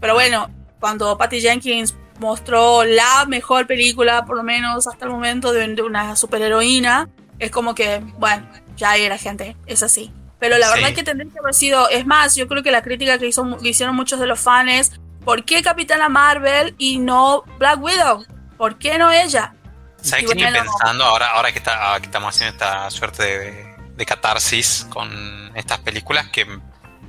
Pero 0.00 0.14
bueno, 0.14 0.48
cuando 0.80 1.18
Patty 1.18 1.42
Jenkins 1.42 1.94
mostró 2.18 2.82
la 2.84 3.26
mejor 3.28 3.66
película, 3.66 4.24
por 4.24 4.36
lo 4.36 4.42
menos 4.42 4.86
hasta 4.88 5.04
el 5.04 5.10
momento, 5.10 5.52
de, 5.52 5.68
de 5.74 5.82
una 5.82 6.16
superheroína, 6.16 7.10
es 7.38 7.50
como 7.50 7.74
que, 7.74 8.00
bueno, 8.18 8.46
ya 8.76 8.96
era 8.96 9.18
gente, 9.18 9.56
es 9.66 9.82
así. 9.82 10.12
Pero 10.38 10.56
la 10.58 10.68
Sí. 10.68 10.74
verdad 10.80 10.94
que 10.94 11.02
tendría 11.02 11.32
que 11.32 11.38
haber 11.40 11.54
sido, 11.54 11.88
es 11.88 12.06
más, 12.06 12.34
yo 12.36 12.46
creo 12.46 12.62
que 12.62 12.70
la 12.70 12.82
crítica 12.82 13.18
que, 13.18 13.26
hizo, 13.26 13.58
que 13.58 13.68
hicieron 13.70 13.96
muchos 13.96 14.20
de 14.20 14.26
los 14.26 14.38
fans, 14.40 14.92
¿por 15.24 15.44
qué 15.44 15.62
Capitana 15.62 16.08
Marvel 16.08 16.74
y 16.78 16.98
no 16.98 17.42
Black 17.58 17.82
Widow? 17.82 18.24
¿Por 18.56 18.78
qué 18.78 18.98
no 18.98 19.10
ella? 19.10 19.54
¿Sabes 20.00 20.26
qué 20.26 20.32
estoy 20.38 20.52
pensando 20.52 21.04
ahora, 21.04 21.28
ahora 21.30 21.50
que, 21.50 21.58
está, 21.58 21.96
que 21.98 22.06
estamos 22.06 22.34
haciendo 22.34 22.52
esta 22.52 22.88
suerte 22.90 23.22
de, 23.24 23.76
de 23.96 24.06
catarsis 24.06 24.86
con 24.90 25.50
estas 25.56 25.78
películas? 25.80 26.28
Que 26.28 26.46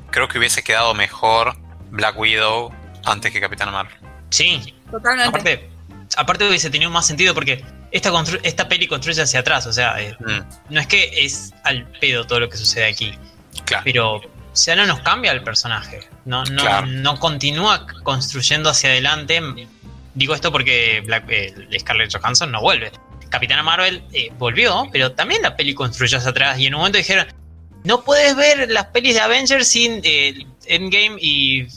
creo 0.10 0.28
que 0.28 0.40
hubiese 0.40 0.64
quedado 0.64 0.96
mejor 0.96 1.56
Black 1.92 2.18
Widow 2.18 2.74
antes 3.06 3.32
que 3.32 3.40
Capitana 3.40 3.72
Marvel. 3.72 3.96
Sí, 4.32 4.76
Totalmente. 4.90 5.30
aparte, 5.30 5.70
aparte 6.18 6.48
hubiese 6.50 6.72
tenido 6.72 6.90
más 6.90 7.06
sentido 7.06 7.36
porque 7.36 7.64
esta, 7.92 8.12
esta 8.44 8.68
peli 8.68 8.88
construye 8.88 9.22
hacia 9.22 9.40
atrás. 9.42 9.66
O 9.68 9.74
sea, 9.74 10.02
eh, 10.02 10.16
Mm, 10.20 10.74
no 10.74 10.80
es 10.80 10.88
que 10.88 11.26
es 11.26 11.54
al 11.64 11.86
pedo 12.00 12.26
todo 12.26 12.40
lo 12.40 12.50
que 12.50 12.58
sucede 12.58 12.86
aquí. 12.86 13.14
claro. 13.66 13.84
Pero, 13.84 14.16
o 14.18 14.56
sea, 14.56 14.76
no 14.76 14.86
nos 14.86 15.00
cambia 15.02 15.32
el 15.32 15.44
personaje. 15.44 16.00
No, 16.26 16.44
no, 16.46 16.62
Claro. 16.62 16.88
no 16.88 17.20
continúa 17.20 17.86
construyendo 18.04 18.70
hacia 18.70 18.90
adelante. 18.92 19.42
Digo 20.16 20.34
esto 20.36 20.52
porque 20.52 21.02
Black, 21.06 21.26
eh, 21.30 21.54
Scarlett 21.80 22.12
Johansson 22.16 22.52
no 22.52 22.62
vuelve. 22.62 22.92
Capitana 23.30 23.62
Marvel 23.64 24.04
eh, 24.12 24.32
volvió, 24.40 24.88
pero 24.92 25.12
también 25.12 25.42
la 25.44 25.56
peli 25.56 25.74
construyó 25.76 26.18
hacia 26.18 26.32
atrás. 26.32 26.58
Y 26.60 26.66
en 26.66 26.74
un 26.74 26.80
momento 26.80 26.98
dijeron: 26.98 27.28
No 27.84 28.04
puedes 28.04 28.36
ver 28.36 28.70
las 28.72 28.86
pelis 28.88 29.14
de 29.14 29.22
Avengers 29.22 29.68
sin 29.68 30.02
eh, 30.04 30.46
Endgame 30.66 31.18
y 31.22 31.68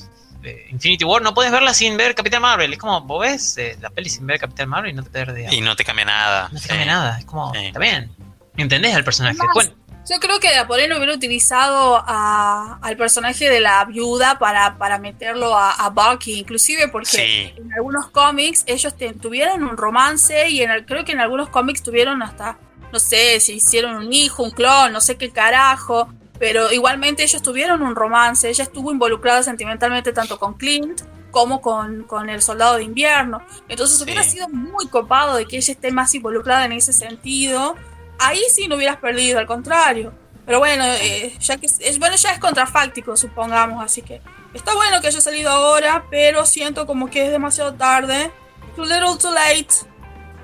eh, 0.44 0.66
Infinity 0.70 1.04
War. 1.04 1.22
No 1.22 1.34
puedes 1.34 1.52
verlas 1.52 1.76
sin 1.76 1.96
ver 1.96 2.14
Capitana 2.14 2.40
Marvel. 2.40 2.72
Es 2.72 2.78
como, 2.78 3.00
vos 3.02 3.20
ves 3.22 3.56
eh, 3.58 3.76
la 3.80 3.90
peli 3.90 4.08
sin 4.10 4.26
ver 4.26 4.38
Capitana 4.40 4.68
Marvel 4.70 4.90
y 4.92 4.94
no 4.94 5.02
te 5.04 5.10
perdés. 5.10 5.52
Y 5.52 5.60
no 5.60 5.76
te 5.76 5.84
cambia 5.84 6.04
nada. 6.04 6.48
No 6.50 6.56
te 6.56 6.62
sí. 6.62 6.68
cambia 6.68 6.86
nada. 6.86 7.18
Es 7.18 7.24
como, 7.24 7.52
Sí. 7.54 7.66
está 7.66 7.78
bien. 7.78 8.10
¿Entendés 8.56 8.94
al 8.94 9.04
personaje? 9.04 9.36
Además, 9.38 9.54
Bueno, 9.54 9.72
Yo 10.10 10.18
creo 10.18 10.40
que 10.40 10.50
de 10.52 10.64
por 10.66 10.80
ahí 10.80 10.88
no 10.88 10.96
hubiera 10.96 11.14
utilizado 11.14 12.02
a- 12.04 12.76
al 12.82 12.96
personaje 12.96 13.48
de 13.48 13.60
la 13.60 13.84
viuda 13.84 14.36
para, 14.36 14.76
para 14.76 14.98
meterlo 14.98 15.56
a, 15.56 15.70
a 15.70 15.90
Bucky, 15.90 16.40
inclusive 16.40 16.88
porque 16.88 17.06
Sí, 17.06 17.54
en 17.56 17.72
algunos 17.72 18.08
cómics 18.08 18.64
ellos 18.66 18.96
te- 18.96 19.12
tuvieron 19.14 19.62
un 19.62 19.76
romance 19.76 20.48
y 20.50 20.60
en 20.60 20.72
el- 20.72 20.84
creo 20.86 21.04
que 21.04 21.12
en 21.12 21.20
algunos 21.20 21.50
cómics 21.50 21.84
tuvieron 21.84 22.20
hasta, 22.20 22.58
no 22.92 22.98
sé, 22.98 23.38
si 23.38 23.54
hicieron 23.54 23.94
un 23.94 24.12
hijo, 24.12 24.42
un 24.42 24.50
clon, 24.50 24.92
no 24.92 25.00
sé 25.00 25.16
qué 25.16 25.30
carajo, 25.30 26.12
pero 26.42 26.72
igualmente 26.72 27.22
ellos 27.22 27.40
tuvieron 27.40 27.82
un 27.82 27.94
romance, 27.94 28.48
ella 28.48 28.64
estuvo 28.64 28.90
involucrada 28.90 29.44
sentimentalmente 29.44 30.12
tanto 30.12 30.40
con 30.40 30.54
Clint 30.54 31.02
como 31.30 31.60
con, 31.60 32.02
con 32.02 32.28
el 32.28 32.42
soldado 32.42 32.78
de 32.78 32.82
invierno. 32.82 33.40
Entonces 33.68 33.96
Sí. 33.98 34.02
hubiera 34.02 34.24
sido 34.24 34.48
muy 34.48 34.88
copado 34.88 35.36
de 35.36 35.46
que 35.46 35.58
ella 35.58 35.72
esté 35.72 35.92
más 35.92 36.12
involucrada 36.16 36.64
en 36.64 36.72
ese 36.72 36.92
sentido. 36.92 37.76
Ahí 38.18 38.40
sí 38.52 38.66
no 38.66 38.74
hubieras 38.74 38.96
perdido, 38.96 39.38
al 39.38 39.46
contrario. 39.46 40.12
Pero 40.44 40.58
bueno, 40.58 40.84
eh, 40.84 41.32
ya 41.38 41.58
que 41.58 41.66
es, 41.66 41.98
bueno, 42.00 42.16
ya 42.16 42.32
es 42.32 42.40
contrafáctico, 42.40 43.16
supongamos, 43.16 43.84
así 43.84 44.02
que 44.02 44.20
está 44.52 44.74
bueno 44.74 45.00
que 45.00 45.06
haya 45.06 45.20
salido 45.20 45.48
ahora, 45.48 46.06
pero 46.10 46.44
siento 46.44 46.86
como 46.88 47.08
que 47.08 47.24
es 47.24 47.30
demasiado 47.30 47.74
tarde. 47.74 48.32
Too 48.74 48.84
little, 48.84 49.16
too 49.16 49.30
late. 49.32 49.68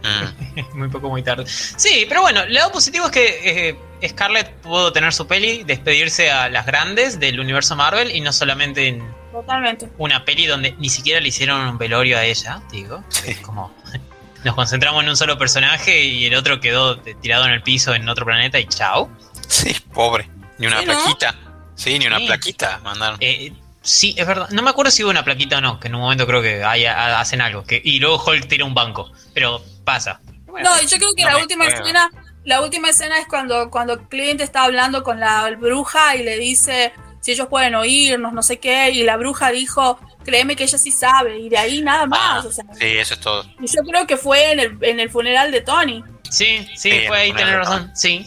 Mm, 0.05 0.79
muy 0.79 0.89
poco, 0.91 1.09
muy 1.09 1.25
tarde. 1.25 1.45
Sí, 1.49 2.07
pero 2.09 2.21
bueno, 2.21 2.43
el 2.43 2.55
lado 2.55 2.71
positivo 2.71 3.07
es 3.07 3.11
que 3.11 3.69
eh, 3.71 3.79
Scarlett 4.07 4.53
pudo 4.63 4.93
tener 4.93 5.13
su 5.13 5.27
peli, 5.27 5.65
despedirse 5.65 6.31
a 6.31 6.49
las 6.49 6.67
grandes 6.67 7.19
del 7.19 7.41
universo 7.41 7.75
Marvel 7.77 8.15
y 8.15 8.21
no 8.21 8.33
solamente 8.33 8.89
en 8.89 9.03
Totalmente. 9.33 9.89
una 9.99 10.25
peli 10.25 10.47
donde 10.47 10.73
ni 10.79 10.89
siquiera 10.89 11.21
le 11.21 11.29
hicieron 11.29 11.61
un 11.67 11.79
velorio 11.79 12.19
a 12.19 12.25
ella, 12.25 12.61
digo. 12.71 13.03
Sí. 13.09 13.31
Es 13.31 13.41
como 13.41 13.75
nos 14.45 14.55
concentramos 14.55 15.03
en 15.03 15.09
un 15.11 15.17
solo 15.17 15.37
personaje 15.39 16.03
y 16.05 16.27
el 16.27 16.35
otro 16.35 16.61
quedó 16.61 16.99
tirado 17.01 17.45
en 17.47 17.53
el 17.53 17.63
piso 17.63 17.95
en 17.95 18.09
otro 18.09 18.25
planeta 18.25 18.59
y 18.59 18.67
chao. 18.67 19.11
sí, 19.49 19.75
pobre. 19.93 20.29
Ni 20.59 20.67
una 20.67 20.81
Sí, 20.81 20.87
¿no? 20.87 20.93
plaquita. 20.93 21.35
Sí, 21.75 21.99
ni 21.99 22.07
una 22.07 22.19
Sí. 22.19 22.27
plaquita 22.27 22.81
mandaron. 22.83 23.17
Eh, 23.21 23.53
sí, 23.83 24.15
es 24.17 24.27
verdad. 24.27 24.49
No 24.51 24.63
me 24.63 24.71
acuerdo 24.71 24.91
si 24.91 25.03
hubo 25.05 25.11
una 25.11 25.25
plaquita 25.25 25.59
o 25.59 25.61
no, 25.61 25.79
que 25.79 25.87
en 25.89 25.95
un 25.95 26.01
momento 26.01 26.27
creo 26.27 26.43
que 26.43 26.65
hay- 26.65 26.85
ha- 26.87 27.21
hacen 27.21 27.41
algo. 27.41 27.63
Que, 27.65 27.81
y 27.85 27.99
luego 28.01 28.23
Hulk 28.25 28.49
tira 28.49 28.65
un 28.65 28.75
banco. 28.75 29.11
Pero 29.35 29.63
pasa. 29.85 30.21
No, 30.47 30.83
yo 30.83 30.97
creo 30.99 31.15
que 31.17 31.23
no 31.23 31.31
la 31.31 31.37
última 31.39 31.67
escena, 31.67 32.11
la 32.49 32.63
última 32.63 32.89
escena 32.89 33.19
es 33.19 33.27
cuando, 33.27 33.71
cuando 33.71 34.09
Clint 34.09 34.41
está 34.41 34.65
hablando 34.65 35.03
con 35.03 35.21
la 35.21 35.51
bruja 35.51 36.17
y 36.17 36.23
le 36.23 36.39
dice, 36.39 36.95
si 37.21 37.33
ellos 37.33 37.47
pueden 37.49 37.75
oírnos, 37.75 38.33
no 38.33 38.43
sé 38.43 38.59
qué, 38.59 38.89
y 38.91 39.03
la 39.03 39.19
bruja 39.19 39.51
dijo, 39.51 40.01
créeme 40.25 40.57
que 40.57 40.65
ella 40.65 40.79
sí 40.79 40.91
sabe, 40.91 41.39
y 41.39 41.51
de 41.51 41.59
ahí 41.59 41.83
nada 41.83 42.07
más. 42.07 42.47
Ah, 42.47 42.49
o 42.49 42.51
sea, 42.51 42.65
sí, 42.73 42.87
eso 42.87 43.15
es 43.15 43.21
todo. 43.21 43.45
y 43.61 43.67
yo 43.67 43.83
creo 43.83 44.07
que 44.07 44.17
fue 44.17 44.53
en 44.53 44.61
el, 44.61 44.79
en 44.81 44.99
el 44.99 45.11
funeral 45.11 45.53
de 45.53 45.61
Tony. 45.61 46.03
Sí, 46.31 46.67
sí, 46.75 46.91
Sí, 46.91 47.01
fue 47.07 47.19
ahí, 47.19 47.33
tenés 47.35 47.55
razón. 47.55 47.93
Sí. 47.95 48.27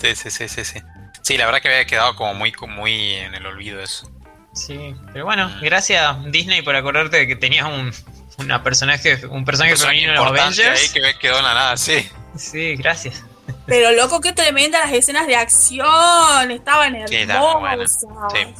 Sí, 0.00 0.16
sí, 0.16 0.30
sí, 0.30 0.48
sí, 0.48 0.64
sí. 0.64 0.80
Sí, 1.20 1.36
la 1.36 1.44
verdad 1.44 1.60
que 1.60 1.68
había 1.68 1.84
quedado 1.84 2.16
como 2.16 2.32
muy, 2.32 2.54
muy 2.68 3.16
en 3.16 3.34
el 3.34 3.44
olvido 3.44 3.82
eso. 3.82 4.10
Sí, 4.54 4.94
pero 5.12 5.26
bueno, 5.26 5.54
gracias 5.60 6.16
Disney 6.32 6.62
por 6.62 6.74
acordarte 6.74 7.18
de 7.18 7.26
que 7.26 7.36
tenías 7.36 7.66
un, 7.66 7.92
una 8.38 8.62
personaje, 8.62 9.26
un 9.26 9.44
personaje 9.44 9.72
Personaje 9.72 9.76
femenino 9.76 10.12
en 10.12 10.14
los 10.16 10.26
importante 10.26 10.62
Avengers. 10.62 10.94
ahí 10.96 11.02
que 11.02 11.18
quedó 11.18 11.36
en 11.36 11.44
la 11.44 11.52
nada, 11.52 11.76
sí. 11.76 12.08
Sí, 12.38 12.76
gracias. 12.76 13.24
Pero 13.66 13.92
loco, 13.92 14.20
qué 14.20 14.32
tremenda 14.32 14.80
las 14.80 14.92
escenas 14.92 15.26
de 15.26 15.36
acción, 15.36 16.50
estaban 16.50 16.96
hermosas. 16.96 18.06
Sí. 18.32 18.54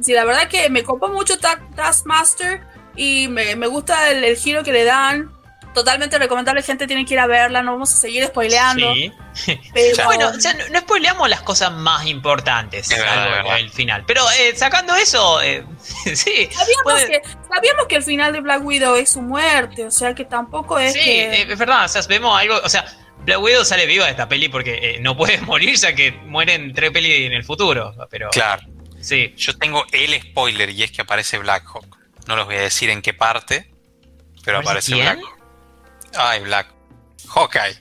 Sí, 0.00 0.12
la 0.12 0.24
verdad 0.24 0.48
que 0.48 0.68
me 0.68 0.82
copó 0.82 1.08
mucho 1.08 1.38
Ta- 1.38 1.60
Taskmaster 1.74 2.60
y 2.96 3.28
me, 3.28 3.56
me 3.56 3.66
gusta 3.66 4.10
el, 4.10 4.24
el 4.24 4.36
giro 4.36 4.62
que 4.62 4.72
le 4.72 4.84
dan. 4.84 5.30
Totalmente 5.74 6.18
recomendable, 6.18 6.62
gente 6.62 6.86
tiene 6.86 7.04
que 7.04 7.12
ir 7.14 7.20
a 7.20 7.26
verla, 7.26 7.62
no 7.62 7.72
vamos 7.72 7.92
a 7.92 7.96
seguir 7.96 8.24
spoileando. 8.26 8.94
Sí. 8.94 9.12
Pero 9.74 10.04
Bueno, 10.06 10.28
o 10.30 10.40
sea, 10.40 10.54
no, 10.54 10.64
no 10.70 10.78
spoileamos 10.80 11.28
las 11.28 11.42
cosas 11.42 11.70
más 11.70 12.06
importantes 12.06 12.88
verdad. 12.88 13.58
el 13.58 13.70
final. 13.70 14.02
Pero 14.06 14.22
eh, 14.38 14.56
sacando 14.56 14.94
eso, 14.96 15.40
eh, 15.42 15.64
sí. 16.14 16.48
sabíamos, 16.50 16.82
puede- 16.82 17.06
que, 17.08 17.22
sabíamos 17.54 17.86
que 17.88 17.96
el 17.96 18.02
final 18.02 18.32
de 18.32 18.40
Black 18.40 18.64
Widow 18.64 18.94
es 18.96 19.10
su 19.10 19.20
muerte, 19.20 19.84
o 19.84 19.90
sea 19.90 20.14
que 20.14 20.24
tampoco 20.24 20.78
es 20.78 20.94
Sí, 20.94 21.00
que... 21.00 21.42
eh, 21.42 21.46
es 21.52 21.58
verdad, 21.58 21.84
o 21.84 21.88
sea, 21.88 22.00
vemos 22.08 22.38
algo, 22.40 22.58
o 22.64 22.68
sea, 22.70 22.86
Black 23.26 23.40
Widow 23.42 23.64
sale 23.64 23.84
viva 23.86 24.04
de 24.06 24.12
esta 24.12 24.28
peli 24.28 24.48
porque 24.48 24.78
eh, 24.80 24.98
no 25.00 25.16
puede 25.16 25.38
morir 25.42 25.76
ya 25.76 25.94
que 25.94 26.12
mueren 26.12 26.72
tres 26.72 26.90
pelis 26.92 27.26
en 27.26 27.32
el 27.32 27.44
futuro, 27.44 27.94
pero 28.10 28.30
Claro. 28.30 28.62
sí. 29.00 29.34
Yo 29.36 29.56
tengo 29.58 29.84
el 29.92 30.18
spoiler 30.22 30.70
y 30.70 30.82
es 30.84 30.90
que 30.92 31.02
aparece 31.02 31.36
Black 31.38 31.64
Hawk. 31.66 31.98
No 32.26 32.36
les 32.36 32.44
voy 32.46 32.54
a 32.56 32.60
decir 32.62 32.88
en 32.90 33.02
qué 33.02 33.12
parte, 33.14 33.70
pero 34.44 34.58
¿Aparece 34.58 34.92
quién? 34.92 35.04
Black 35.18 35.18
Ay, 36.18 36.40
Black. 36.40 36.68
Hawkeye. 37.28 37.76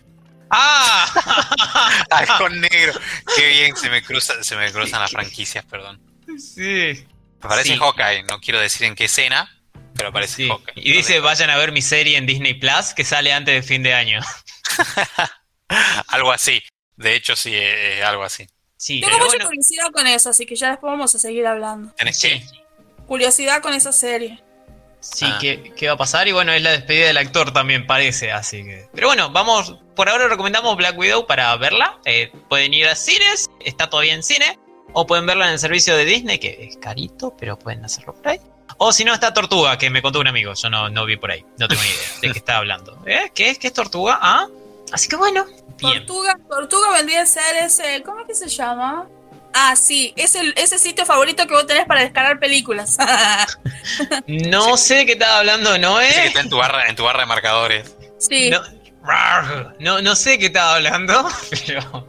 ¡Ah! 0.49 2.03
Halcón 2.12 2.60
negro. 2.62 2.93
Qué 3.36 3.47
bien, 3.47 3.75
se 3.75 3.89
me, 3.89 4.01
cruza, 4.03 4.43
se 4.43 4.55
me 4.55 4.71
cruzan 4.71 4.99
las 5.01 5.12
franquicias, 5.12 5.63
perdón. 5.65 6.01
sí. 6.39 7.05
Aparece 7.41 7.73
Sí. 7.73 7.77
Hawkeye, 7.79 8.23
no 8.23 8.39
quiero 8.39 8.60
decir 8.60 8.88
en 8.88 8.95
qué 8.95 9.05
escena, 9.05 9.47
pero 9.95 10.10
aparece 10.10 10.36
Sí. 10.38 10.47
Hawkeye. 10.49 10.73
Y 10.84 10.91
dice, 10.93 11.19
vayan 11.19 11.49
a 11.51 11.58
ver 11.58 11.71
mi 11.71 11.81
serie 11.84 12.17
en 12.17 12.25
Disney 12.25 12.55
Plus 12.55 12.93
que 12.95 13.03
sale 13.03 13.31
antes 13.34 13.53
de 13.53 13.62
fin 13.62 13.84
de 13.84 13.93
año. 13.93 14.19
algo 16.07 16.31
así. 16.31 16.61
De 16.95 17.15
hecho, 17.15 17.35
sí, 17.35 17.51
eh, 17.53 18.03
algo 18.03 18.23
así. 18.23 18.47
Sí, 18.77 18.99
Tengo 18.99 19.13
pero 19.13 19.25
mucha 19.25 19.38
bueno, 19.38 19.45
curiosidad 19.49 19.91
con 19.91 20.07
eso, 20.07 20.29
así 20.29 20.45
que 20.45 20.55
ya 20.55 20.71
después 20.71 20.91
vamos 20.91 21.13
a 21.15 21.19
seguir 21.19 21.45
hablando. 21.47 21.93
¿Tenés? 21.95 22.21
Curiosidad 23.07 23.61
con 23.61 23.73
esa 23.73 23.91
serie. 23.91 24.41
sí, 24.99 25.25
Ah. 25.27 25.38
¿qué, 25.39 25.73
qué 25.75 25.88
va 25.88 25.93
a 25.93 25.97
pasar? 25.97 26.27
Y 26.27 26.31
bueno, 26.31 26.51
es 26.51 26.61
la 26.61 26.71
despedida 26.71 27.07
del 27.07 27.17
actor 27.17 27.51
también 27.51 27.85
parece, 27.85 28.31
así 28.31 28.63
que... 28.63 28.88
Pero 28.93 29.07
bueno, 29.07 29.29
vamos, 29.29 29.77
por 29.95 30.09
ahora 30.09 30.27
recomendamos 30.27 30.75
Black 30.77 30.97
Widow 30.97 31.27
para 31.27 31.55
verla. 31.57 31.99
Eh, 32.05 32.31
pueden 32.49 32.73
ir 32.73 32.88
a 32.88 32.95
cines, 32.95 33.49
está 33.63 33.89
todavía 33.89 34.13
en 34.13 34.23
cine, 34.23 34.57
o 34.93 35.05
pueden 35.05 35.25
verla 35.25 35.45
en 35.47 35.53
el 35.53 35.59
servicio 35.59 35.95
de 35.95 36.05
Disney, 36.05 36.39
que 36.39 36.57
es 36.69 36.77
carito, 36.77 37.35
pero 37.38 37.57
pueden 37.59 37.85
hacerlo 37.85 38.13
por 38.15 38.27
ahí. 38.29 38.39
O 38.77 38.91
si 38.91 39.05
no, 39.05 39.13
está 39.13 39.33
Tortuga, 39.33 39.77
que 39.77 39.89
me 39.89 40.01
contó 40.01 40.19
un 40.19 40.27
amigo, 40.27 40.53
yo 40.53 40.69
no, 40.69 40.89
no 40.89 41.05
vi 41.05 41.17
por 41.17 41.31
ahí, 41.31 41.45
no 41.59 41.67
tengo 41.67 41.81
ni 41.83 41.89
idea 41.89 42.07
de 42.21 42.31
qué 42.31 42.39
está 42.39 42.57
hablando. 42.57 43.01
¿Eh? 43.05 43.31
¿Qué 43.33 43.51
es? 43.51 43.59
¿Qué 43.59 43.67
es 43.67 43.73
Tortuga? 43.73 44.17
Ah, 44.21 44.47
así 44.95 45.08
que 45.08 45.15
bueno, 45.15 45.45
bien. 45.77 46.05
Tortuga, 46.05 46.38
Tortuga 46.49 46.91
vendría 46.93 47.21
a 47.21 47.25
ser 47.25 47.55
ese. 47.63 48.01
¿Cómo 48.03 48.21
es 48.21 48.27
que 48.27 48.34
se 48.36 48.47
llama? 48.47 49.08
Ah, 49.53 49.75
sí, 49.75 50.13
es 50.17 50.36
el, 50.36 50.53
ese 50.58 50.77
sitio 50.79 51.05
favorito 51.05 51.47
que 51.47 51.53
vos 51.53 51.65
tenés 51.65 51.86
para 51.86 52.01
descargar 52.01 52.39
películas. 52.39 52.97
No 54.27 54.75
sé 54.77 54.95
de 54.95 55.05
qué 55.05 55.12
estaba 55.13 55.39
hablando 55.39 55.71
que 55.73 55.79
Noé. 55.79 56.25
está 56.27 56.39
en 56.41 56.49
tu 56.49 56.58
barra, 56.58 56.88
en 56.88 56.95
tu 56.95 57.03
barra 57.03 57.19
de 57.21 57.25
marcadores. 57.27 57.95
sí. 58.17 58.49
No, 58.49 58.62
no, 59.79 60.01
no 60.01 60.15
sé 60.15 60.31
de 60.31 60.39
qué 60.39 60.45
estaba 60.47 60.75
hablando, 60.75 61.29
pero. 61.67 62.08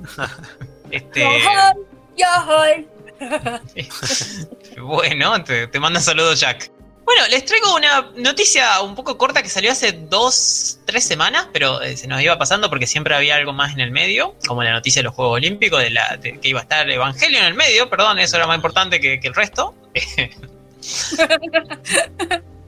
Este. 0.91 1.21
Yohoy, 1.21 1.77
yohoy. 2.17 2.89
Bueno, 4.81 5.43
te, 5.45 5.67
te 5.69 5.81
manda 5.81 6.01
saludos, 6.01 6.41
Jack. 6.41 6.71
Bueno, 7.07 7.23
les 7.31 7.45
traigo 7.45 7.73
una 7.77 8.11
noticia 8.17 8.81
un 8.81 8.97
poco 8.97 9.17
corta 9.17 9.41
que 9.41 9.49
salió 9.49 9.71
hace 9.71 9.93
dos, 9.93 10.81
tres 10.87 11.05
semanas, 11.05 11.47
pero 11.53 11.81
eh, 11.81 11.97
se 11.97 12.09
nos 12.09 12.21
iba 12.21 12.37
pasando 12.37 12.69
porque 12.69 12.89
siempre 12.89 13.15
había 13.15 13.37
algo 13.37 13.53
más 13.53 13.73
en 13.75 13.81
el 13.81 13.93
medio, 13.93 14.35
como 14.49 14.65
la 14.65 14.73
noticia 14.73 14.99
de 14.99 15.05
los 15.05 15.15
Juegos 15.15 15.37
Olímpicos, 15.37 15.81
de, 15.81 15.91
la, 15.91 16.17
de 16.17 16.41
que 16.41 16.49
iba 16.49 16.59
a 16.59 16.65
estar 16.65 16.91
Evangelio 16.91 17.39
en 17.39 17.45
el 17.45 17.55
medio, 17.55 17.89
perdón, 17.89 18.19
eso 18.19 18.37
era 18.37 18.49
más 18.49 18.57
importante 18.57 19.01
que, 19.01 19.21
que 19.21 19.29
el 19.29 19.35
resto. 19.35 19.73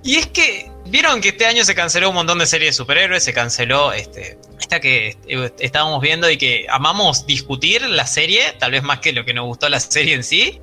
y 0.04 0.16
es 0.18 0.26
que, 0.28 0.70
vieron 0.86 1.20
que 1.20 1.30
este 1.30 1.44
año 1.44 1.64
se 1.64 1.74
canceló 1.74 2.10
un 2.10 2.14
montón 2.14 2.38
de 2.38 2.46
series 2.46 2.70
de 2.70 2.76
superhéroes, 2.76 3.24
se 3.24 3.32
canceló 3.32 3.92
este, 3.92 4.38
esta 4.60 4.78
que 4.78 5.16
estábamos 5.58 6.00
viendo 6.00 6.30
y 6.30 6.36
que 6.36 6.66
amamos 6.70 7.26
discutir 7.26 7.82
la 7.82 8.06
serie, 8.06 8.52
tal 8.60 8.70
vez 8.70 8.84
más 8.84 9.00
que 9.00 9.12
lo 9.12 9.24
que 9.24 9.34
nos 9.34 9.46
gustó 9.46 9.68
la 9.68 9.80
serie 9.80 10.14
en 10.14 10.22
sí. 10.22 10.60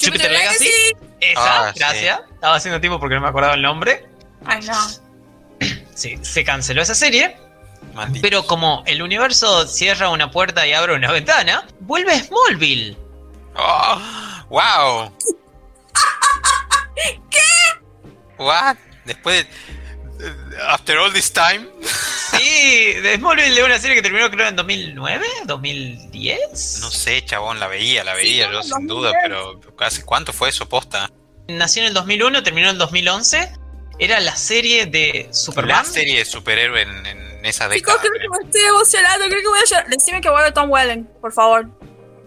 Jupiter 0.00 0.30
Legacy. 0.30 0.70
Esa, 1.20 1.68
Ah, 1.68 1.72
sí. 1.72 1.78
gracias. 1.78 2.20
Estaba 2.34 2.56
haciendo 2.56 2.80
tiempo 2.80 2.98
porque 3.00 3.14
no 3.14 3.22
me 3.22 3.28
acordaba 3.28 3.54
el 3.54 3.62
nombre. 3.62 4.06
Ay, 4.44 4.60
no. 4.66 4.74
Sí, 5.94 6.18
se 6.22 6.44
canceló 6.44 6.82
esa 6.82 6.94
serie. 6.94 7.36
Maldito. 7.94 8.22
Pero 8.22 8.46
como 8.46 8.82
el 8.86 9.00
universo 9.02 9.66
cierra 9.66 10.10
una 10.10 10.30
puerta 10.30 10.66
y 10.66 10.72
abre 10.74 10.94
una 10.94 11.10
ventana, 11.12 11.66
vuelve 11.80 12.18
Smallville. 12.20 12.96
Oh, 13.54 14.00
¡Wow! 14.50 15.12
¿Qué? 17.30 17.40
¿What? 18.38 18.76
Después 19.04 19.44
de. 19.46 19.50
After 20.68 20.98
all 20.98 21.12
this 21.12 21.32
time. 21.32 21.68
Sí, 21.82 22.94
de 22.94 23.16
Smallville 23.16 23.54
de 23.54 23.62
una 23.64 23.78
serie 23.78 23.96
que 23.96 24.02
terminó 24.02 24.30
creo 24.30 24.48
en 24.48 24.56
2009, 24.56 25.26
2010. 25.46 26.78
No 26.80 26.90
sé, 26.90 27.24
chabón, 27.24 27.60
la 27.60 27.68
veía, 27.68 28.04
la 28.04 28.14
veía 28.14 28.46
Sí, 28.46 28.52
yo 28.52 28.58
no, 28.58 28.62
sin 28.62 28.86
duda, 28.86 29.12
2010. 29.12 29.22
pero 29.22 29.60
¿hace 29.86 30.04
cuánto 30.04 30.32
fue 30.32 30.48
eso 30.48 30.68
posta? 30.68 31.10
Nació 31.48 31.82
en 31.82 31.88
el 31.88 31.94
2001, 31.94 32.42
terminó 32.42 32.68
en 32.68 32.72
el 32.74 32.78
2011. 32.78 33.52
Era 33.98 34.20
la 34.20 34.36
serie 34.36 34.86
de 34.86 35.28
Superman. 35.32 35.78
La 35.78 35.84
serie 35.84 36.18
de 36.18 36.24
superhéroe 36.24 36.82
en, 36.82 37.06
en 37.06 37.46
esa 37.46 37.64
Chicos, 37.70 37.94
década. 37.94 38.00
creo 38.00 38.12
que 38.20 38.28
me 38.28 38.46
estoy 38.50 38.62
emocionando. 38.68 39.24
Creo 39.28 39.40
que 39.40 39.48
voy 39.48 39.58
a 39.58 39.64
llorar. 39.64 39.88
Decime 39.88 40.20
que 40.20 40.28
vuelve 40.30 40.52
Tom 40.52 40.70
Welling, 40.70 41.04
por 41.20 41.32
favor. 41.32 41.66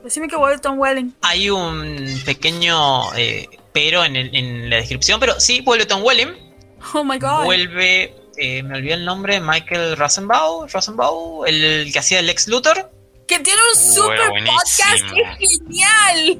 Decime 0.03 0.27
que 0.27 0.35
vuelve 0.37 0.57
Tom 0.59 0.79
Welling. 0.79 1.13
Hay 1.21 1.49
un 1.49 2.21
pequeño 2.25 3.13
eh, 3.15 3.47
pero 3.73 4.03
en, 4.05 4.15
el- 4.15 4.33
en 4.35 4.69
la 4.69 4.77
descripción, 4.77 5.19
pero 5.19 5.39
sí, 5.39 5.61
vuelve 5.61 5.85
Tom 5.85 6.01
Welling. 6.03 6.48
Oh 6.93 7.03
my 7.03 7.17
god. 7.19 7.43
Vuelve, 7.45 8.15
eh, 8.37 8.63
me 8.63 8.77
olvidé 8.77 8.93
el 8.95 9.05
nombre, 9.05 9.39
Michael 9.39 9.95
Rosenbaum, 9.97 10.67
Rosenbaum, 10.71 11.45
el 11.45 11.89
que 11.91 11.99
hacía 11.99 12.19
el 12.19 12.29
ex 12.29 12.47
Luthor. 12.47 12.91
que 13.27 13.39
tiene 13.39 13.59
un 13.73 13.79
Uh, 13.79 13.93
super 13.93 14.29
podcast. 14.45 15.03
Es 15.39 15.59
genial. 15.59 16.39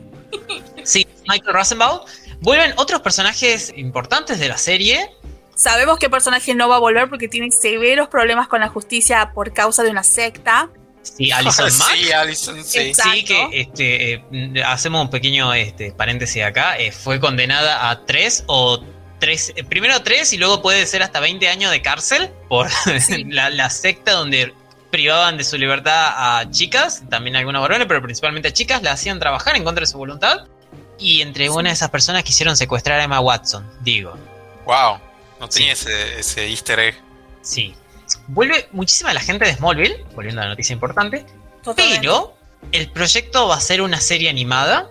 Sí, 0.84 1.06
Michael 1.28 1.54
Rosenbaum. 1.54 2.00
Vuelven 2.42 2.74
otros 2.78 3.02
personajes 3.02 3.72
importantes 3.76 4.40
de 4.40 4.48
la 4.48 4.58
serie. 4.58 5.12
Sabemos 5.56 6.00
que 6.00 6.10
personaje 6.10 6.56
no 6.56 6.70
va 6.70 6.78
a 6.78 6.80
volver 6.80 7.10
porque 7.10 7.28
tiene 7.28 7.52
severos 7.52 8.08
problemas 8.08 8.48
con 8.48 8.62
la 8.62 8.70
justicia 8.70 9.32
por 9.36 9.54
causa 9.54 9.84
de 9.84 9.90
una 9.92 10.04
secta. 10.04 10.70
Sí, 11.02 11.32
Alison 11.32 11.66
Mack. 11.78 11.96
sí, 11.96 12.12
Alison, 12.12 12.64
sí. 12.64 12.80
Exacto. 12.80 13.12
Sí, 13.14 13.24
que 13.26 13.50
este, 13.62 14.14
eh, 14.14 14.64
hacemos 14.66 15.02
un 15.02 15.10
pequeño 15.10 15.54
este, 15.54 15.92
paréntesis 15.92 16.44
acá. 16.44 16.78
eh, 16.80 16.92
fue 16.92 17.20
condenada 17.20 17.90
a 17.90 18.06
tres 18.06 18.44
o 18.48 18.82
tres, 19.20 19.54
eh, 19.56 19.64
primero 19.64 20.02
tres 20.04 20.34
y 20.34 20.38
luego 20.38 20.62
puede 20.62 20.86
ser 20.86 21.04
hasta 21.04 21.20
20 21.20 21.48
años 21.50 21.72
de 21.72 21.82
cárcel 21.82 22.30
por 22.48 22.70
Sí. 23.00 23.24
la, 23.30 23.50
la 23.50 23.70
secta 23.70 24.14
donde 24.14 24.54
privaban 24.92 25.38
de 25.38 25.44
su 25.44 25.58
libertad 25.58 26.14
a 26.40 26.50
chicas, 26.50 27.04
también 27.10 27.36
a 27.36 27.40
algunos 27.40 27.62
varones, 27.62 27.88
pero 27.88 28.02
principalmente 28.02 28.48
a 28.48 28.54
chicas, 28.54 28.82
la 28.82 28.92
hacían 28.94 29.20
trabajar 29.20 29.56
en 29.56 29.64
contra 29.64 29.82
de 29.82 29.88
su 29.88 29.98
voluntad. 29.98 30.48
Y 30.98 31.22
entre 31.22 31.50
una 31.50 31.70
de 31.70 31.74
esas 31.76 31.90
personas 31.92 32.24
quisieron 32.24 32.58
secuestrar 32.58 33.00
a 33.00 33.04
Emma 33.04 33.20
Watson, 33.20 33.66
digo. 33.82 34.18
Wow. 34.66 35.00
No 35.40 35.48
tenía 35.48 35.76
Sí. 35.76 35.86
ese, 35.88 36.20
ese 36.20 36.48
easter 36.50 36.80
egg. 36.80 37.02
Sí. 37.42 37.74
Vuelve 38.28 38.68
muchísima 38.74 39.14
la 39.14 39.22
gente 39.22 39.46
de 39.46 39.54
Smallville, 39.56 40.06
volviendo 40.16 40.42
a 40.42 40.46
la 40.46 40.50
noticia 40.50 40.74
importante, 40.74 41.26
Totalmente. 41.64 42.00
pero 42.02 42.36
el 42.72 42.92
proyecto 42.92 43.48
va 43.48 43.56
a 43.56 43.62
ser 43.62 43.82
una 43.82 44.02
serie 44.02 44.30
animada 44.30 44.90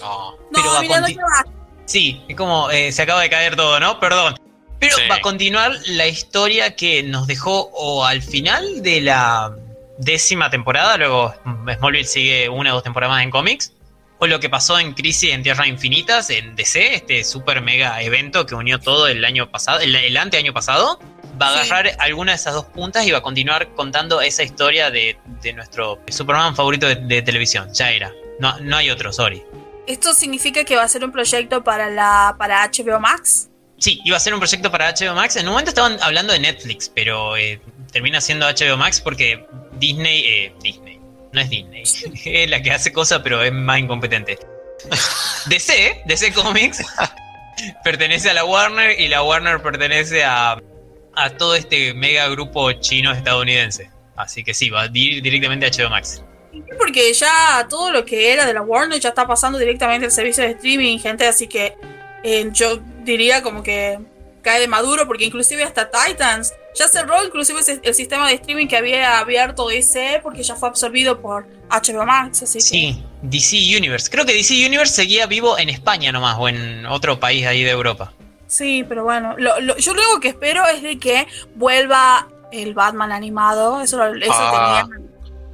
No. 0.00 0.36
pero 0.52 0.64
va 0.72 0.82
No, 0.82 0.94
a 0.94 1.44
Sí, 1.90 2.22
es 2.28 2.36
como 2.36 2.70
eh, 2.70 2.92
se 2.92 3.02
acaba 3.02 3.20
de 3.20 3.28
caer 3.30 3.56
todo, 3.56 3.80
¿no? 3.80 3.98
Perdón. 3.98 4.36
Pero 4.78 4.96
Sí. 4.96 5.02
va 5.10 5.16
a 5.16 5.20
continuar 5.20 5.72
la 5.88 6.06
historia 6.06 6.76
que 6.76 7.02
nos 7.02 7.26
dejó 7.26 7.68
o 7.74 8.04
al 8.04 8.22
final 8.22 8.80
de 8.82 9.00
la 9.00 9.54
décima 9.98 10.48
temporada, 10.50 10.96
luego 10.96 11.34
Smallville 11.76 12.04
sigue 12.06 12.48
una 12.48 12.70
o 12.70 12.74
dos 12.76 12.84
temporadas 12.84 13.16
más 13.16 13.24
en 13.24 13.30
cómics, 13.30 13.72
o 14.20 14.26
lo 14.28 14.38
que 14.38 14.48
pasó 14.48 14.78
en 14.78 14.94
Crisis 14.94 15.32
en 15.32 15.42
Tierras 15.42 15.66
Infinitas, 15.66 16.30
en 16.30 16.54
DC, 16.54 16.94
este 16.94 17.24
super 17.24 17.60
mega 17.60 18.00
evento 18.02 18.46
que 18.46 18.54
unió 18.54 18.78
todo 18.78 19.08
el 19.08 19.24
año 19.24 19.50
pasado, 19.50 19.80
el, 19.80 19.94
el 19.96 20.16
anteaño 20.16 20.52
pasado, 20.54 21.00
va 21.42 21.48
a 21.48 21.64
Sí. 21.64 21.70
agarrar 21.72 21.96
alguna 21.98 22.32
de 22.32 22.36
esas 22.36 22.54
dos 22.54 22.66
puntas 22.66 23.04
y 23.06 23.10
va 23.10 23.18
a 23.18 23.22
continuar 23.22 23.74
contando 23.74 24.20
esa 24.20 24.42
historia 24.44 24.90
de, 24.92 25.18
de 25.42 25.52
nuestro 25.54 26.00
Superman 26.08 26.54
favorito 26.54 26.86
de, 26.86 26.94
de 26.94 27.20
televisión. 27.22 27.68
Ya 27.74 27.90
era. 27.90 28.12
No, 28.38 28.58
no 28.60 28.76
hay 28.76 28.88
otro, 28.90 29.12
sorry. 29.12 29.42
¿Esto 29.90 30.14
significa 30.14 30.62
que 30.62 30.76
va 30.76 30.84
a 30.84 30.88
ser 30.88 31.04
un 31.04 31.10
proyecto 31.10 31.64
para 31.64 31.90
la 31.90 32.36
para 32.38 32.64
HBO 32.64 33.00
Max? 33.00 33.50
Sí, 33.76 34.00
iba 34.04 34.16
a 34.16 34.20
ser 34.20 34.32
un 34.32 34.38
proyecto 34.38 34.70
para 34.70 34.94
HBO 34.94 35.16
Max. 35.16 35.34
En 35.34 35.46
un 35.46 35.52
momento 35.52 35.70
estaban 35.70 36.00
hablando 36.00 36.32
de 36.32 36.38
Netflix, 36.38 36.88
pero 36.88 37.36
eh, 37.36 37.60
termina 37.92 38.20
siendo 38.20 38.46
HBO 38.46 38.76
Max 38.76 39.00
porque 39.00 39.44
Disney, 39.80 40.22
eh, 40.24 40.54
Disney, 40.62 41.00
no 41.32 41.40
es 41.40 41.50
Disney, 41.50 41.82
es 42.24 42.50
la 42.50 42.62
que 42.62 42.70
hace 42.70 42.92
cosas, 42.92 43.20
pero 43.24 43.42
es 43.42 43.52
más 43.52 43.80
incompetente. 43.80 44.38
DC, 45.46 46.02
DC 46.06 46.32
Comics, 46.34 46.84
pertenece 47.84 48.30
a 48.30 48.34
la 48.34 48.44
Warner 48.44 49.00
y 49.00 49.08
la 49.08 49.24
Warner 49.24 49.60
pertenece 49.60 50.22
a, 50.22 50.56
a 51.16 51.30
todo 51.30 51.56
este 51.56 51.94
mega 51.94 52.28
grupo 52.28 52.70
chino 52.74 53.10
estadounidense. 53.10 53.90
Así 54.14 54.44
que 54.44 54.54
sí, 54.54 54.70
va 54.70 54.82
a 54.82 54.90
ir 54.92 55.20
directamente 55.20 55.66
a 55.66 55.70
HBO 55.70 55.90
Max. 55.90 56.22
Porque 56.78 57.12
ya 57.12 57.66
todo 57.68 57.90
lo 57.92 58.04
que 58.04 58.32
era 58.32 58.46
de 58.46 58.54
la 58.54 58.62
Warner 58.62 58.98
ya 59.00 59.10
está 59.10 59.26
pasando 59.26 59.58
directamente 59.58 60.06
al 60.06 60.12
servicio 60.12 60.42
de 60.44 60.50
streaming, 60.50 60.98
gente, 60.98 61.26
así 61.26 61.46
que 61.46 61.76
eh, 62.24 62.48
yo 62.52 62.80
diría 63.04 63.42
como 63.42 63.62
que 63.62 63.98
cae 64.42 64.60
de 64.60 64.68
maduro, 64.68 65.06
porque 65.06 65.24
inclusive 65.26 65.62
hasta 65.62 65.90
Titans 65.90 66.52
ya 66.74 66.88
cerró 66.88 67.22
inclusive 67.24 67.60
el 67.82 67.94
sistema 67.94 68.26
de 68.28 68.34
streaming 68.34 68.66
que 68.68 68.76
había 68.76 69.18
abierto 69.18 69.68
DC 69.68 70.20
porque 70.22 70.42
ya 70.42 70.54
fue 70.56 70.68
absorbido 70.68 71.20
por 71.20 71.46
HBO 71.68 72.06
Max, 72.06 72.42
así 72.42 72.60
Sí, 72.60 73.04
DC 73.22 73.56
Universe. 73.76 74.08
Creo 74.10 74.24
que 74.24 74.32
DC 74.32 74.54
Universe 74.66 74.94
seguía 74.94 75.26
vivo 75.26 75.58
en 75.58 75.68
España 75.68 76.10
nomás 76.10 76.36
o 76.38 76.48
en 76.48 76.86
otro 76.86 77.20
país 77.20 77.46
ahí 77.46 77.62
de 77.64 77.70
Europa. 77.70 78.12
Sí, 78.46 78.84
pero 78.88 79.04
bueno, 79.04 79.34
lo, 79.38 79.60
lo, 79.60 79.76
yo 79.76 79.94
lo 79.94 80.20
que 80.20 80.28
espero 80.28 80.66
es 80.66 80.82
de 80.82 80.98
que 80.98 81.26
vuelva 81.54 82.26
el 82.50 82.72
Batman 82.74 83.12
animado, 83.12 83.80
eso, 83.82 84.02
eso 84.14 84.32
Ah. 84.32 84.84
tenía 84.88 85.09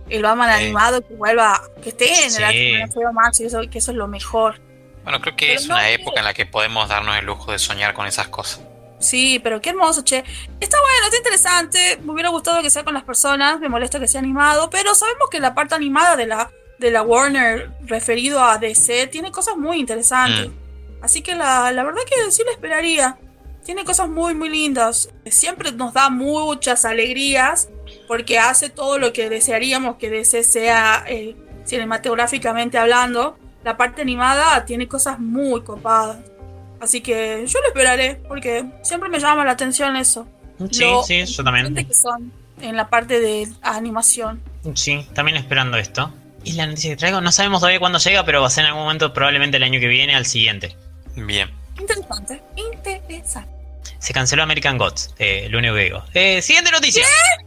el 0.08 0.22
Batman 0.22 0.50
Sí. 0.56 0.64
animado 0.64 1.06
que 1.06 1.14
vuelva, 1.14 1.62
que 1.82 1.88
esté 1.90 2.24
en 2.24 2.30
Sí. 2.30 2.42
el 2.42 2.82
HBO 2.82 3.12
Max 3.12 3.40
y 3.40 3.44
eso, 3.44 3.60
que 3.70 3.78
eso 3.78 3.90
es 3.90 3.96
lo 3.96 4.08
mejor. 4.08 4.60
Bueno, 5.04 5.20
creo 5.20 5.36
que 5.36 5.46
Pero 5.46 5.60
es 5.60 5.68
no, 5.68 5.74
una 5.76 5.88
época 5.90 6.18
en 6.20 6.24
la 6.24 6.34
que 6.34 6.46
podemos 6.46 6.88
darnos 6.88 7.16
el 7.16 7.24
lujo 7.24 7.52
de 7.52 7.58
soñar 7.58 7.94
con 7.94 8.06
esas 8.06 8.28
cosas. 8.28 8.60
Sí, 8.98 9.38
pero 9.42 9.60
qué 9.60 9.70
hermoso, 9.70 10.02
che. 10.02 10.24
Está 10.58 10.78
bueno, 10.80 11.04
está 11.04 11.16
interesante. 11.18 11.98
Me 12.02 12.12
hubiera 12.12 12.30
gustado 12.30 12.62
que 12.62 12.70
sea 12.70 12.82
con 12.82 12.94
las 12.94 13.04
personas. 13.04 13.60
Me 13.60 13.68
molesta 13.68 14.00
que 14.00 14.08
sea 14.08 14.20
animado. 14.20 14.70
Pero 14.70 14.94
sabemos 14.94 15.28
que 15.30 15.38
la 15.38 15.54
parte 15.54 15.74
animada 15.74 16.16
de 16.16 16.26
la, 16.26 16.50
de 16.78 16.90
la 16.90 17.02
Warner 17.02 17.70
referido 17.82 18.42
a 18.42 18.56
DC 18.58 19.06
tiene 19.08 19.30
cosas 19.30 19.56
muy 19.56 19.78
interesantes. 19.78 20.50
Así 21.02 21.20
que 21.22 21.34
la, 21.34 21.70
la 21.72 21.84
verdad 21.84 22.00
que 22.08 22.32
sí 22.32 22.42
la 22.44 22.52
esperaría. 22.52 23.18
Tiene 23.64 23.84
cosas 23.84 24.08
muy, 24.08 24.34
muy 24.34 24.48
lindas. 24.48 25.10
Siempre 25.26 25.70
nos 25.72 25.92
da 25.92 26.08
muchas 26.08 26.84
alegrías 26.84 27.68
porque 28.06 28.38
hace 28.38 28.68
todo 28.68 28.98
lo 28.98 29.12
que 29.12 29.28
desearíamos 29.28 29.96
que 29.96 30.10
DC 30.10 30.44
sea 30.44 31.04
eh, 31.08 31.34
cinematográficamente 31.64 32.78
hablando. 32.78 33.38
La 33.64 33.76
parte 33.76 34.02
animada 34.02 34.64
tiene 34.64 34.86
cosas 34.88 35.18
muy 35.18 35.62
copadas. 35.62 36.18
Así 36.80 37.00
que 37.00 37.44
yo 37.46 37.60
lo 37.60 37.68
esperaré, 37.68 38.16
porque 38.28 38.64
siempre 38.82 39.08
me 39.08 39.18
llama 39.18 39.44
la 39.44 39.52
atención 39.52 39.96
eso. 39.96 40.26
Sí, 40.70 40.84
Lo 40.84 41.02
sí, 41.02 41.24
yo 41.24 41.26
gente 41.26 41.42
también. 41.42 41.74
que 41.74 41.94
son 41.94 42.32
en 42.60 42.76
la 42.76 42.88
parte 42.88 43.20
de 43.20 43.48
animación. 43.62 44.40
Sí, 44.74 45.06
también 45.14 45.36
esperando 45.36 45.76
esto. 45.78 46.12
Y 46.44 46.52
la 46.52 46.66
noticia 46.66 46.90
que 46.90 46.96
traigo, 46.96 47.20
no 47.20 47.32
sabemos 47.32 47.60
todavía 47.60 47.80
cuándo 47.80 47.98
llega, 47.98 48.24
pero 48.24 48.40
va 48.40 48.46
a 48.46 48.50
ser 48.50 48.64
en 48.64 48.68
algún 48.68 48.84
momento, 48.84 49.12
probablemente 49.12 49.56
el 49.56 49.62
año 49.64 49.80
que 49.80 49.88
viene, 49.88 50.14
al 50.14 50.26
siguiente. 50.26 50.76
Bien. 51.16 51.50
Interesante, 51.78 52.42
interesante. 52.54 53.50
Se 53.98 54.12
canceló 54.12 54.42
American 54.42 54.78
Gods, 54.78 55.14
eh, 55.18 55.48
lo 55.50 55.58
único 55.58 55.74
que 55.74 55.80
digo. 55.84 56.04
Eh, 56.14 56.42
siguiente 56.42 56.70
noticia. 56.70 57.02
¡No! 57.02 57.45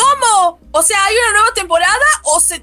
¿Cómo? 0.00 0.60
O 0.72 0.82
sea, 0.82 1.04
¿hay 1.04 1.14
una 1.14 1.32
nueva 1.38 1.54
temporada 1.54 2.06
o 2.24 2.40
se... 2.40 2.62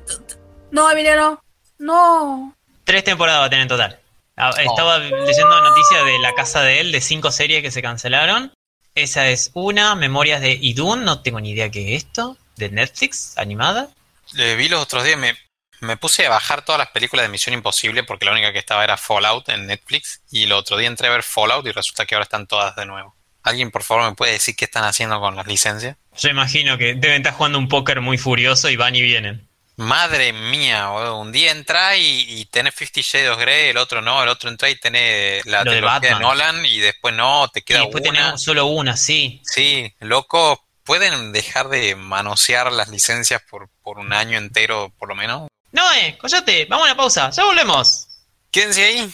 No, 0.71 0.89
Emiliano. 0.89 1.41
No. 1.77 2.55
Tres 2.83 3.03
temporadas 3.03 3.41
va 3.41 3.45
a 3.45 3.49
tener 3.49 3.63
en 3.63 3.69
total. 3.69 3.99
Ah, 4.35 4.51
Estaba 4.57 4.99
leyendo 4.99 5.61
noticias 5.61 6.05
de 6.05 6.19
La 6.19 6.33
Casa 6.33 6.61
de 6.61 6.79
Él, 6.79 6.91
de 6.91 7.01
cinco 7.01 7.31
series 7.31 7.61
que 7.61 7.71
se 7.71 7.81
cancelaron. 7.81 8.53
Esa 8.95 9.27
es 9.27 9.51
una, 9.53 9.95
Memorias 9.95 10.41
de 10.41 10.53
Idun, 10.53 11.05
no 11.05 11.21
tengo 11.21 11.39
ni 11.39 11.51
idea 11.51 11.69
qué 11.69 11.95
es 11.95 12.03
esto, 12.03 12.37
de 12.55 12.69
Netflix, 12.69 13.37
animada. 13.37 13.89
Le 14.33 14.55
vi 14.55 14.69
los 14.69 14.81
otros 14.81 15.03
días, 15.03 15.17
me, 15.17 15.35
me 15.81 15.97
puse 15.97 16.25
a 16.25 16.29
bajar 16.29 16.63
todas 16.63 16.79
las 16.79 16.89
películas 16.89 17.25
de 17.25 17.29
Misión 17.29 17.53
Imposible 17.53 18.03
porque 18.03 18.25
la 18.25 18.31
única 18.31 18.53
que 18.53 18.59
estaba 18.59 18.83
era 18.83 18.97
Fallout 18.97 19.49
en 19.49 19.67
Netflix. 19.67 20.21
Y 20.31 20.43
el 20.43 20.53
otro 20.53 20.77
día 20.77 20.87
entré 20.87 21.07
a 21.07 21.11
ver 21.11 21.23
Fallout 21.23 21.65
y 21.67 21.71
resulta 21.71 22.05
que 22.05 22.15
ahora 22.15 22.23
están 22.23 22.47
todas 22.47 22.75
de 22.75 22.85
nuevo. 22.85 23.16
¿Alguien 23.47 23.71
por 23.71 23.83
favor 23.83 24.09
me 24.09 24.15
puede 24.15 24.33
decir 24.33 24.55
qué 24.55 24.65
están 24.65 24.83
haciendo 24.83 25.19
con 25.19 25.35
las 25.35 25.47
licencias? 25.47 25.95
Yo 26.17 26.29
imagino 26.29 26.77
que 26.77 26.95
deben 26.95 27.17
estar 27.17 27.33
jugando 27.33 27.57
un 27.57 27.67
póker 27.69 28.01
muy 28.01 28.17
furioso 28.17 28.69
y 28.69 28.75
van 28.75 28.95
y 28.95 29.01
vienen. 29.01 29.47
Madre 29.77 30.33
mía, 30.33 30.87
boludo. 30.87 31.19
un 31.19 31.31
día 31.31 31.51
entra 31.51 31.95
y, 31.95 32.25
y 32.27 32.45
tenés 32.45 32.73
Fifty 32.73 33.01
Shades 33.01 33.29
of 33.29 33.39
Grey, 33.39 33.69
el 33.69 33.77
otro 33.77 34.01
no, 34.01 34.23
el 34.23 34.29
otro 34.29 34.49
entra 34.49 34.69
y 34.69 34.75
tenés 34.75 35.45
la 35.45 35.63
Lo 35.63 35.71
de 35.71 35.77
trilogía 35.77 35.99
de 35.99 36.07
Batman. 36.09 36.21
Nolan 36.23 36.65
y 36.65 36.79
después 36.79 37.13
no, 37.13 37.47
te 37.49 37.59
Y 37.59 37.61
queda 37.61 37.81
después 37.81 38.01
una. 38.03 38.11
tenemos 38.11 38.41
solo 38.41 38.65
una, 38.65 38.97
sí. 38.97 39.39
Sí, 39.43 39.93
loco, 39.99 40.65
¿pueden 40.83 41.31
dejar 41.31 41.69
de 41.69 41.95
manosear 41.95 42.71
las 42.71 42.89
licencias 42.89 43.41
por, 43.49 43.69
por 43.83 43.99
un 43.99 44.13
año 44.13 44.37
entero 44.39 44.91
por 44.97 45.09
lo 45.09 45.15
menos? 45.15 45.47
No, 45.71 45.83
eh, 45.93 46.17
coyote, 46.17 46.65
vamos 46.67 46.87
a 46.87 46.91
una 46.91 46.97
pausa, 46.97 47.29
ya 47.29 47.43
volvemos. 47.43 48.07
Quédense 48.51 48.83
ahí. 48.83 49.13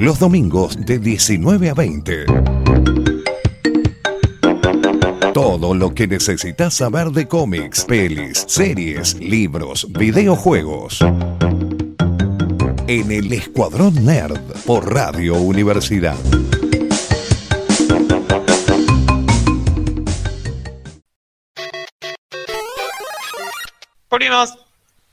Los 0.00 0.18
domingos 0.18 0.76
de 0.84 0.98
19 0.98 1.70
a 1.70 1.74
20. 1.74 2.24
Todo 5.32 5.74
lo 5.74 5.94
que 5.94 6.06
necesitas 6.06 6.74
saber 6.74 7.10
de 7.10 7.26
cómics, 7.26 7.84
pelis, 7.84 8.44
series, 8.46 9.14
libros, 9.20 9.86
videojuegos. 9.92 11.00
En 12.88 13.10
el 13.10 13.32
Escuadrón 13.32 14.04
Nerd 14.04 14.40
por 14.64 14.92
Radio 14.92 15.34
Universidad. 15.34 16.16
Volvimos. 24.10 24.54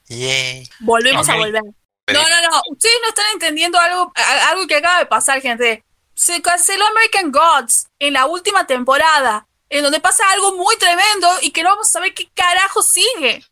Yay. 0.10 0.67
Volvemos 0.82 1.28
Ok. 1.28 1.34
a 1.34 1.38
volver. 1.38 1.62
No, 2.11 2.21
no, 2.21 2.41
no. 2.49 2.61
Ustedes 2.71 2.95
no 3.01 3.09
están 3.09 3.25
entendiendo 3.33 3.79
algo, 3.79 4.11
algo 4.49 4.67
que 4.67 4.75
acaba 4.75 4.99
de 4.99 5.05
pasar, 5.05 5.41
gente. 5.41 5.83
Se 6.15 6.41
canceló 6.41 6.85
American 6.87 7.31
Gods 7.31 7.87
en 7.99 8.13
la 8.13 8.25
última 8.25 8.67
temporada, 8.67 9.47
en 9.69 9.83
donde 9.83 9.99
pasa 9.99 10.23
algo 10.31 10.55
muy 10.57 10.75
tremendo 10.77 11.29
y 11.41 11.51
que 11.51 11.63
no 11.63 11.69
vamos 11.69 11.87
a 11.89 11.93
saber 11.93 12.13
qué 12.13 12.29
carajo 12.33 12.83
sigue. 12.83 13.43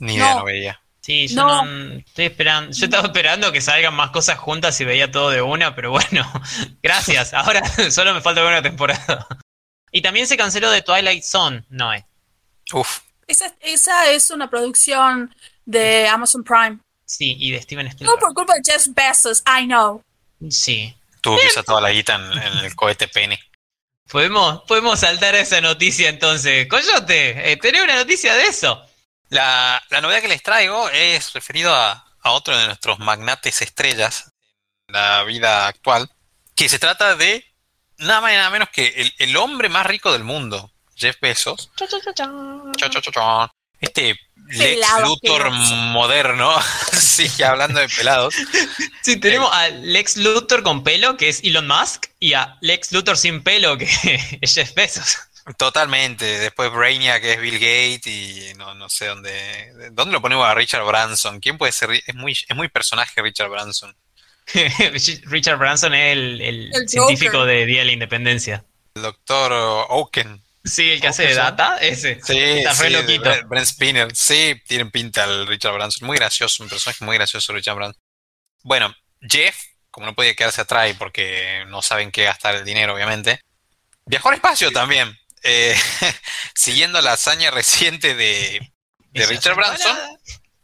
Ni 0.00 0.14
idea, 0.14 0.32
No. 0.34 0.38
no 0.40 0.44
veía. 0.46 0.80
Sí, 1.00 1.28
yo 1.28 1.36
No. 1.36 1.64
no, 1.64 1.98
estoy 1.98 2.26
esperando, 2.26 2.72
yo 2.76 2.84
estaba 2.84 3.06
esperando 3.06 3.50
que 3.52 3.60
salgan 3.60 3.94
más 3.94 4.10
cosas 4.10 4.38
juntas 4.38 4.78
y 4.80 4.84
veía 4.84 5.10
todo 5.10 5.30
de 5.30 5.40
una, 5.42 5.74
pero 5.74 5.90
bueno, 5.90 6.30
gracias. 6.82 7.32
Ahora 7.34 7.62
solo 7.90 8.12
me 8.14 8.20
falta 8.20 8.40
ver 8.42 8.50
una 8.52 8.62
temporada. 8.62 9.26
Y 9.90 10.02
también 10.02 10.26
se 10.26 10.36
canceló 10.36 10.70
de 10.70 10.82
Twilight 10.82 11.22
Zone, 11.24 11.64
no 11.70 11.92
es. 11.92 12.04
Uf, 12.72 13.00
Esa, 13.26 13.54
esa 13.60 14.10
es 14.10 14.30
una 14.30 14.50
producción 14.50 15.34
de 15.64 16.08
Amazon 16.08 16.44
Prime. 16.44 16.78
Sí, 17.08 17.36
y 17.38 17.52
de 17.52 17.62
Steven 17.62 17.86
No 17.86 17.90
Spielberg. 17.90 18.18
por 18.20 18.34
culpa 18.34 18.54
de 18.54 18.60
Jeff 18.64 18.86
Bezos, 18.90 19.42
I 19.46 19.64
know. 19.64 20.02
Sí. 20.50 20.94
tuvo 21.22 21.38
que 21.38 21.46
usar 21.46 21.64
toda 21.64 21.80
la 21.80 21.90
guita 21.90 22.14
en, 22.16 22.32
en 22.32 22.58
el 22.64 22.76
cohete 22.76 23.08
pene. 23.08 23.40
Podemos, 24.10 24.62
podemos 24.68 25.00
saltar 25.00 25.34
a 25.34 25.40
esa 25.40 25.60
noticia 25.60 26.08
entonces. 26.08 26.66
Coyote, 26.68 27.50
eh, 27.52 27.56
tenés 27.56 27.82
una 27.82 27.96
noticia 27.96 28.34
de 28.34 28.44
eso. 28.44 28.82
La, 29.30 29.82
la 29.90 30.00
novedad 30.00 30.20
que 30.22 30.28
les 30.28 30.42
traigo 30.42 30.88
es 30.90 31.32
referido 31.32 31.74
a, 31.74 32.06
a 32.22 32.30
otro 32.32 32.56
de 32.56 32.66
nuestros 32.66 32.98
magnates 32.98 33.60
estrellas 33.62 34.30
en 34.86 34.94
la 34.94 35.24
vida 35.24 35.66
actual, 35.66 36.10
que 36.54 36.68
se 36.68 36.78
trata 36.78 37.16
de 37.16 37.44
nada 37.98 38.20
más 38.22 38.32
y 38.32 38.36
nada 38.36 38.50
menos 38.50 38.68
que 38.70 38.86
el, 38.96 39.14
el 39.18 39.36
hombre 39.36 39.68
más 39.68 39.84
rico 39.86 40.12
del 40.12 40.24
mundo, 40.24 40.72
Jeff 40.94 41.16
Bezos. 41.20 41.70
Cha, 41.76 41.86
cha, 41.86 41.98
cha, 42.00 42.12
cha. 43.12 43.50
Este 43.80 44.18
Lex 44.50 44.86
Luthor 45.02 45.46
asqueroso. 45.48 45.74
moderno, 45.76 46.54
sí, 46.92 47.42
hablando 47.42 47.80
de 47.80 47.88
pelados. 47.88 48.34
Sí, 49.02 49.16
tenemos 49.16 49.52
a 49.52 49.68
Lex 49.68 50.16
Luthor 50.16 50.62
con 50.62 50.82
pelo, 50.84 51.16
que 51.16 51.28
es 51.28 51.40
Elon 51.44 51.66
Musk, 51.66 52.06
y 52.18 52.32
a 52.34 52.56
Lex 52.60 52.92
Luthor 52.92 53.16
sin 53.16 53.42
pelo, 53.42 53.76
que 53.78 53.84
es 54.40 54.54
Jeff 54.54 54.74
Bezos. 54.74 55.16
Totalmente. 55.56 56.24
Después 56.38 56.70
Brainiac, 56.70 57.22
que 57.22 57.32
es 57.34 57.40
Bill 57.40 57.54
Gates, 57.58 58.06
y 58.06 58.52
no, 58.56 58.74
no 58.74 58.88
sé 58.90 59.06
dónde. 59.06 59.90
¿Dónde 59.92 60.12
lo 60.12 60.20
ponemos 60.20 60.46
a 60.46 60.54
Richard 60.54 60.84
Branson? 60.84 61.40
¿Quién 61.40 61.56
puede 61.56 61.72
ser? 61.72 61.90
Es 62.06 62.14
muy, 62.14 62.32
es 62.32 62.56
muy 62.56 62.68
personaje 62.68 63.22
Richard 63.22 63.48
Branson. 63.48 63.96
Richard 65.24 65.58
Branson 65.58 65.94
es 65.94 66.12
el, 66.12 66.40
el 66.40 66.70
El 66.74 66.88
científico 66.88 67.38
Joker. 67.38 67.54
de 67.54 67.66
Día 67.66 67.78
de 67.80 67.84
la 67.86 67.92
Independencia. 67.92 68.64
El 68.94 69.02
doctor 69.02 69.52
Oaken. 69.90 70.42
Sí, 70.68 70.90
el 70.90 71.00
que 71.00 71.08
hace 71.08 71.24
de 71.26 71.34
data, 71.34 71.78
ese. 71.78 72.20
Sí, 72.22 72.38
Está 72.38 72.74
sí, 72.74 72.90
loquito. 72.90 73.30
Brent- 73.48 73.66
Spinner. 73.66 74.14
Sí, 74.14 74.60
tiene 74.66 74.86
pinta 74.90 75.24
el 75.24 75.46
Richard 75.46 75.74
Branson. 75.74 76.06
Muy 76.06 76.16
gracioso, 76.16 76.62
un 76.62 76.68
personaje 76.68 77.04
muy 77.04 77.16
gracioso 77.16 77.52
Richard 77.52 77.76
Branson. 77.76 78.00
Bueno, 78.62 78.94
Jeff, 79.20 79.56
como 79.90 80.06
no 80.06 80.14
podía 80.14 80.34
quedarse 80.34 80.60
atrás 80.62 80.90
y 80.90 80.94
porque 80.94 81.64
no 81.68 81.82
saben 81.82 82.10
qué 82.12 82.24
gastar 82.24 82.54
el 82.56 82.64
dinero, 82.64 82.94
obviamente, 82.94 83.40
viajó 84.06 84.28
al 84.30 84.36
espacio 84.36 84.72
también. 84.72 85.16
eh, 85.44 85.76
siguiendo 86.54 87.00
la 87.00 87.12
hazaña 87.12 87.50
reciente 87.50 88.14
de, 88.14 88.60
de 89.12 89.26
Richard 89.26 89.56
Branson. 89.56 89.96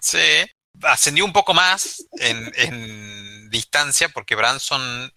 Sí. 0.01 0.19
ascendió 0.83 1.25
un 1.25 1.33
poco 1.33 1.55
más 1.55 2.05
en, 2.19 3.51
distancia 3.51 4.09
porque 4.09 4.35
Branson 4.35 5.13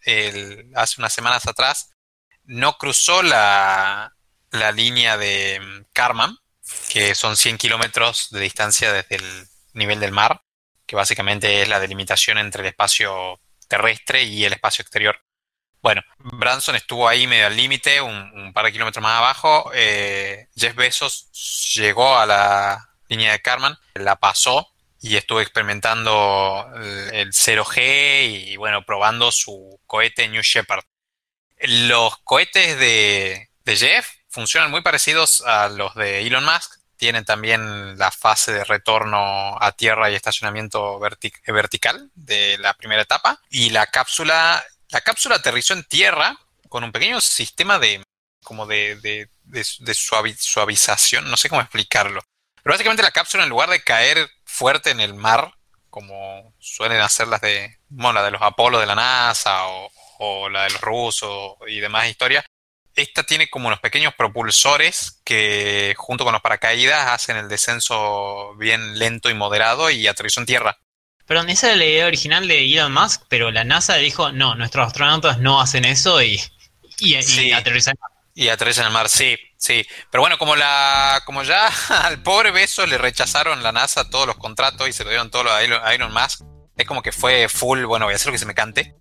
hace 0.76 0.96
unas 1.02 1.14
semanas 1.14 1.48
atrás 1.48 1.90
no 2.44 2.78
cruzó 2.78 3.24
la, 3.24 4.14
la 4.52 4.72
línea 4.72 5.18
de 5.18 5.86
Karman, 5.94 6.38
que 6.90 7.16
son 7.16 7.38
100 7.38 7.58
kilómetros 7.58 8.30
de 8.32 8.42
distancia 8.42 8.92
desde 8.92 9.18
el 9.18 9.48
nivel 9.74 10.00
del 10.00 10.12
mar, 10.12 10.42
que 10.86 10.96
básicamente 10.96 11.62
es 11.62 11.68
la 11.68 11.80
delimitación 11.80 12.38
entre 12.38 12.62
el 12.62 12.68
espacio 12.68 13.40
terrestre 13.68 14.24
y 14.24 14.46
el 14.46 14.54
espacio 14.54 14.82
exterior. 14.82 15.22
Bueno, 15.82 16.02
Branson 16.18 16.76
estuvo 16.76 17.08
ahí 17.08 17.28
medio 17.28 17.48
al 17.48 17.56
límite, 17.56 18.02
un, 18.02 18.52
par 18.54 18.66
de 18.66 18.72
kilómetros 18.72 19.04
más 19.04 19.20
abajo. 19.20 19.72
Eh, 19.74 20.48
Jeff 20.56 20.76
Bezos 20.76 21.30
llegó 21.76 22.18
a 22.18 22.26
la 22.26 22.90
línea 23.10 23.32
de 23.32 23.42
Karman, 23.42 23.78
la 23.94 24.16
pasó 24.16 24.74
y 25.00 25.16
estuvo 25.16 25.40
experimentando 25.40 26.68
el, 27.12 27.32
0G 27.32 28.48
y 28.48 28.58
bueno, 28.58 28.84
probando 28.84 29.32
su 29.32 29.80
cohete 29.86 30.28
New 30.28 30.42
Shepard. 30.42 30.84
Los 31.60 32.18
cohetes 32.18 32.80
de 32.80 33.50
Jeff 33.66 34.17
funcionan 34.38 34.70
muy 34.70 34.82
parecidos 34.82 35.42
a 35.48 35.68
los 35.68 35.96
de 35.96 36.22
Elon 36.22 36.46
Musk. 36.46 36.76
Tienen 36.96 37.26
también 37.26 37.98
la 37.98 38.12
fase 38.12 38.52
de 38.52 38.64
retorno 38.64 39.58
a 39.60 39.72
tierra 39.72 40.12
y 40.12 40.16
estacionamiento 40.16 41.00
vertical 41.00 42.12
de 42.14 42.60
la 42.60 42.76
primera 42.76 43.02
etapa. 43.02 43.42
Y 43.50 43.72
la 43.72 43.88
cápsula, 43.88 44.64
la 44.90 45.02
cápsula 45.02 45.38
aterrizó 45.38 45.74
en 45.74 45.84
tierra 45.86 46.38
con 46.70 46.84
un 46.84 46.92
pequeño 46.92 47.20
sistema 47.20 47.80
de 47.80 48.04
como 48.44 48.68
de, 48.68 48.98
de, 48.98 49.28
de, 49.44 49.94
suavización, 49.96 51.28
no 51.32 51.36
sé 51.36 51.50
cómo 51.50 51.62
explicarlo. 51.62 52.22
Pero 52.62 52.74
básicamente 52.76 53.02
la 53.02 53.12
cápsula 53.12 53.44
en 53.44 53.50
lugar 53.50 53.72
de 53.72 53.82
caer 53.82 54.30
fuerte 54.46 54.92
en 54.92 55.00
el 55.00 55.16
mar, 55.16 55.52
como 55.90 56.54
suelen 56.60 57.02
hacer 57.02 57.28
las 57.28 57.42
de, 57.42 57.80
bueno, 57.90 58.14
la 58.14 58.24
de 58.24 58.32
los 58.32 58.42
Apolo 58.44 58.80
de 58.80 58.86
la 58.86 58.94
NASA 58.94 59.66
o, 59.68 59.92
o 60.20 60.48
la 60.48 60.64
del 60.66 60.76
ruso 60.76 61.58
y 61.68 61.80
demás 61.80 62.08
historias, 62.08 62.46
esta 62.98 63.24
tiene 63.24 63.50
como 63.50 63.68
unos 63.68 63.80
pequeños 63.80 64.14
propulsores 64.16 65.22
que 65.24 65.94
junto 65.98 66.24
con 66.24 66.34
los 66.34 66.42
paracaídas 66.42 67.12
hacen 67.12 67.38
el 67.38 67.48
descenso 67.48 68.56
bien 68.56 68.98
lento 68.98 69.30
y 69.30 69.36
moderado 69.36 69.90
y 69.90 70.08
aterrizó 70.08 70.40
en 70.40 70.48
tierra. 70.48 70.78
Perdón, 71.26 71.50
esa 71.50 71.68
era 71.68 71.76
la 71.76 71.86
idea 71.86 72.08
original 72.08 72.48
de 72.48 72.66
Elon 72.66 72.92
Musk, 72.92 73.24
pero 73.28 73.52
la 73.52 73.64
NASA 73.64 73.96
dijo, 73.96 74.32
no, 74.32 74.56
nuestros 74.56 74.88
astronautas 74.88 75.40
no 75.40 75.62
hacen 75.62 75.86
eso 75.86 76.22
y, 76.22 76.42
y, 77.00 77.16
aterrizan 77.54 77.92
en 77.92 77.98
el 77.98 78.00
mar. 78.00 78.12
Y 78.34 78.48
aterrizan 78.50 78.84
en 78.84 78.88
el 78.88 78.94
mar, 78.94 79.10
sí, 79.10 79.38
sí. 79.58 79.86
Pero 80.10 80.22
bueno, 80.22 80.38
como 80.38 80.56
la 80.56 81.22
como 81.26 81.44
ya 81.44 81.68
al 82.04 82.24
pobre 82.24 82.52
Beso 82.52 82.88
le 82.88 82.98
rechazaron 82.98 83.62
la 83.62 83.72
NASA 83.72 84.10
todos 84.10 84.26
los 84.26 84.38
contratos 84.38 84.88
y 84.88 84.94
se 84.94 85.04
lo 85.04 85.10
dieron 85.10 85.30
todo 85.30 85.52
a 85.52 85.62
Elon, 85.62 85.82
a 85.84 85.94
Elon 85.94 86.14
Musk, 86.14 86.42
es 86.78 86.88
como 86.88 87.02
que 87.02 87.12
fue 87.12 87.50
full, 87.50 87.84
bueno, 87.84 88.06
voy 88.06 88.14
a 88.14 88.16
hacer 88.16 88.28
lo 88.28 88.32
que 88.32 88.40
se 88.40 88.46
me 88.46 88.56
cante. 88.56 88.96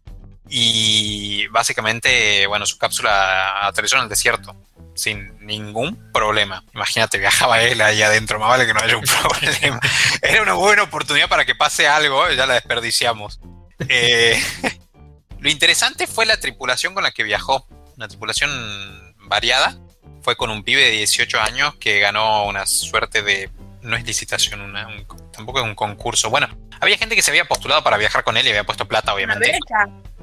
Y 0.49 1.47
básicamente, 1.49 2.47
bueno, 2.47 2.67
su 2.67 2.79
cápsula 2.79 3.67
aterrizó 3.67 3.97
en 3.97 4.05
el 4.05 4.09
desierto 4.09 4.55
sin 4.97 5.37
ningún 5.45 6.11
problema. 6.13 6.65
Imagínate, 6.75 7.19
viajaba 7.19 7.61
él 7.63 7.81
ahí 7.81 8.03
adentro, 8.03 8.39
más 8.39 8.49
vale 8.49 8.67
que 8.67 8.75
no 8.75 8.81
haya 8.81 8.97
un 8.97 9.05
problema. 9.23 9.81
Era 10.23 10.43
una 10.43 10.55
buena 10.55 10.83
oportunidad 10.83 11.29
para 11.29 11.45
que 11.45 11.55
pase 11.55 11.87
algo, 11.87 12.29
ya 12.31 12.47
la 12.47 12.55
desperdiciamos. 12.55 13.41
Eh, 13.89 14.43
lo 15.39 15.51
interesante 15.51 16.07
fue 16.07 16.27
la 16.27 16.41
tripulación 16.41 16.95
con 16.95 17.03
la 17.03 17.13
que 17.13 17.23
viajó, 17.23 17.67
una 17.97 18.09
tripulación 18.09 18.51
variada. 19.19 19.77
Fue 20.23 20.37
con 20.37 20.51
un 20.51 20.65
pibe 20.65 20.83
de 20.83 20.91
18 20.91 21.41
años 21.41 21.75
que 21.77 22.01
ganó 22.01 22.47
una 22.47 22.67
suerte 22.67 23.23
de... 23.23 23.49
No 23.83 23.97
es 23.97 24.05
licitación, 24.05 24.75
tampoco 25.33 25.61
es 25.61 25.65
un 25.65 25.77
concurso. 25.77 26.29
Bueno, 26.29 26.49
había 26.81 26.99
gente 26.99 27.15
que 27.15 27.23
se 27.23 27.31
había 27.31 27.45
postulado 27.45 27.85
para 27.85 27.97
viajar 27.97 28.25
con 28.25 28.37
él 28.37 28.45
y 28.45 28.49
había 28.49 28.65
puesto 28.65 28.89
plata, 28.89 29.15
obviamente. 29.15 29.57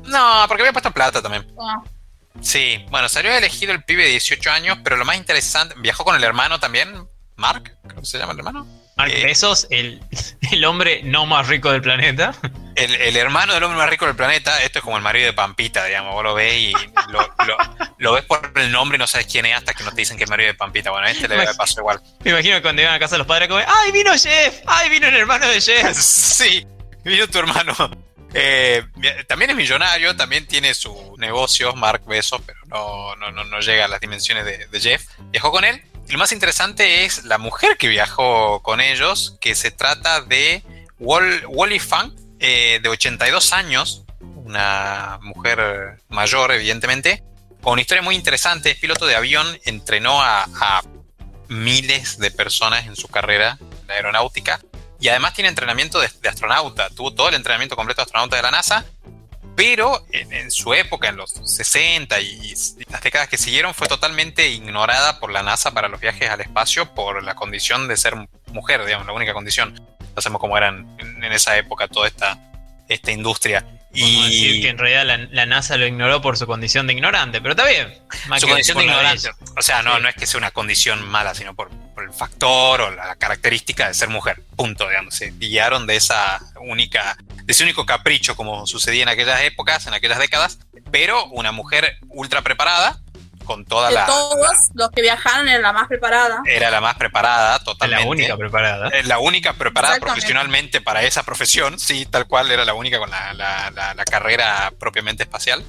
No, 0.04 0.46
porque 0.48 0.64
había 0.64 0.74
puesto 0.74 0.92
plata 0.92 1.22
también. 1.22 1.48
Ah. 1.60 1.82
Sí, 2.42 2.84
bueno, 2.90 3.10
salió 3.10 3.32
elegido 3.32 3.72
el 3.74 3.84
pibe 3.84 4.04
de 4.04 4.10
18 4.12 4.52
años, 4.52 4.78
pero 4.84 4.98
lo 4.98 5.06
más 5.06 5.18
interesante, 5.18 5.76
viajó 5.78 6.04
con 6.04 6.16
el 6.16 6.24
hermano 6.24 6.60
también, 6.60 7.08
Mark, 7.36 7.78
¿cómo 7.84 8.06
se 8.06 8.18
llama 8.18 8.34
el 8.34 8.40
hermano? 8.40 8.68
Mark 8.96 9.12
eh, 9.12 9.26
Bezos, 9.26 9.68
el, 9.70 10.02
el, 10.52 10.66
hombre 10.66 11.02
no 11.04 11.26
más 11.26 11.48
rico 11.48 11.72
del 11.72 11.82
planeta. 11.82 12.34
El, 12.76 13.16
hermano 13.18 13.54
del 13.54 13.62
hombre 13.62 13.78
más 13.78 13.88
rico 13.88 14.08
del 14.08 14.16
planeta, 14.16 14.64
esto 14.64 14.80
es 14.80 14.84
como 14.84 14.98
el 14.98 15.04
marido 15.04 15.28
de 15.28 15.34
Pampita, 15.34 15.86
digamos, 15.86 16.12
vos 16.12 16.24
lo 16.24 16.34
ves 16.34 16.56
y 16.56 16.74
lo, 18.00 18.14
ves 18.14 18.26
por 18.26 18.52
el 18.56 18.72
nombre 18.72 18.96
y 18.96 19.00
no 19.00 19.06
sabes 19.06 19.28
quién 19.28 19.46
es 19.46 19.56
hasta 19.56 19.76
que 19.76 19.84
no 19.84 19.92
te 19.92 19.98
dicen 19.98 20.18
que 20.18 20.24
es 20.24 20.28
el 20.28 20.32
marido 20.32 20.48
de 20.48 20.56
Pampita. 20.56 20.90
Bueno, 20.90 21.06
a 21.06 21.12
este 21.12 21.28
le 21.28 21.54
pasó 21.54 21.82
igual. 21.82 22.02
Me 22.24 22.32
imagino 22.32 22.56
que 22.56 22.64
cuando 22.64 22.82
iban 22.82 22.96
a 22.96 23.00
casa 23.00 23.16
los 23.16 23.28
padres 23.28 23.48
como, 23.48 23.60
¡ay, 23.60 23.92
vino 23.92 24.12
Jeff! 24.14 24.62
¡ay, 24.66 24.90
vino 24.90 25.08
el 25.08 25.16
hermano 25.16 25.48
de 25.48 25.62
Jeff! 25.62 25.96
sí, 25.96 26.66
vino 27.04 27.28
tu 27.28 27.38
hermano. 27.38 27.76
Eh, 28.34 28.84
también 29.28 29.52
es 29.52 29.56
millonario, 29.56 30.16
también 30.16 30.48
tiene 30.48 30.74
su 30.74 31.16
negocio, 31.18 31.74
Mark 31.76 32.04
Bezos, 32.06 32.42
pero 32.46 32.60
no, 32.68 33.32
no, 33.32 33.44
no, 33.44 33.60
llega 33.60 33.86
a 33.86 33.88
las 33.88 34.02
dimensiones 34.02 34.46
de, 34.46 34.80
Jeff. 34.80 35.06
Viajó 35.32 35.52
con 35.52 35.64
él. 35.64 35.84
Y 36.08 36.12
lo 36.12 36.18
más 36.18 36.32
interesante 36.32 37.06
es 37.06 37.24
la 37.24 37.38
mujer 37.38 37.78
que 37.78 37.88
viajó 37.88 38.62
con 38.62 38.82
ellos, 38.82 39.38
que 39.40 39.56
se 39.56 39.72
trata 39.72 40.22
de 40.22 40.64
Wally 41.00 41.80
Funk, 41.80 42.20
eh, 42.40 42.80
de 42.82 42.90
82 42.90 43.54
años, 43.54 44.04
una 44.20 45.20
mujer 45.22 46.00
mayor, 46.10 46.52
evidentemente, 46.52 47.24
con 47.62 47.74
una 47.74 47.82
historia 47.82 48.02
muy 48.02 48.16
interesante. 48.16 48.72
Es 48.72 48.78
piloto 48.78 49.06
de 49.06 49.16
avión, 49.16 49.48
entrenó 49.64 50.22
a, 50.22 50.44
a 50.44 50.82
miles 51.48 52.18
de 52.18 52.32
personas 52.32 52.86
en 52.86 52.96
su 52.96 53.08
carrera 53.08 53.58
en 53.62 53.88
la 53.88 53.94
aeronáutica 53.94 54.60
y 55.04 55.10
además 55.10 55.34
tiene 55.34 55.50
entrenamiento 55.50 56.00
de, 56.00 56.08
astronauta. 56.30 56.90
Tuvo 56.90 57.14
todo 57.14 57.28
el 57.28 57.36
entrenamiento 57.36 57.76
completo 57.76 58.00
de 58.00 58.04
astronauta 58.04 58.38
de 58.38 58.42
la 58.42 58.52
NASA. 58.52 58.86
Pero 59.54 60.06
en, 60.12 60.50
su 60.50 60.74
época, 60.74 61.10
en 61.10 61.18
los 61.18 61.32
60 61.32 62.22
y, 62.22 62.54
las 62.90 63.04
décadas 63.04 63.28
que 63.28 63.38
siguieron, 63.38 63.74
fue 63.74 63.90
totalmente 63.90 64.48
ignorada 64.48 65.20
por 65.20 65.30
la 65.30 65.44
NASA 65.44 65.72
para 65.72 65.90
los 65.90 66.00
viajes 66.00 66.30
al 66.30 66.40
espacio 66.40 66.96
por 66.96 67.22
la 67.22 67.36
condición 67.36 67.90
de 67.90 67.98
ser 67.98 68.16
mujer, 68.54 68.86
digamos, 68.86 69.06
la 69.06 69.12
única 69.12 69.34
condición. 69.34 69.74
No 70.16 70.22
sabemos 70.22 70.40
cómo 70.40 70.58
eran 70.58 70.96
en, 70.98 71.22
en 71.22 71.34
esa 71.34 71.58
época 71.58 71.90
toda 71.90 72.08
esta, 72.08 72.40
esta 72.88 73.12
industria. 73.12 73.66
Y 73.94 74.24
decir 74.24 74.62
que 74.62 74.70
en 74.70 74.78
realidad 74.78 75.28
la, 75.32 75.46
NASA 75.46 75.78
lo 75.78 75.86
ignoró 75.86 76.22
por 76.22 76.38
su 76.38 76.48
condición 76.48 76.88
de 76.88 76.94
ignorante, 76.94 77.42
pero 77.42 77.52
está 77.52 77.68
bien. 77.68 77.94
Su 78.40 78.48
condición 78.48 78.78
de 78.80 78.86
ignorante. 78.86 79.30
O 79.56 79.62
sea, 79.62 79.84
no, 79.84 80.00
no 80.00 80.10
es 80.10 80.16
que 80.16 80.26
sea 80.26 80.40
una 80.40 80.52
condición 80.52 81.08
mala, 81.08 81.36
sino 81.36 81.54
por, 81.54 81.70
el 82.02 82.12
factor 82.12 82.82
o 82.82 82.92
la 82.92 83.16
característica 83.16 83.88
de 83.88 83.94
ser 83.94 84.10
mujer. 84.10 84.42
Punto, 84.56 84.88
digamos. 84.90 85.16
Se 85.16 85.32
guiaron 85.32 85.86
de 85.86 85.96
esa 85.96 86.42
única, 86.62 87.18
de 87.44 87.52
ese 87.52 87.64
único 87.64 87.86
capricho, 87.86 88.36
como 88.36 88.66
sucedía 88.66 89.04
en 89.04 89.10
aquellas 89.10 89.42
épocas, 89.42 89.86
en 89.86 89.94
aquellas 89.94 90.18
décadas. 90.18 90.58
Pero 90.92 91.26
una 91.28 91.52
mujer 91.52 91.98
ultra 92.10 92.42
preparada, 92.42 93.00
con 93.44 93.66
toda 93.66 93.90
de 93.90 93.96
la. 93.96 94.06
Todos 94.06 94.70
los 94.74 94.90
que 94.92 95.02
viajaron 95.02 95.48
era 95.48 95.60
la 95.60 95.74
más 95.74 95.88
preparada. 95.88 96.42
Era 96.46 96.70
la 96.70 96.82
más 96.82 96.96
preparada, 96.96 97.60
totalmente. 97.60 98.04
La 98.04 98.10
única 98.10 98.38
preparada. 98.38 98.90
La 99.04 99.20
única 99.20 99.54
preparada 99.54 100.00
profesionalmente 100.00 100.82
para 100.82 101.04
esa 101.04 101.24
profesión, 101.24 101.80
sí, 101.80 102.06
tal 102.06 102.28
cual 102.28 102.52
era 102.52 102.66
la 102.66 102.74
única 102.74 103.00
con 103.00 103.10
la, 103.10 103.34
la, 103.34 104.06
carrera 104.06 104.72
propiamente 104.80 105.24
espacial. 105.24 105.64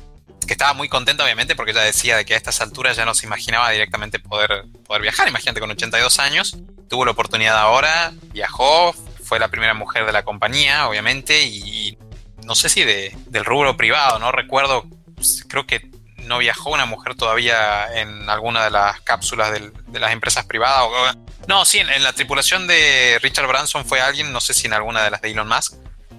Que 0.47 0.53
estaba 0.53 0.75
muy 0.75 0.89
contenta, 0.91 1.25
obviamente, 1.25 1.57
porque 1.57 1.71
ella 1.71 1.81
decía 1.81 2.19
de 2.19 2.27
que 2.27 2.35
a 2.35 2.37
estas 2.37 2.61
alturas 2.61 2.97
ya 2.97 3.07
no 3.07 3.15
se 3.15 3.25
imaginaba 3.25 3.71
directamente 3.71 4.19
poder, 4.19 4.65
poder 4.87 5.01
viajar. 5.01 5.27
Imagínate, 5.27 5.61
con 5.61 5.71
82 5.71 6.19
años, 6.19 6.59
tuvo 6.89 7.07
la 7.07 7.13
oportunidad 7.13 7.57
ahora, 7.57 8.13
viajó, 8.33 8.93
fue 9.23 9.39
la 9.39 9.49
primera 9.49 9.73
mujer 9.73 10.05
de 10.05 10.13
la 10.13 10.23
compañía, 10.23 10.87
obviamente, 10.87 11.45
y 11.45 11.97
no 12.45 12.55
sé 12.55 12.69
si 12.69 12.85
de, 12.85 13.17
del 13.27 13.45
rubro 13.45 13.77
privado, 13.77 14.19
no 14.19 14.33
recuerdo, 14.33 14.85
creo 15.49 15.67
que 15.67 15.91
no 16.27 16.39
viajó 16.39 16.71
una 16.71 16.87
mujer 16.87 17.15
todavía 17.15 17.87
en 17.95 18.29
alguna 18.29 18.65
de 18.65 18.71
las 18.71 19.01
cápsulas 19.01 19.53
de 19.53 20.01
las 20.01 20.13
empresas 20.13 20.45
privadas. 20.45 21.17
no, 21.47 21.65
sí, 21.65 21.79
en, 21.79 22.03
la 22.03 22.13
tripulación 22.13 22.67
de 22.67 23.19
Richard 23.23 23.47
Branson 23.47 23.85
fue 23.85 24.01
alguien, 24.01 24.33
no 24.33 24.41
sé 24.41 24.55
si 24.55 24.67
en 24.67 24.73
alguna 24.73 25.03
de 25.03 25.11
las 25.11 25.21
de 25.21 25.31
Elon 25.31 25.49
Musk. 25.49 25.75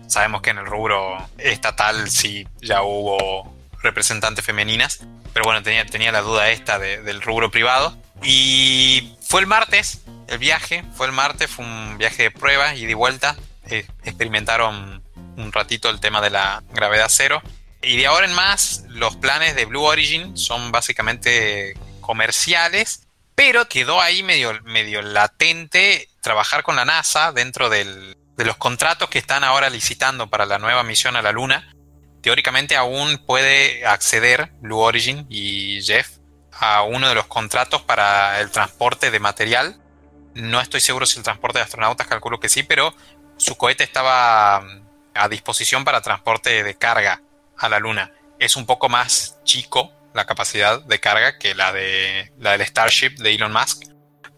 Sabemos 0.07 0.41
que 0.41 0.51
en 0.51 0.59
el 0.59 0.65
rubro 0.65 1.17
estatal 1.37 2.09
sí 2.09 2.47
ya 2.61 2.83
hubo 2.83 3.55
representantes 3.81 4.45
femeninas, 4.45 4.99
pero 5.33 5.45
bueno, 5.45 5.63
tenía, 5.63 5.85
tenía 5.85 6.11
la 6.11 6.21
duda 6.21 6.49
esta 6.49 6.79
del 6.79 7.21
rubro 7.21 7.51
privado. 7.51 7.97
Y 8.23 9.15
fue 9.21 9.41
el 9.41 9.47
martes, 9.47 10.01
el 10.27 10.37
viaje, 10.37 10.83
fue 10.95 11.07
el 11.07 11.11
martes, 11.11 11.49
fue 11.49 11.65
un 11.65 11.97
viaje 11.97 12.23
de 12.23 12.31
prueba 12.31 12.75
y 12.75 12.85
de 12.85 12.95
vuelta. 12.95 13.35
Eh, 13.67 13.85
experimentaron 14.03 15.03
un 15.37 15.51
ratito 15.51 15.89
el 15.89 15.99
tema 15.99 16.21
de 16.21 16.29
la 16.29 16.63
gravedad 16.71 17.07
cero 17.09 17.41
y 17.85 17.97
de 17.97 18.07
ahora 18.07 18.25
en 18.25 18.33
más, 18.33 18.83
los 18.89 19.15
planes 19.15 19.55
de 19.55 19.65
Blue 19.65 19.83
Origin 19.83 20.35
son 20.35 20.71
básicamente 20.71 21.77
comerciales, 22.01 23.07
pero 23.35 23.67
quedó 23.67 24.01
ahí 24.01 24.23
medio, 24.23 24.59
medio 24.63 25.01
latente 25.01 26.09
trabajar 26.21 26.63
con 26.63 26.75
la 26.75 26.85
NASA 26.85 27.31
dentro 27.31 27.69
de 27.69 28.15
los 28.37 28.57
contratos 28.57 29.09
que 29.09 29.19
están 29.19 29.43
ahora 29.43 29.69
licitando 29.69 30.29
para 30.29 30.45
la 30.45 30.57
nueva 30.57 30.83
misión 30.83 31.15
a 31.15 31.21
la 31.21 31.31
Luna. 31.31 31.75
Teóricamente 32.21 32.75
aún 32.75 33.23
puede 33.25 33.85
acceder 33.85 34.51
Blue 34.61 34.79
Origin 34.79 35.27
y 35.29 35.81
Jeff 35.83 36.17
a 36.51 36.81
uno 36.81 37.07
de 37.07 37.15
los 37.15 37.27
contratos 37.27 37.83
para 37.83 38.39
el 38.39 38.49
transporte 38.49 39.11
de 39.11 39.19
material 39.19 39.77
No 40.33 40.61
estoy 40.61 40.79
seguro 40.79 41.05
si 41.05 41.19
el 41.19 41.23
transporte 41.23 41.59
de 41.59 41.63
astronautas, 41.65 42.07
calculo 42.07 42.39
que 42.39 42.49
sí, 42.49 42.63
pero 42.63 42.95
su 43.37 43.55
cohete 43.57 43.83
estaba 43.83 44.61
mm, 44.61 44.87
a 45.13 45.29
disposición 45.29 45.83
para 45.83 46.01
transporte 46.01 46.63
de 46.63 46.75
carga 46.75 47.21
a 47.57 47.69
la 47.69 47.79
Luna. 47.79 48.11
Es 48.39 48.55
un 48.55 48.65
poco 48.65 48.89
más 48.89 49.39
chico 49.43 49.91
la 50.13 50.25
capacidad 50.25 50.81
de 50.81 50.99
carga 50.99 51.37
que 51.37 51.55
la, 51.55 51.73
de, 51.73 52.31
la 52.39 52.51
del 52.51 52.65
Starship 52.65 53.17
de 53.17 53.33
Elon 53.33 53.51
Musk, 53.51 53.83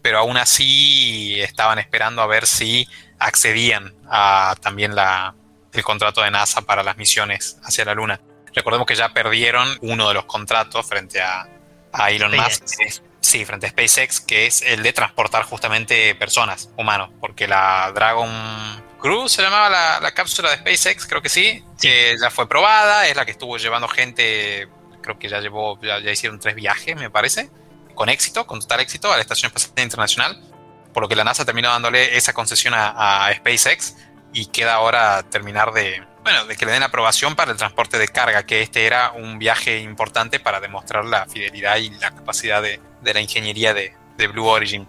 pero 0.02 0.20
aún 0.20 0.38
así 0.38 1.40
estaban 1.40 1.80
esperando 1.80 2.22
a 2.22 2.28
ver 2.28 2.48
si 2.48 2.88
accedían 3.20 3.94
a 4.10 4.56
también 4.62 4.96
la, 4.96 5.36
el 5.74 5.84
contrato 5.84 6.22
de 6.22 6.32
NASA 6.32 6.62
para 6.62 6.84
las 6.84 6.98
misiones 6.98 7.60
hacia 7.64 7.86
la 7.86 7.94
Luna. 7.94 8.20
Recordemos 8.56 8.88
que 8.88 8.96
ya 8.96 9.10
perdieron 9.10 9.78
uno 9.82 10.08
de 10.08 10.16
los 10.16 10.26
contratos 10.26 10.88
frente 10.88 11.22
a, 11.22 11.48
a 11.94 12.12
Elon 12.12 12.36
Musk. 12.36 12.64
Sí, 13.20 13.46
frente 13.46 13.68
a 13.68 13.70
SpaceX, 13.70 14.22
que 14.22 14.46
es 14.46 14.62
el 14.62 14.84
de 14.84 14.94
transportar 14.94 15.44
justamente 15.44 16.16
personas, 16.16 16.70
humanos, 16.78 17.10
porque 17.20 17.48
la 17.48 17.92
Dragon 17.94 18.32
Crew 19.00 19.30
se 19.30 19.42
llamaba 19.42 19.70
la, 20.00 20.12
cápsula 20.12 20.50
de 20.50 20.58
SpaceX, 20.58 21.06
creo 21.06 21.22
que 21.22 21.30
sí, 21.30 21.64
que 21.80 22.16
ya 22.20 22.30
fue 22.30 22.48
probada, 22.48 23.08
es 23.08 23.16
la 23.16 23.26
que 23.26 23.32
estuvo 23.32 23.58
llevando 23.58 23.88
gente, 23.88 24.68
creo 25.02 25.20
que 25.20 25.30
ya 25.30 25.40
llevó, 25.40 25.80
ya, 25.82 26.00
hicieron 26.00 26.40
tres 26.40 26.56
viajes, 26.56 26.96
me 26.96 27.10
parece, 27.10 27.50
con 27.96 28.10
éxito, 28.10 28.48
con 28.48 28.60
total 28.60 28.80
éxito, 28.80 29.12
a 29.12 29.16
la 29.16 29.22
Estación 29.22 29.50
Espacial 29.50 29.84
Internacional, 29.84 30.42
por 30.94 31.04
lo 31.04 31.10
que 31.10 31.16
la 31.16 31.24
NASA 31.24 31.46
terminó 31.46 31.70
dándole 31.70 32.18
esa 32.18 32.34
concesión 32.34 32.74
a 32.76 33.32
SpaceX 33.36 33.96
y 34.34 34.48
queda 34.48 34.76
ahora 34.76 35.24
terminar 35.30 35.72
de, 35.74 36.04
bueno, 36.28 36.44
de 36.44 36.58
que 36.58 36.66
le 36.66 36.74
den 36.74 36.84
aprobación 36.84 37.38
para 37.38 37.52
el 37.52 37.58
transporte 37.58 37.98
de 37.98 38.10
carga, 38.10 38.46
que 38.46 38.62
este 38.62 38.86
era 38.86 39.14
un 39.14 39.40
viaje 39.40 39.80
importante 39.80 40.42
para 40.42 40.60
demostrar 40.60 41.06
la 41.06 41.26
fidelidad 41.26 41.78
y 41.78 41.90
la 41.90 42.12
capacidad 42.12 42.62
de, 42.62 42.82
la 43.02 43.22
ingeniería 43.22 43.74
de, 43.74 43.94
Blue 44.34 44.46
Origin. 44.46 44.86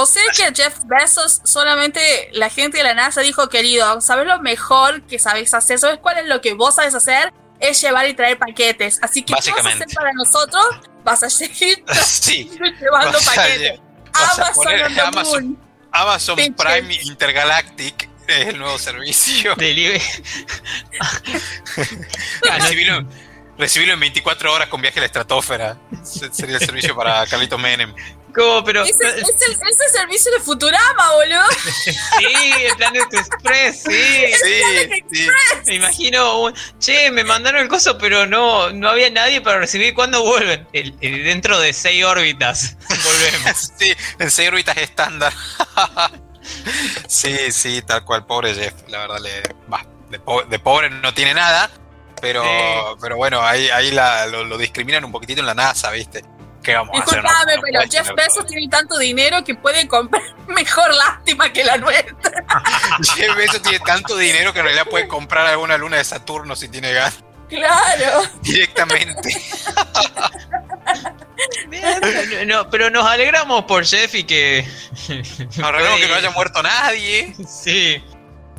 O 0.00 0.06
sea 0.06 0.22
que 0.34 0.50
Jeff 0.54 0.78
Bezos 0.84 1.42
solamente 1.44 2.30
la 2.32 2.48
gente 2.48 2.78
de 2.78 2.84
la 2.84 2.94
NASA 2.94 3.20
dijo, 3.20 3.50
querido, 3.50 4.00
¿sabes 4.00 4.26
lo 4.26 4.40
mejor 4.40 5.02
que 5.02 5.18
sabes 5.18 5.52
hacer? 5.52 5.78
¿Sabes 5.78 5.98
cuál 6.00 6.18
es 6.18 6.26
lo 6.26 6.40
que 6.40 6.54
vos 6.54 6.76
sabes 6.76 6.94
hacer? 6.94 7.34
Es 7.58 7.82
llevar 7.82 8.08
y 8.08 8.14
traer 8.14 8.38
paquetes. 8.38 8.98
Así 9.02 9.22
que 9.22 9.34
¿qué 9.34 9.52
vas 9.52 9.66
a 9.66 9.68
hacer 9.68 9.88
para 9.94 10.12
nosotros? 10.14 10.64
Vas 11.04 11.22
a 11.22 11.28
seguir 11.28 11.84
llevando 12.80 13.18
paquetes. 13.26 13.78
Amazon, 15.04 15.58
Amazon 15.92 16.36
Prime 16.56 16.94
Intergalactic 17.02 18.08
es 18.26 18.46
el 18.46 18.58
nuevo 18.58 18.78
servicio. 18.78 19.54
Delivery. 19.54 20.02
recibirlo, 23.60 23.94
en 23.94 24.00
24 24.00 24.52
horas 24.52 24.68
con 24.68 24.80
viaje 24.80 24.98
a 24.98 25.02
la 25.02 25.06
estratosfera. 25.06 25.76
Sería 26.02 26.56
el 26.56 26.64
servicio 26.64 26.96
para 26.96 27.26
Carlito 27.26 27.58
Menem. 27.58 27.94
¿Cómo? 28.34 28.64
Pero. 28.64 28.84
Ese, 28.84 28.94
es, 28.94 29.14
el, 29.18 29.90
servicio 29.92 30.32
de 30.32 30.40
Futurama, 30.40 31.12
boludo. 31.14 31.42
Sí, 31.84 32.52
el 32.64 32.76
Planet 32.76 33.12
Express, 33.12 33.82
sí. 33.82 34.34
Sí, 34.42 35.02
sí. 35.12 35.28
Me 35.66 35.74
imagino, 35.74 36.52
che, 36.78 37.10
me 37.10 37.24
mandaron 37.24 37.62
el 37.62 37.68
coso, 37.68 37.98
pero 37.98 38.26
no, 38.26 38.70
no 38.70 38.88
había 38.88 39.10
nadie 39.10 39.40
para 39.40 39.58
recibir. 39.58 39.94
¿Cuándo 39.94 40.22
vuelven? 40.22 40.66
dentro 41.00 41.58
de 41.60 41.72
seis 41.72 42.04
órbitas. 42.04 42.76
Volvemos. 42.88 43.72
Sí, 43.76 43.92
en 44.18 44.30
seis 44.30 44.48
órbitas 44.48 44.76
estándar. 44.76 45.32
sí, 47.08 47.52
sí, 47.52 47.82
tal 47.82 48.04
cual, 48.04 48.26
pobre 48.26 48.54
Jeff, 48.54 48.74
la 48.88 48.98
verdad, 48.98 49.18
le, 49.20 49.42
de, 50.10 50.58
pobre 50.58 50.90
no 50.90 51.14
tiene 51.14 51.34
nada, 51.34 51.70
pero, 52.20 52.44
pero 53.00 53.16
bueno, 53.16 53.40
ahí, 53.42 53.68
ahí 53.70 53.90
lo, 53.92 54.58
discriminan 54.58 55.04
un 55.04 55.12
poquitito 55.12 55.40
en 55.40 55.46
la 55.46 55.54
NASA, 55.54 55.90
¿viste? 55.90 56.24
¿Qué 56.62 56.74
vamos 56.74 56.98
a 57.00 57.02
hacer? 57.02 57.22
pero 57.62 57.80
Jeff 57.90 58.10
Bezos 58.14 58.46
tiene 58.46 58.68
tanto 58.68 58.98
dinero 58.98 59.42
que 59.42 59.54
puede 59.54 59.88
comprar 59.88 60.22
mejor 60.48 60.94
lástima 60.94 61.52
que 61.52 61.64
la 61.64 61.78
nuestra. 61.78 62.44
Jeff 63.16 63.34
Bezos 63.36 63.62
tiene 63.62 63.80
tanto 63.80 64.16
dinero 64.16 64.52
que 64.52 64.58
en 64.58 64.66
realidad 64.66 64.86
puede 64.88 65.08
comprar 65.08 65.46
alguna 65.46 65.78
luna 65.78 65.96
de 65.96 66.04
Saturno 66.04 66.54
si 66.54 66.68
tiene 66.68 66.92
ganas. 66.92 67.24
Claro. 67.48 68.22
Directamente. 68.42 69.42
No, 72.46 72.68
pero 72.70 72.90
nos 72.90 73.06
alegramos 73.06 73.64
por 73.64 73.84
Jeff 73.84 74.14
y 74.14 74.24
que. 74.24 74.68
Nos 75.08 75.58
alegramos 75.58 76.00
que 76.00 76.08
no 76.08 76.14
haya 76.14 76.30
muerto 76.30 76.62
nadie. 76.62 77.34
Sí. 77.48 78.02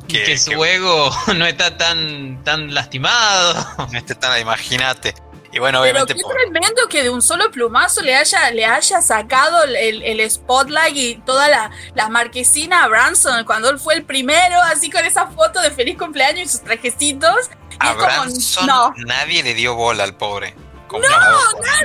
Que, 0.08 0.24
que 0.24 0.38
su 0.38 0.64
ego 0.64 1.10
no 1.36 1.46
está 1.46 1.76
tan, 1.76 2.42
tan 2.44 2.74
lastimado. 2.74 3.66
No 3.92 3.98
esté 3.98 4.14
tan, 4.14 4.40
imagínate. 4.40 5.14
Y 5.52 5.58
bueno, 5.58 5.82
obviamente. 5.82 6.14
Pero 6.14 6.28
qué 6.28 6.34
tremendo 6.34 6.88
que 6.88 7.02
de 7.02 7.10
un 7.10 7.20
solo 7.20 7.50
plumazo 7.50 8.00
le 8.00 8.16
haya, 8.16 8.50
le 8.50 8.64
haya 8.64 9.02
sacado 9.02 9.62
el, 9.64 10.02
el 10.02 10.30
spotlight 10.30 10.96
y 10.96 11.14
toda 11.26 11.48
la, 11.48 11.70
la, 11.94 12.08
marquesina 12.08 12.84
a 12.84 12.88
Branson 12.88 13.44
cuando 13.44 13.68
él 13.68 13.78
fue 13.78 13.94
el 13.94 14.04
primero, 14.04 14.58
así 14.62 14.90
con 14.90 15.04
esa 15.04 15.26
foto 15.26 15.60
de 15.60 15.70
feliz 15.70 15.98
cumpleaños 15.98 16.46
y 16.46 16.48
sus 16.48 16.62
trajecitos. 16.62 17.50
a 17.78 17.92
Branson 17.92 18.66
no. 18.66 18.94
nadie 18.96 19.42
le 19.42 19.52
dio 19.52 19.74
bola 19.74 20.04
al 20.04 20.16
pobre. 20.16 20.54
No, 20.92 21.08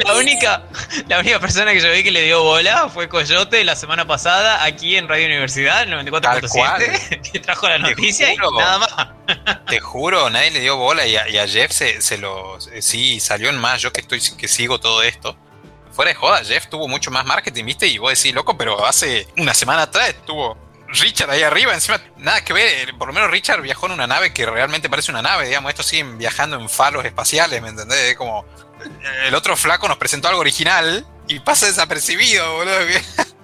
la 0.06 0.16
única, 0.16 0.64
la 1.08 1.20
única 1.20 1.40
persona 1.40 1.72
que 1.72 1.80
yo 1.80 1.92
vi 1.92 2.04
que 2.04 2.12
le 2.12 2.24
dio 2.24 2.44
bola 2.44 2.90
fue 2.90 3.08
Coyote 3.08 3.64
la 3.64 3.76
semana 3.76 4.06
pasada 4.06 4.64
aquí 4.64 4.96
en 4.96 5.08
Radio 5.08 5.28
Universidad, 5.28 5.84
el 5.84 5.94
94.7, 5.94 7.32
que 7.32 7.40
trajo 7.42 7.70
la 7.70 7.78
noticia 7.78 8.34
y 8.34 8.38
nada 8.38 8.80
más. 8.80 9.66
Te 9.68 9.80
juro, 9.80 10.30
nadie 10.30 10.52
le 10.52 10.60
dio 10.60 10.78
bola 10.78 11.06
y 11.06 11.16
a, 11.16 11.48
Jeff 11.48 11.72
se, 11.72 12.02
se, 12.02 12.18
lo. 12.18 12.60
Sí, 12.80 13.20
salió 13.20 13.50
en 13.50 13.58
más. 13.58 13.82
Yo 13.82 13.92
que 13.92 14.02
estoy 14.02 14.22
que 14.38 14.48
sigo 14.48 14.80
todo 14.80 15.04
esto. 15.04 15.38
Fuera 15.92 16.10
de 16.10 16.16
joda, 16.16 16.44
Jeff 16.44 16.68
tuvo 16.68 16.88
mucho 16.88 17.10
más 17.10 17.26
marketing, 17.26 17.66
¿viste? 17.66 17.88
Y 17.88 17.98
vos 17.98 18.12
decís, 18.12 18.34
loco, 18.34 18.58
pero 18.58 18.86
hace 18.86 19.28
una 19.38 19.54
semana 19.54 19.84
atrás 19.84 20.10
estuvo 20.10 20.56
Richard 20.90 21.30
ahí 21.32 21.44
arriba, 21.44 21.74
encima, 21.74 22.00
nada 22.18 22.44
que 22.44 22.54
ver, 22.54 22.96
por 22.98 23.08
lo 23.08 23.14
menos 23.14 23.30
Richard 23.30 23.62
viajó 23.62 23.88
en 23.88 23.94
una 23.94 24.08
nave 24.08 24.34
que 24.34 24.46
realmente 24.46 24.90
parece 24.90 25.12
una 25.12 25.22
nave, 25.22 25.46
digamos, 25.46 25.70
estos 25.70 25.86
siguen 25.86 26.18
viajando 26.18 26.58
en 26.58 26.70
falos 26.70 27.04
espaciales, 27.04 27.62
¿me 27.62 27.70
entendés? 27.70 28.00
Es 28.00 28.16
como, 28.16 28.46
el 29.26 29.36
otro 29.36 29.56
flaco 29.56 29.88
nos 29.88 29.98
presentó 29.98 30.28
algo 30.28 30.42
original 30.42 31.06
y 31.28 31.40
pasa 31.40 31.66
desapercibido, 31.66 32.54
boludo. 32.56 32.76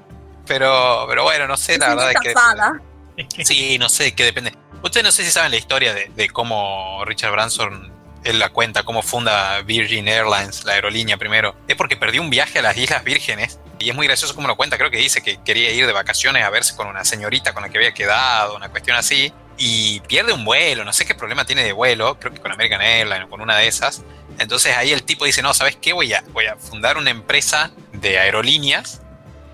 Pero, 0.46 1.06
pero 1.08 1.24
bueno, 1.24 1.48
no 1.48 1.56
sé, 1.56 1.78
la 1.78 1.96
verdad 1.96 2.12
es 2.12 2.18
que. 2.20 3.46
Sí, 3.46 3.78
no 3.80 3.88
sé, 3.88 4.14
que 4.14 4.26
depende. 4.26 4.54
Ustedes 4.84 5.06
no 5.06 5.12
sé 5.14 5.24
si 5.24 5.32
saben 5.32 5.52
la 5.52 5.58
historia 5.58 5.94
de, 5.94 6.30
cómo 6.30 7.04
Richard 7.06 7.32
Branson, 7.32 7.94
él 8.26 8.40
la 8.40 8.50
cuenta, 8.50 8.84
cómo 8.84 9.02
funda 9.02 9.62
Virgin 9.62 10.08
Airlines, 10.08 10.66
la 10.66 10.74
aerolínea 10.74 11.16
primero. 11.16 11.56
Es 11.68 11.78
porque 11.78 11.96
perdió 11.96 12.22
un 12.22 12.30
viaje 12.30 12.60
a 12.60 12.62
las 12.62 12.76
Islas 12.76 13.04
Vírgenes 13.06 13.60
y 13.80 13.90
es 13.90 13.96
muy 13.96 14.08
gracioso 14.08 14.36
cómo 14.36 14.48
lo 14.48 14.58
cuenta. 14.58 14.78
Creo 14.78 14.92
que 14.92 14.98
dice 14.98 15.22
que 15.22 15.42
quería 15.44 15.72
ir 15.72 15.88
de 15.88 15.94
vacaciones 15.94 16.44
a 16.44 16.50
verse 16.50 16.76
con 16.76 16.88
una 16.88 17.06
señorita 17.06 17.54
con 17.54 17.64
la 17.64 17.70
que 17.70 17.78
había 17.78 17.94
quedado, 17.94 18.58
una 18.58 18.70
cuestión 18.70 18.98
así. 18.98 19.32
Y 19.58 20.02
pierde 20.02 20.34
un 20.34 20.44
vuelo, 20.44 20.84
no 20.84 20.92
sé 20.92 21.06
qué 21.06 21.16
problema 21.16 21.46
tiene 21.46 21.64
de 21.64 21.72
vuelo, 21.72 22.20
creo 22.20 22.34
que 22.34 22.42
con 22.42 22.52
American 22.52 22.82
Airlines 22.82 23.26
o 23.26 23.30
con 23.30 23.40
una 23.40 23.56
de 23.56 23.68
esas. 23.68 24.04
Entonces 24.40 24.76
ahí 24.76 24.92
el 24.92 25.04
tipo 25.04 25.26
dice, 25.26 25.42
no, 25.42 25.54
¿sabes 25.54 25.78
qué? 25.78 25.94
Voy 25.94 26.14
a, 26.14 26.24
voy 26.30 26.46
a 26.46 26.56
fundar 26.56 26.98
una 26.98 27.12
empresa 27.12 27.72
de 27.92 28.20
aerolíneas 28.20 29.02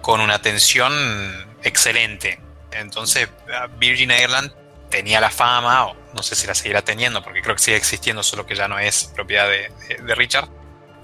con 0.02 0.22
una 0.22 0.36
atención 0.36 0.94
excelente. 1.64 2.40
Entonces 2.72 3.30
Virgin 3.78 4.12
Airlines 4.12 4.52
tenía 4.90 5.22
la 5.22 5.30
fama, 5.30 5.88
o 5.88 5.96
no 6.14 6.24
sé 6.24 6.36
si 6.36 6.48
la 6.48 6.56
seguirá 6.56 6.82
teniendo, 6.82 7.22
porque 7.24 7.42
creo 7.42 7.56
que 7.56 7.62
sigue 7.62 7.78
existiendo, 7.78 8.24
solo 8.24 8.46
que 8.46 8.56
ya 8.56 8.68
no 8.68 8.80
es 8.80 9.12
propiedad 9.16 9.48
de, 9.48 10.16
Richard, 10.16 10.50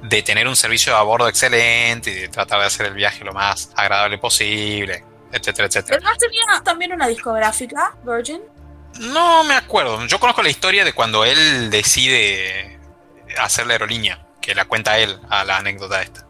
de 0.02 0.22
tener 0.24 0.48
un 0.48 0.56
servicio 0.56 0.96
a 0.96 1.04
bordo 1.04 1.28
excelente 1.28 2.12
y 2.12 2.14
de 2.16 2.28
tratar 2.28 2.60
de 2.60 2.66
hacer 2.66 2.88
el 2.88 2.94
viaje 2.94 3.24
lo 3.24 3.34
más 3.34 3.72
agradable 3.76 4.18
posible, 4.18 5.04
etcétera, 5.32 5.68
etcétera. 5.68 6.00
¿Pero 6.00 6.12
no 6.12 6.18
tenía 6.18 6.64
también 6.64 6.94
una 6.94 7.08
discográfica, 7.08 7.96
Virgin? 8.04 8.42
No 9.00 9.44
me 9.44 9.56
acuerdo. 9.56 10.06
Yo 10.08 10.20
conozco 10.20 10.42
la 10.42 10.50
historia 10.50 10.86
de 10.86 10.94
cuando 10.94 11.26
él 11.26 11.70
decide 11.70 12.75
hacer 13.40 13.68
la 13.68 13.74
aerolínea, 13.74 14.26
que 14.42 14.56
la 14.56 14.66
cuenta 14.66 14.98
él 14.98 15.20
a 15.30 15.44
la 15.44 15.58
anécdota 15.58 16.02
esta. 16.02 16.26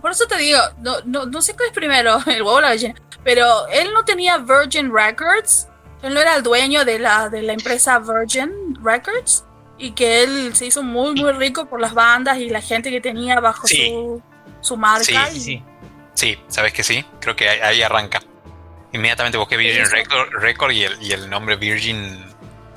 Por 0.00 0.10
eso 0.10 0.26
te 0.26 0.36
digo, 0.36 0.58
no, 0.78 0.96
no, 1.04 1.24
no 1.26 1.40
sé 1.40 1.56
qué 1.56 1.64
es 1.64 1.72
primero, 1.72 2.18
el 2.26 2.42
huevo 2.42 2.54
o 2.56 2.60
la 2.60 2.70
gallina, 2.70 2.94
pero 3.22 3.66
él 3.68 3.90
no 3.94 4.04
tenía 4.04 4.38
Virgin 4.38 4.94
Records, 4.94 5.68
él 6.02 6.12
no 6.12 6.20
era 6.20 6.36
el 6.36 6.42
dueño 6.42 6.84
de 6.84 6.98
la, 6.98 7.28
de 7.30 7.42
la 7.42 7.54
empresa 7.54 7.98
Virgin 7.98 8.78
Records, 8.82 9.44
y 9.78 9.92
que 9.92 10.22
él 10.22 10.54
se 10.54 10.66
hizo 10.66 10.82
muy, 10.82 11.14
muy 11.14 11.32
rico 11.32 11.66
por 11.66 11.80
las 11.80 11.94
bandas 11.94 12.38
y 12.38 12.48
la 12.48 12.60
gente 12.60 12.90
que 12.90 13.00
tenía 13.00 13.40
bajo 13.40 13.66
su, 13.66 14.22
su, 14.60 14.76
marca. 14.76 15.26
Sí, 15.30 15.40
sí. 15.40 15.62
sí, 16.14 16.38
sabes 16.48 16.72
que 16.72 16.82
sí, 16.82 17.04
creo 17.20 17.34
que 17.34 17.48
ahí, 17.48 17.82
arranca. 17.82 18.20
Inmediatamente 18.92 19.38
busqué 19.38 19.56
Virgin 19.56 19.86
Record, 20.38 20.70
y, 20.72 20.84
el, 20.84 21.02
y 21.02 21.12
el 21.12 21.28
nombre 21.28 21.56
Virgin 21.56 22.24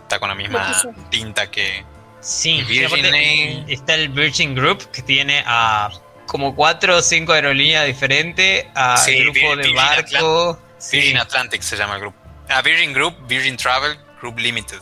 está 0.02 0.20
con 0.20 0.30
la 0.30 0.36
misma 0.36 0.74
tinta 1.10 1.52
que, 1.52 1.86
Sí, 2.28 3.64
está 3.70 3.94
el 3.94 4.10
Virgin 4.10 4.54
Group 4.54 4.92
que 4.92 5.02
tiene 5.02 5.44
a 5.46 5.90
como 6.26 6.54
cuatro 6.54 6.98
o 6.98 7.02
cinco 7.02 7.32
aerolíneas 7.32 7.86
diferentes, 7.86 8.66
a 8.76 9.02
grupo 9.08 9.56
de 9.56 9.72
barco. 9.74 10.60
Virgin 10.92 11.18
Atlantic 11.18 11.62
se 11.62 11.78
llama 11.78 11.96
el 11.96 12.02
grupo. 12.02 12.18
A 12.50 12.62
Virgin 12.62 12.92
Group, 12.94 13.16
Virgin 13.28 13.56
Travel 13.56 13.98
Group 14.22 14.38
Limited. 14.40 14.82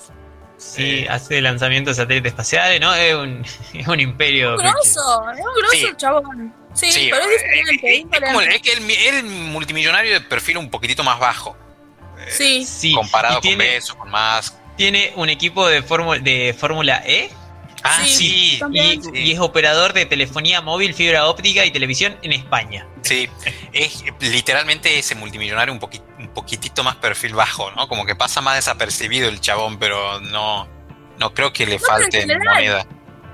Sí, 0.58 1.02
eh, 1.02 1.08
hace 1.10 1.39
lanzamientos 1.41 1.98
de 1.98 2.04
satélites 2.04 2.32
espaciales, 2.32 2.82
¿no? 2.82 2.96
Es 2.96 3.14
un, 3.14 3.46
es 3.74 3.88
un 3.88 4.00
imperio. 4.00 4.56
Es 4.56 4.60
un 4.62 4.66
grosso, 4.66 5.32
es 5.32 5.39
un 5.39 5.54
grosso 5.56 5.98
chabón. 5.98 6.56
Sí, 6.74 6.91
Sí, 6.91 7.08
pero 7.12 7.24
es 7.24 7.43
eh, 7.43 7.72
diferente. 7.72 7.88
eh, 7.88 7.98
es 8.00 8.22
es, 8.24 8.28
como 8.28 8.41
el, 8.41 8.52
es 8.52 8.62
el, 8.66 9.16
el 9.16 9.24
multimillonario 9.26 10.14
de 10.14 10.22
perfil 10.22 10.58
un 10.58 10.70
poquitito 10.72 11.04
más 11.04 11.20
bajo. 11.20 11.56
eh, 12.18 12.32
Sí, 12.32 12.66
Sí, 12.66 12.93
comparado 12.96 13.38
y 13.38 13.41
tiene, 13.41 13.80
con 13.82 13.98
con 14.00 14.10
más. 14.10 14.58
Tiene 14.78 15.14
un 15.16 15.30
equipo 15.30 15.68
de 15.68 15.82
fórmula 15.82 16.20
de 16.20 16.56
Fórmula 16.58 17.02
E 17.06 17.30
Ah, 17.88 18.00
Sí, 18.04 18.58
sí, 18.60 18.60
y, 19.14 19.32
es 19.34 19.40
operador 19.40 19.94
de 19.94 20.08
telefonía 20.08 20.60
móvil, 20.60 20.96
fibra 20.96 21.28
óptica 21.28 21.64
y 21.66 21.72
televisión 21.72 22.18
en 22.24 22.32
España. 22.34 22.88
sí. 23.04 23.30
Es 23.74 24.04
literalmente 24.22 24.98
ese 24.98 25.14
multimillonario 25.14 25.72
un, 25.72 25.80
un 26.20 26.28
poquitito 26.30 26.84
más 26.84 26.96
perfil 26.96 27.36
bajo, 27.36 27.70
¿no? 27.72 27.88
Como 27.88 28.06
que 28.08 28.16
pasa 28.16 28.42
más 28.42 28.56
desapercibido 28.56 29.30
el 29.30 29.40
chabón, 29.40 29.78
pero 29.78 30.20
no, 30.22 30.68
no 31.20 31.34
creo 31.36 31.54
que 31.54 31.68
le 31.68 31.78
pero 31.78 31.86
en 31.98 32.02
falte 32.02 32.22
general, 32.22 32.56
moneda. 32.56 32.88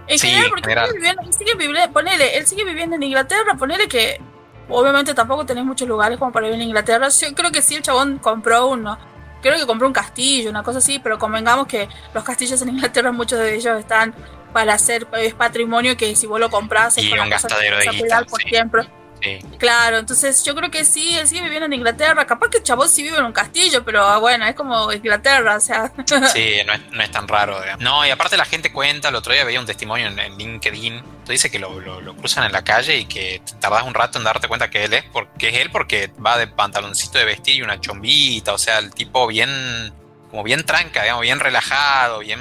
En 0.07 0.19
Sí, 0.19 0.27
general, 0.27 0.43
en 0.45 0.49
porque 0.49 0.63
general. 0.63 0.85
él, 0.89 0.95
viviendo- 0.95 1.21
él 1.21 1.33
sigue 1.33 1.55
viviendo, 1.55 1.93
ponele, 1.93 2.37
él 2.37 2.45
sigue 2.47 2.65
viviendo 2.65 2.95
en 2.97 3.03
Inglaterra, 3.03 3.55
ponele 3.57 3.87
que 3.87 4.19
obviamente 4.67 5.13
tampoco 5.13 5.45
tenés 5.45 5.63
muchos 5.63 5.87
lugares 5.87 6.17
como 6.19 6.33
para 6.33 6.47
vivir 6.47 6.61
en 6.61 6.67
Inglaterra. 6.67 7.07
Yo 7.07 7.33
creo 7.33 7.51
que 7.53 7.61
sí 7.61 7.75
el 7.75 7.83
chabón 7.83 8.17
compró 8.17 8.67
uno. 8.67 8.97
Creo 9.41 9.57
que 9.57 9.65
compró 9.65 9.87
un 9.87 9.93
castillo, 9.93 10.49
una 10.49 10.63
cosa 10.63 10.79
así, 10.79 10.99
pero 10.99 11.17
convengamos 11.17 11.67
que 11.67 11.87
los 12.13 12.23
castillos 12.23 12.61
en 12.61 12.69
Inglaterra, 12.69 13.11
muchos 13.11 13.39
de 13.39 13.55
ellos 13.55 13.79
están 13.79 14.13
para 14.53 14.73
hacer 14.73 15.07
es 15.17 15.33
patrimonio 15.33 15.95
que 15.95 16.15
si 16.15 16.27
vos 16.27 16.39
lo 16.39 16.49
compras 16.49 16.97
es 16.97 17.05
Y 17.05 17.13
una 17.13 17.23
un 17.23 17.29
cosa 17.29 17.47
que 17.47 17.53
gastadero 17.53 17.77
de 17.77 17.97
guita, 17.97 18.23
por 18.25 18.41
sí. 18.41 18.49
siempre. 18.49 18.87
Sí. 19.21 19.39
Claro, 19.59 19.99
entonces 19.99 20.43
yo 20.43 20.55
creo 20.55 20.71
que 20.71 20.83
sí, 20.83 21.15
él 21.17 21.27
sigue 21.27 21.41
viviendo 21.43 21.67
en 21.67 21.73
Inglaterra. 21.73 22.25
Capaz 22.25 22.49
que 22.49 22.57
el 22.57 22.63
chabón 22.63 22.89
sí 22.89 23.03
vive 23.03 23.17
en 23.17 23.25
un 23.25 23.31
castillo, 23.33 23.83
pero 23.85 24.01
ah, 24.03 24.17
bueno, 24.17 24.45
es 24.45 24.55
como 24.55 24.91
Inglaterra, 24.91 25.57
o 25.57 25.59
sea. 25.59 25.91
Sí, 26.33 26.55
no 26.65 26.73
es, 26.73 26.81
no 26.91 27.03
es 27.03 27.11
tan 27.11 27.27
raro. 27.27 27.59
digamos. 27.61 27.83
No, 27.83 28.05
y 28.05 28.09
aparte 28.09 28.35
la 28.37 28.45
gente 28.45 28.71
cuenta, 28.71 29.09
el 29.09 29.15
otro 29.15 29.31
día 29.33 29.43
veía 29.43 29.59
un 29.59 29.65
testimonio 29.67 30.07
en, 30.07 30.17
en 30.17 30.37
LinkedIn, 30.37 31.03
tú 31.25 31.31
dice 31.31 31.51
que 31.51 31.59
lo, 31.59 31.79
lo- 31.79 32.01
lo 32.01 32.15
cruzan 32.15 32.45
en 32.45 32.51
la 32.51 32.63
calle 32.63 32.97
y 32.97 33.05
que 33.05 33.41
tardás 33.59 33.83
un 33.83 33.93
rato 33.93 34.17
en 34.17 34.23
darte 34.23 34.47
cuenta 34.47 34.69
que 34.71 34.85
él 34.85 34.93
es, 34.95 35.03
porque 35.13 35.49
es 35.49 35.57
él 35.57 35.69
porque 35.71 36.11
va 36.25 36.37
de 36.37 36.47
pantaloncito 36.47 37.19
de 37.19 37.25
vestir 37.25 37.55
y 37.57 37.61
una 37.61 37.79
chombita, 37.79 38.53
o 38.53 38.57
sea, 38.57 38.79
el 38.79 38.91
tipo 38.91 39.27
bien, 39.27 39.93
como 40.31 40.41
bien 40.43 40.65
tranca, 40.65 41.03
digamos, 41.03 41.21
bien 41.21 41.39
relajado, 41.39 42.19
bien 42.19 42.39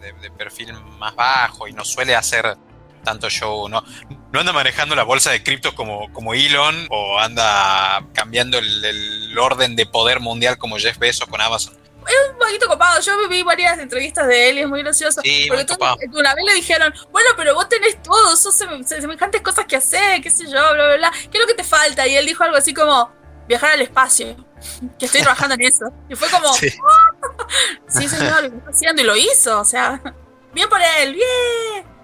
de, 0.00 0.12
de 0.14 0.30
perfil 0.32 0.72
más 0.98 1.14
bajo 1.14 1.68
y 1.68 1.72
no 1.72 1.84
suele 1.84 2.16
hacer 2.16 2.56
tanto 3.04 3.30
show, 3.30 3.68
no, 3.68 3.84
no 4.32 4.40
anda 4.40 4.52
manejando 4.52 4.94
la 4.94 5.04
bolsa 5.04 5.30
de 5.30 5.42
criptos 5.42 5.72
como, 5.74 6.12
como 6.12 6.34
Elon 6.34 6.86
o 6.90 7.18
anda 7.18 8.04
cambiando 8.12 8.58
el, 8.58 8.84
el 8.84 9.38
orden 9.38 9.76
de 9.76 9.86
poder 9.86 10.20
mundial 10.20 10.58
como 10.58 10.76
Jeff 10.78 10.98
Bezos 10.98 11.28
con 11.28 11.40
Amazon. 11.40 11.74
un 12.32 12.38
poquito 12.38 12.66
copado. 12.68 13.00
Yo 13.00 13.28
vi 13.28 13.42
varias 13.42 13.78
entrevistas 13.78 14.26
de 14.28 14.50
él 14.50 14.58
y 14.58 14.60
es 14.62 14.68
muy 14.68 14.82
gracioso. 14.82 15.20
Sí, 15.22 15.46
porque 15.48 15.64
tú- 15.64 15.76
una 16.18 16.34
vez 16.34 16.44
le 16.44 16.54
dijeron, 16.54 16.92
bueno, 17.12 17.30
pero 17.36 17.54
vos 17.54 17.68
tenés 17.68 18.02
todo, 18.02 18.36
sos 18.36 18.58
sem- 18.60 18.84
semejantes 18.84 19.40
cosas 19.42 19.64
que 19.66 19.76
hacer, 19.76 20.20
qué 20.22 20.30
sé 20.30 20.44
yo, 20.44 20.50
bla, 20.50 20.72
bla, 20.72 20.96
bla. 20.96 21.12
¿Qué 21.30 21.38
es 21.38 21.40
lo 21.40 21.46
que 21.46 21.54
te 21.54 21.64
falta? 21.64 22.06
Y 22.06 22.16
él 22.16 22.26
dijo 22.26 22.44
algo 22.44 22.56
así 22.56 22.72
como, 22.74 23.10
viajar 23.48 23.70
al 23.72 23.80
espacio. 23.82 24.36
Que 24.98 25.06
estoy 25.06 25.20
trabajando 25.20 25.54
en 25.54 25.62
eso. 25.62 25.84
Y 26.08 26.14
fue 26.16 26.28
como, 26.30 26.52
Sí. 26.54 26.68
sí, 27.88 28.08
señor, 28.08 28.42
lo 28.42 28.48
está 28.58 28.70
haciendo 28.70 29.02
y 29.02 29.04
lo 29.04 29.16
hizo. 29.16 29.60
O 29.60 29.64
sea, 29.64 30.00
bien 30.52 30.68
por 30.68 30.80
él, 31.00 31.14
bien. 31.14 31.95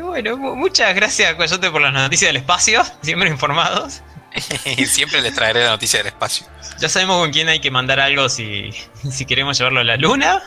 Bueno, 0.00 0.36
mu- 0.36 0.56
muchas 0.56 0.94
gracias, 0.94 1.34
Coyote, 1.34 1.70
por 1.70 1.80
las 1.80 1.92
noticias 1.92 2.28
del 2.28 2.36
espacio, 2.36 2.82
siempre 3.02 3.28
informados. 3.28 4.02
siempre 4.86 5.20
les 5.22 5.34
traeré 5.34 5.64
la 5.64 5.70
noticia 5.70 5.98
del 6.00 6.08
espacio. 6.08 6.46
Ya 6.78 6.88
sabemos 6.88 7.18
con 7.18 7.32
quién 7.32 7.48
hay 7.48 7.60
que 7.60 7.70
mandar 7.70 7.98
algo 8.00 8.28
si, 8.28 8.70
si 9.10 9.24
queremos 9.26 9.58
llevarlo 9.58 9.80
a 9.80 9.84
la 9.84 9.96
luna. 9.96 10.42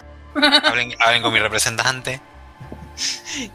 Hablen, 0.63 0.95
hablen 0.99 1.21
con 1.21 1.33
mi 1.33 1.39
representante. 1.39 2.21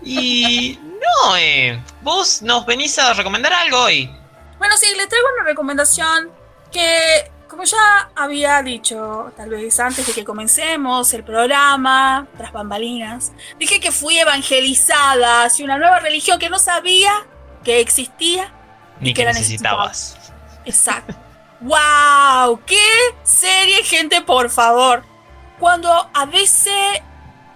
Y 0.04 0.78
no, 0.82 1.36
eh, 1.36 1.82
vos 2.02 2.42
nos 2.42 2.66
venís 2.66 2.98
a 2.98 3.14
recomendar 3.14 3.52
algo 3.52 3.82
hoy. 3.84 4.10
Bueno, 4.58 4.76
sí, 4.76 4.86
le 4.96 5.06
traigo 5.06 5.26
una 5.36 5.44
recomendación 5.44 6.30
que, 6.72 7.30
como 7.48 7.64
ya 7.64 8.10
había 8.14 8.62
dicho, 8.62 9.32
tal 9.36 9.50
vez 9.50 9.78
antes 9.80 10.06
de 10.06 10.12
que 10.12 10.24
comencemos 10.24 11.12
el 11.14 11.24
programa, 11.24 12.26
tras 12.36 12.52
bambalinas, 12.52 13.32
dije 13.58 13.80
que 13.80 13.90
fui 13.90 14.18
evangelizada 14.18 15.44
hacia 15.44 15.64
una 15.64 15.78
nueva 15.78 15.98
religión 16.00 16.38
que 16.38 16.50
no 16.50 16.58
sabía 16.58 17.12
que 17.64 17.80
existía. 17.80 18.52
Ni 19.00 19.10
Y 19.10 19.14
que 19.14 19.20
que 19.20 19.24
la 19.26 19.32
necesitabas. 19.32 20.16
Exacto. 20.64 21.14
¡Wow! 21.60 22.60
¡Qué 22.66 22.78
serie, 23.24 23.82
gente, 23.82 24.20
por 24.20 24.50
favor! 24.50 25.04
Cuando 25.58 25.90
a 26.14 26.26
DC 26.26 26.70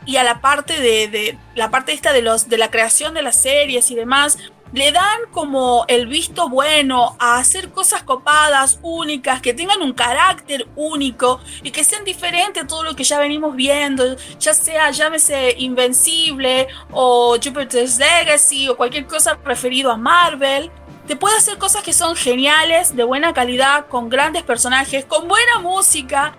y 0.06 0.16
a 0.16 0.24
la 0.24 0.40
parte 0.40 0.80
de, 0.80 1.08
de- 1.08 1.38
la 1.54 1.70
parte 1.70 1.92
esta 1.92 2.12
de 2.12 2.22
los 2.22 2.48
de 2.48 2.58
la 2.58 2.70
creación 2.70 3.14
de 3.14 3.22
las 3.22 3.40
series 3.40 3.90
y 3.92 3.94
demás 3.94 4.38
le 4.72 4.90
dan 4.92 5.20
como 5.30 5.84
el 5.88 6.06
visto 6.06 6.48
bueno 6.48 7.16
a 7.18 7.36
hacer 7.38 7.70
cosas 7.70 8.02
copadas, 8.02 8.78
únicas, 8.82 9.40
que 9.42 9.52
tengan 9.54 9.82
un 9.82 9.92
carácter 9.92 10.66
único 10.76 11.40
y 11.62 11.70
que 11.70 11.84
sean 11.84 12.04
diferentes 12.04 12.62
a 12.62 12.66
todo 12.66 12.82
lo 12.82 12.96
que 12.96 13.04
ya 13.04 13.18
venimos 13.18 13.54
viendo, 13.54 14.16
ya 14.38 14.54
sea 14.54 14.90
llámese 14.90 15.54
Invencible 15.58 16.68
o 16.90 17.36
Jupiter's 17.42 17.98
Legacy 17.98 18.68
o 18.68 18.76
cualquier 18.76 19.06
cosa 19.06 19.38
referido 19.44 19.90
a 19.90 19.96
Marvel 19.96 20.70
te 21.06 21.16
puede 21.16 21.36
hacer 21.36 21.58
cosas 21.58 21.82
que 21.82 21.92
son 21.92 22.14
geniales, 22.14 22.94
de 22.94 23.02
buena 23.02 23.34
calidad, 23.34 23.86
con 23.88 24.08
grandes 24.08 24.44
personajes, 24.44 25.04
con 25.04 25.26
buena 25.26 25.58
música 25.60 26.34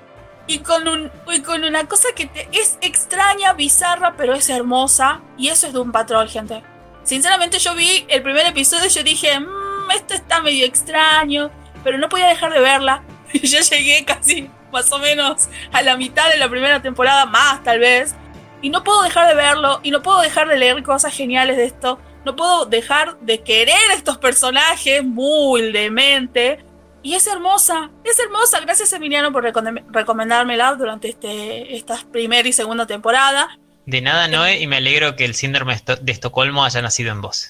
y 0.48 0.60
con, 0.60 0.88
un, 0.88 1.12
y 1.32 1.42
con 1.42 1.66
una 1.66 1.86
cosa 1.86 2.08
que 2.16 2.28
te- 2.28 2.48
es 2.54 2.78
extraña, 2.80 3.52
bizarra, 3.54 4.16
pero 4.16 4.34
es 4.34 4.50
hermosa. 4.50 5.20
Y 5.38 5.50
eso 5.50 5.68
es 5.68 5.74
de 5.74 5.80
un 5.80 5.92
patrón, 5.92 6.30
gente. 6.30 6.64
Sinceramente 7.04 7.60
yo 7.60 7.76
vi 7.76 8.06
el 8.08 8.22
primer 8.22 8.46
episodio 8.48 8.86
y 8.86 8.90
yo 8.90 9.04
dije, 9.04 9.40
"Mm, 9.40 9.92
esto 9.96 10.14
está 10.14 10.42
medio 10.42 10.66
extraño, 10.66 11.52
pero 11.84 11.98
no 11.98 12.10
podía 12.10 12.28
dejar 12.28 12.54
de 12.54 12.60
verla. 12.62 13.04
Yo 13.34 13.60
llegué 13.60 14.06
casi 14.06 14.50
más 14.72 14.92
o 14.92 15.00
menos 15.00 15.50
a 15.72 15.82
la 15.82 15.98
mitad 15.98 16.30
de 16.30 16.38
la 16.38 16.48
primera 16.50 16.82
temporada, 16.82 17.26
más 17.26 17.62
tal 17.64 17.80
vez. 17.80 18.16
Y 18.62 18.70
no 18.70 18.84
puedo 18.84 19.02
dejar 19.02 19.28
de 19.28 19.36
verlo 19.36 19.80
y 19.84 19.92
no 19.92 20.02
puedo 20.02 20.22
dejar 20.22 20.48
de 20.48 20.58
leer 20.58 20.82
cosas 20.84 21.14
geniales 21.14 21.58
de 21.58 21.66
esto. 21.66 22.00
No 22.24 22.36
puedo 22.38 22.66
dejar 22.66 23.20
de 23.20 23.42
querer 23.44 23.76
a 23.92 23.96
estos 23.96 24.18
personajes 24.18 25.04
muy 25.04 25.72
demente. 25.74 26.64
Y 27.02 27.16
es 27.16 27.28
hermosa, 27.28 27.90
es 28.06 28.18
hermosa. 28.20 28.62
Gracias 28.62 28.94
Emiliano 28.94 29.34
por 29.34 29.44
recomend- 29.44 29.84
recomendármela 29.90 30.76
durante 30.76 31.10
este, 31.10 31.76
esta 31.76 31.98
primera 32.14 32.48
y 32.48 32.54
segunda 32.54 32.88
temporada. 32.88 33.60
De 33.86 34.02
nada, 34.02 34.28
Noé, 34.28 34.60
y 34.60 34.68
me 34.68 34.78
alegro 34.78 35.16
que 35.16 35.26
el 35.26 35.36
síndrome 35.36 35.82
de 36.02 36.12
Estocolmo 36.12 36.64
haya 36.64 36.82
nacido 36.82 37.12
en 37.12 37.22
vos. 37.22 37.50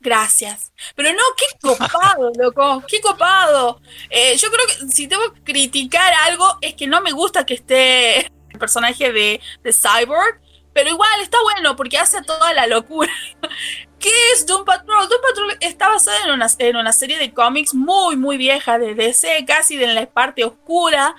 Gracias. 0.00 0.72
Pero 0.96 1.10
no, 1.12 1.22
qué 1.36 1.58
copado, 1.60 2.32
loco, 2.38 2.82
qué 2.88 3.00
copado. 3.00 3.80
Eh, 4.08 4.36
yo 4.36 4.50
creo 4.50 4.66
que 4.66 4.92
si 4.92 5.06
tengo 5.06 5.32
que 5.34 5.42
criticar 5.42 6.12
algo 6.24 6.58
es 6.62 6.74
que 6.74 6.86
no 6.86 7.00
me 7.02 7.12
gusta 7.12 7.44
que 7.44 7.54
esté 7.54 8.26
el 8.26 8.58
personaje 8.58 9.12
de, 9.12 9.40
de 9.62 9.72
Cyborg, 9.72 10.40
pero 10.72 10.88
igual 10.88 11.20
está 11.20 11.36
bueno 11.42 11.76
porque 11.76 11.98
hace 11.98 12.22
toda 12.22 12.52
la 12.54 12.66
locura. 12.66 13.12
¿Qué 13.98 14.10
es 14.32 14.46
Doom 14.46 14.64
Patrol? 14.64 15.06
Doom 15.08 15.20
Patrol 15.20 15.56
está 15.60 15.88
basada 15.90 16.24
en 16.24 16.30
una, 16.30 16.46
en 16.58 16.76
una 16.76 16.92
serie 16.92 17.18
de 17.18 17.34
cómics 17.34 17.74
muy, 17.74 18.16
muy 18.16 18.38
vieja 18.38 18.78
de 18.78 18.94
DC, 18.94 19.44
casi 19.46 19.76
de 19.76 19.88
la 19.88 20.06
parte 20.06 20.42
oscura. 20.44 21.14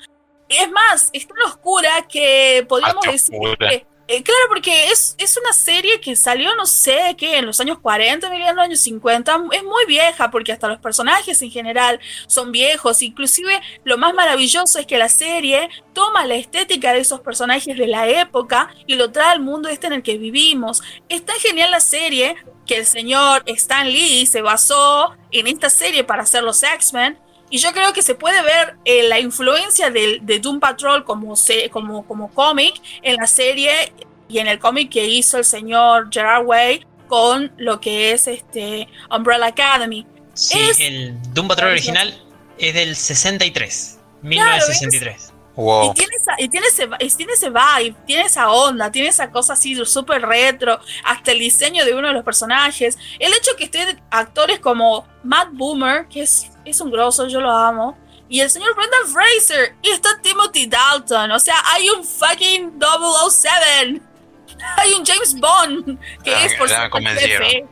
Es 0.49 0.69
más, 0.71 1.11
es 1.13 1.27
tan 1.27 1.37
oscura 1.45 2.07
que 2.09 2.65
podríamos 2.67 3.05
decir 3.05 3.35
oscura. 3.35 3.69
que 3.69 3.85
eh, 4.07 4.23
claro, 4.23 4.41
porque 4.49 4.87
es, 4.87 5.15
es 5.17 5.37
una 5.37 5.53
serie 5.53 6.01
que 6.01 6.15
salió, 6.15 6.53
no 6.55 6.65
sé, 6.65 7.15
qué, 7.17 7.37
en 7.37 7.45
los 7.45 7.59
años 7.61 7.79
40, 7.79 8.27
en 8.33 8.55
los 8.55 8.57
años 8.57 8.79
50. 8.81 9.43
Es 9.53 9.63
muy 9.63 9.85
vieja 9.87 10.29
porque 10.29 10.51
hasta 10.51 10.67
los 10.67 10.79
personajes 10.79 11.41
en 11.41 11.51
general 11.51 11.99
son 12.27 12.51
viejos. 12.51 13.01
Inclusive 13.01 13.61
lo 13.83 13.97
más 13.97 14.13
maravilloso 14.13 14.79
es 14.79 14.85
que 14.85 14.97
la 14.97 15.09
serie 15.09 15.69
toma 15.93 16.25
la 16.25 16.35
estética 16.35 16.93
de 16.93 16.99
esos 16.99 17.21
personajes 17.21 17.77
de 17.77 17.87
la 17.87 18.07
época 18.09 18.73
y 18.85 18.95
lo 18.95 19.11
trae 19.11 19.31
al 19.31 19.39
mundo 19.39 19.69
este 19.69 19.87
en 19.87 19.93
el 19.93 20.03
que 20.03 20.17
vivimos. 20.17 20.81
Es 21.07 21.23
genial 21.41 21.71
la 21.71 21.79
serie 21.79 22.35
que 22.65 22.77
el 22.77 22.85
señor 22.85 23.43
Stan 23.45 23.87
Lee 23.87 24.25
se 24.25 24.41
basó 24.41 25.15
en 25.31 25.47
esta 25.47 25.69
serie 25.69 26.03
para 26.03 26.23
hacer 26.23 26.43
los 26.43 26.61
X-Men. 26.63 27.17
Y 27.51 27.57
yo 27.59 27.71
creo 27.73 27.93
que 27.93 28.01
se 28.01 28.15
puede 28.15 28.41
ver 28.41 28.75
eh, 28.85 29.03
la 29.07 29.19
influencia 29.19 29.91
del- 29.91 30.25
de, 30.25 30.39
Doom 30.39 30.59
Patrol 30.59 31.03
como, 31.03 31.35
se- 31.35 31.69
como, 31.69 32.03
como 32.07 32.31
cómic 32.33 32.81
en 33.03 33.17
la 33.17 33.27
serie 33.27 33.93
y 34.27 34.39
en 34.39 34.47
el 34.47 34.57
cómic 34.57 34.89
que 34.89 35.05
hizo 35.05 35.37
el 35.37 35.45
señor 35.45 36.07
Gerard 36.11 36.45
Way 36.45 36.85
con 37.07 37.51
lo 37.57 37.79
que 37.81 38.13
es 38.13 38.27
este 38.27 38.87
Umbrella 39.15 39.47
Academy. 39.47 40.07
Sí, 40.33 40.57
Es- 40.57 40.79
el 40.79 41.13
Doom 41.33 41.49
Patrol 41.49 41.71
original 41.71 42.17
es 42.57 42.73
del 42.73 42.95
63. 42.95 43.97
Claro, 44.21 44.65
1963. 44.67 45.30
Wow. 45.61 45.91
Y 45.91 45.93
tiene, 45.93 46.15
esa, 46.15 46.33
y 46.37 46.49
tiene 46.49 46.67
ese, 46.67 46.89
y 46.99 47.09
tiene 47.11 47.33
ese 47.33 47.49
vibe, 47.49 47.95
tiene 48.05 48.23
esa 48.23 48.51
onda, 48.51 48.91
tiene 48.91 49.09
esa 49.09 49.29
cosa 49.29 49.53
así 49.53 49.75
súper 49.85 50.23
retro, 50.23 50.79
hasta 51.03 51.31
el 51.31 51.39
diseño 51.39 51.85
de 51.85 51.93
uno 51.93 52.07
de 52.07 52.13
los 52.13 52.23
personajes. 52.23 52.97
El 53.19 53.31
hecho 53.33 53.51
que 53.57 53.65
estén 53.65 54.01
actores 54.09 54.59
como 54.59 55.07
Matt 55.23 55.49
Boomer, 55.51 56.07
que 56.07 56.23
es, 56.23 56.49
es 56.65 56.81
un 56.81 56.91
grosso, 56.91 57.27
yo 57.27 57.39
lo 57.41 57.51
amo, 57.51 57.97
y 58.27 58.39
el 58.39 58.49
señor 58.49 58.75
Brendan 58.75 59.07
Fraser, 59.07 59.75
y 59.81 59.89
está 59.89 60.19
Timothy 60.21 60.65
Dalton, 60.65 61.31
o 61.31 61.39
sea, 61.39 61.55
hay 61.73 61.89
un 61.89 62.03
fucking 62.03 62.79
007, 62.79 64.01
hay 64.77 64.93
un 64.93 65.05
James 65.05 65.35
Bond, 65.39 65.99
que 66.23 66.33
Ah, 66.33 66.45
es 66.45 66.55
por 66.55 66.69
supuesto. 66.69 67.69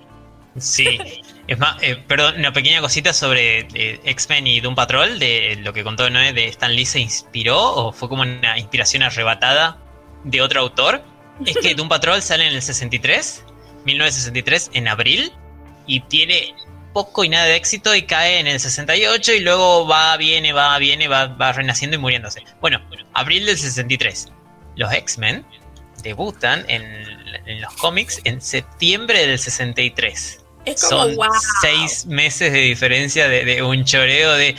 Sí. 0.58 1.00
Es 1.50 1.58
más, 1.58 1.82
eh, 1.82 1.96
perdón, 2.08 2.36
una 2.38 2.54
pequeña 2.54 2.80
cosita 2.80 3.12
sobre 3.12 3.62
eh, 3.74 4.00
X-Men 4.04 4.46
y 4.46 4.60
Doom 4.60 4.76
Patrol, 4.76 5.18
de 5.18 5.58
lo 5.64 5.74
que 5.74 5.84
contó 5.84 6.08
Noé 6.08 6.32
de 6.32 6.46
Stan 6.46 6.72
Lee 6.72 6.86
se 6.86 7.00
inspiró 7.00 7.60
o 7.60 7.92
fue 7.92 8.08
como 8.08 8.22
una 8.22 8.60
inspiración 8.60 9.02
arrebatada 9.02 9.80
de 10.24 10.44
otro 10.44 10.62
autor. 10.62 11.04
Es 11.48 11.58
que 11.58 11.74
Doom 11.76 11.90
Patrol 11.90 12.22
sale 12.22 12.46
en 12.46 12.54
el 12.54 12.62
63, 12.62 13.46
1963, 13.84 14.70
en 14.74 14.88
abril, 14.88 15.34
y 15.88 16.02
tiene 16.02 16.54
poco 16.94 17.24
y 17.24 17.30
nada 17.30 17.46
de 17.46 17.56
éxito 17.56 17.96
y 17.96 18.04
cae 18.04 18.38
en 18.38 18.46
el 18.46 18.60
68 18.60 19.34
y 19.34 19.40
luego 19.40 19.88
va, 19.88 20.16
viene, 20.18 20.54
va, 20.54 20.78
viene, 20.78 21.08
va, 21.08 21.26
va 21.26 21.52
renaciendo 21.52 21.96
y 21.96 22.00
muriéndose. 22.00 22.44
Bueno, 22.62 22.80
abril 23.16 23.48
del 23.48 23.58
63. 23.58 24.32
Los 24.76 24.94
X-Men 24.94 25.44
debutan 26.04 26.64
en, 26.68 26.84
en 27.48 27.60
los 27.60 27.74
cómics 27.74 28.22
en 28.24 28.40
septiembre 28.40 29.26
del 29.26 29.40
63. 29.40 30.46
Es 30.72 30.84
como, 30.84 31.04
Son 31.04 31.16
wow. 31.16 31.28
seis 31.62 32.06
meses 32.06 32.52
de 32.54 32.60
diferencia 32.60 33.28
de, 33.28 33.46
de 33.46 33.64
un 33.64 33.84
choreo 33.86 34.34
de. 34.34 34.56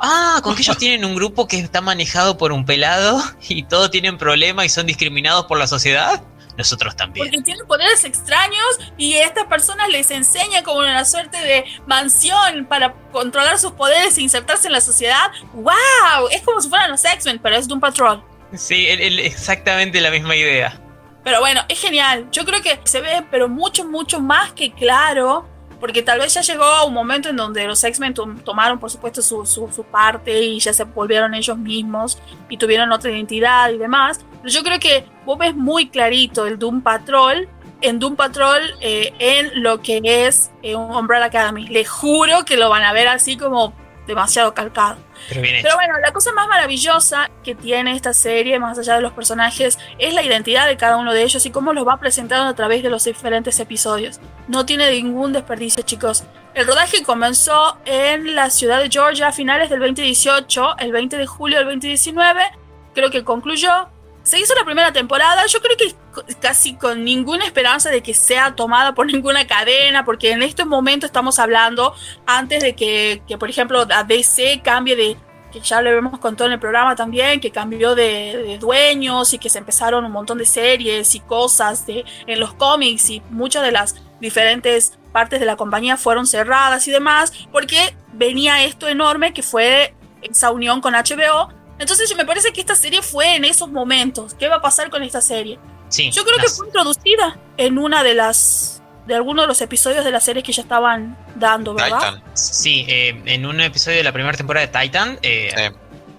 Ah, 0.00 0.40
con 0.42 0.54
que 0.54 0.62
ellos 0.62 0.76
tienen 0.78 1.04
un 1.04 1.14
grupo 1.14 1.46
que 1.46 1.58
está 1.58 1.80
manejado 1.80 2.36
por 2.36 2.52
un 2.52 2.64
pelado 2.64 3.22
y 3.48 3.62
todos 3.64 3.90
tienen 3.90 4.18
problemas 4.18 4.66
y 4.66 4.68
son 4.68 4.86
discriminados 4.86 5.46
por 5.46 5.58
la 5.58 5.66
sociedad. 5.66 6.22
Nosotros 6.56 6.94
también. 6.94 7.26
Porque 7.26 7.42
tienen 7.42 7.66
poderes 7.66 8.04
extraños 8.04 8.78
y 8.96 9.14
estas 9.14 9.44
personas 9.46 9.88
les 9.88 10.08
enseñan 10.12 10.62
como 10.62 10.78
una 10.78 11.04
suerte 11.04 11.36
de 11.38 11.64
mansión 11.86 12.66
para 12.68 12.92
controlar 13.10 13.58
sus 13.58 13.72
poderes 13.72 14.16
e 14.18 14.22
insertarse 14.22 14.68
en 14.68 14.72
la 14.72 14.80
sociedad. 14.80 15.32
¡Wow! 15.52 16.28
Es 16.30 16.42
como 16.42 16.60
si 16.60 16.68
fueran 16.68 16.92
los 16.92 17.04
X-Men, 17.04 17.40
pero 17.42 17.56
es 17.56 17.66
de 17.66 17.74
un 17.74 17.80
patrón. 17.80 18.22
Sí, 18.54 18.86
el- 18.86 19.00
el- 19.00 19.18
exactamente 19.18 20.00
la 20.00 20.10
misma 20.12 20.36
idea. 20.36 20.80
Pero 21.24 21.40
bueno, 21.40 21.62
es 21.68 21.80
genial. 21.80 22.28
Yo 22.30 22.44
creo 22.44 22.62
que 22.62 22.78
se 22.84 23.00
ve, 23.00 23.24
pero 23.32 23.48
mucho, 23.48 23.84
mucho 23.84 24.20
más 24.20 24.52
que 24.52 24.72
claro. 24.72 25.48
Porque 25.84 26.02
tal 26.02 26.18
vez 26.18 26.32
ya 26.32 26.40
llegó 26.40 26.64
a 26.64 26.86
un 26.86 26.94
momento 26.94 27.28
en 27.28 27.36
donde 27.36 27.66
los 27.66 27.84
X-Men 27.84 28.14
tom- 28.14 28.38
tomaron, 28.38 28.78
por 28.78 28.90
supuesto, 28.90 29.20
su, 29.20 29.44
su, 29.44 29.84
parte 29.84 30.40
y 30.42 30.58
ya 30.58 30.72
se 30.72 30.84
volvieron 30.84 31.34
ellos 31.34 31.58
mismos 31.58 32.16
y 32.48 32.56
tuvieron 32.56 32.90
otra 32.90 33.10
identidad 33.10 33.68
y 33.68 33.76
demás. 33.76 34.24
Pero 34.40 34.48
yo 34.50 34.62
creo 34.62 34.80
que 34.80 35.04
vos 35.26 35.36
ves 35.36 35.54
muy 35.54 35.90
clarito 35.90 36.46
el 36.46 36.58
Doom 36.58 36.80
Patrol 36.80 37.46
en 37.82 37.98
Doom 37.98 38.16
Patrol 38.16 38.62
eh, 38.80 39.12
en 39.18 39.62
lo 39.62 39.82
que 39.82 40.00
es 40.02 40.50
eh, 40.62 40.74
Umbrella 40.74 41.26
Academy. 41.26 41.66
Les 41.68 41.86
juro 41.86 42.46
que 42.46 42.56
lo 42.56 42.70
van 42.70 42.82
a 42.84 42.94
ver 42.94 43.06
así 43.08 43.36
como 43.36 43.74
demasiado 44.06 44.54
calcado. 44.54 44.96
Pero 45.28 45.40
bien 45.40 45.56
hecho. 45.56 45.64
Pero 45.64 45.76
bueno, 45.76 45.98
la 45.98 46.12
cosa 46.12 46.32
más 46.32 46.48
maravillosa 46.48 47.30
que 47.42 47.54
tiene 47.54 47.94
esta 47.94 48.12
serie, 48.12 48.58
más 48.58 48.78
allá 48.78 48.96
de 48.96 49.00
los 49.00 49.12
personajes, 49.12 49.78
es 49.98 50.14
la 50.14 50.22
identidad 50.22 50.66
de 50.66 50.76
cada 50.76 50.96
uno 50.96 51.12
de 51.12 51.22
ellos 51.22 51.44
y 51.46 51.50
cómo 51.50 51.72
los 51.72 51.86
va 51.86 51.98
presentando 51.98 52.48
a 52.48 52.54
través 52.54 52.82
de 52.82 52.90
los 52.90 53.04
diferentes 53.04 53.58
episodios. 53.60 54.20
No 54.48 54.66
tiene 54.66 54.90
ningún 54.90 55.32
desperdicio, 55.32 55.82
chicos. 55.82 56.24
El 56.54 56.66
rodaje 56.66 57.02
comenzó 57.02 57.78
en 57.84 58.34
la 58.36 58.50
ciudad 58.50 58.80
de 58.80 58.88
Georgia 58.90 59.28
a 59.28 59.32
finales 59.32 59.70
del 59.70 59.80
2018, 59.80 60.78
el 60.78 60.92
20 60.92 61.16
de 61.16 61.26
julio 61.26 61.58
del 61.58 61.66
2019. 61.66 62.42
Creo 62.94 63.10
que 63.10 63.24
concluyó. 63.24 63.88
Se 64.24 64.40
hizo 64.40 64.54
la 64.54 64.64
primera 64.64 64.90
temporada, 64.92 65.44
yo 65.46 65.60
creo 65.60 65.76
que 65.76 66.34
casi 66.40 66.74
con 66.76 67.04
ninguna 67.04 67.44
esperanza 67.44 67.90
de 67.90 68.02
que 68.02 68.14
sea 68.14 68.56
tomada 68.56 68.94
por 68.94 69.06
ninguna 69.12 69.46
cadena, 69.46 70.04
porque 70.04 70.32
en 70.32 70.42
este 70.42 70.64
momento 70.64 71.06
estamos 71.06 71.38
hablando 71.38 71.94
antes 72.26 72.62
de 72.62 72.74
que, 72.74 73.22
que, 73.28 73.38
por 73.38 73.50
ejemplo, 73.50 73.84
DC 73.84 74.62
cambie 74.64 74.96
de, 74.96 75.16
que 75.52 75.60
ya 75.60 75.82
lo 75.82 75.90
hemos 75.90 76.18
contado 76.18 76.46
en 76.46 76.54
el 76.54 76.58
programa 76.58 76.96
también, 76.96 77.38
que 77.38 77.50
cambió 77.50 77.94
de, 77.94 78.42
de 78.46 78.58
dueños 78.58 79.34
y 79.34 79.38
que 79.38 79.50
se 79.50 79.58
empezaron 79.58 80.04
un 80.04 80.10
montón 80.12 80.38
de 80.38 80.46
series 80.46 81.14
y 81.14 81.20
cosas 81.20 81.86
de, 81.86 82.04
en 82.26 82.40
los 82.40 82.54
cómics 82.54 83.10
y 83.10 83.22
muchas 83.28 83.62
de 83.62 83.72
las 83.72 83.94
diferentes 84.20 84.98
partes 85.12 85.38
de 85.38 85.46
la 85.46 85.56
compañía 85.56 85.98
fueron 85.98 86.26
cerradas 86.26 86.88
y 86.88 86.90
demás, 86.90 87.32
porque 87.52 87.94
venía 88.14 88.64
esto 88.64 88.88
enorme 88.88 89.34
que 89.34 89.42
fue 89.42 89.94
esa 90.22 90.50
unión 90.50 90.80
con 90.80 90.94
HBO. 90.94 91.52
Entonces 91.78 92.08
yo 92.08 92.16
me 92.16 92.24
parece 92.24 92.52
que 92.52 92.60
esta 92.60 92.76
serie 92.76 93.02
fue 93.02 93.36
en 93.36 93.44
esos 93.44 93.68
momentos. 93.70 94.34
¿Qué 94.34 94.48
va 94.48 94.56
a 94.56 94.62
pasar 94.62 94.90
con 94.90 95.02
esta 95.02 95.20
serie? 95.20 95.58
Sí, 95.88 96.10
Yo 96.10 96.24
creo 96.24 96.36
que 96.36 96.42
las- 96.44 96.56
fue 96.56 96.66
introducida 96.66 97.38
en 97.56 97.78
una 97.78 98.02
de 98.02 98.14
las 98.14 98.70
de 99.06 99.14
alguno 99.14 99.42
de 99.42 99.48
los 99.48 99.60
episodios 99.60 100.02
de 100.02 100.10
la 100.10 100.18
serie 100.20 100.42
que 100.42 100.50
ya 100.50 100.62
estaban 100.62 101.14
dando, 101.36 101.74
¿verdad? 101.74 101.98
Titan. 101.98 102.22
Sí, 102.32 102.86
eh, 102.88 103.20
en 103.26 103.44
un 103.44 103.60
episodio 103.60 103.98
de 103.98 104.02
la 104.04 104.12
primera 104.12 104.34
temporada 104.34 104.66
de 104.66 104.72
Titan, 104.80 105.18
eh, 105.20 105.52
Sí. 105.54 105.62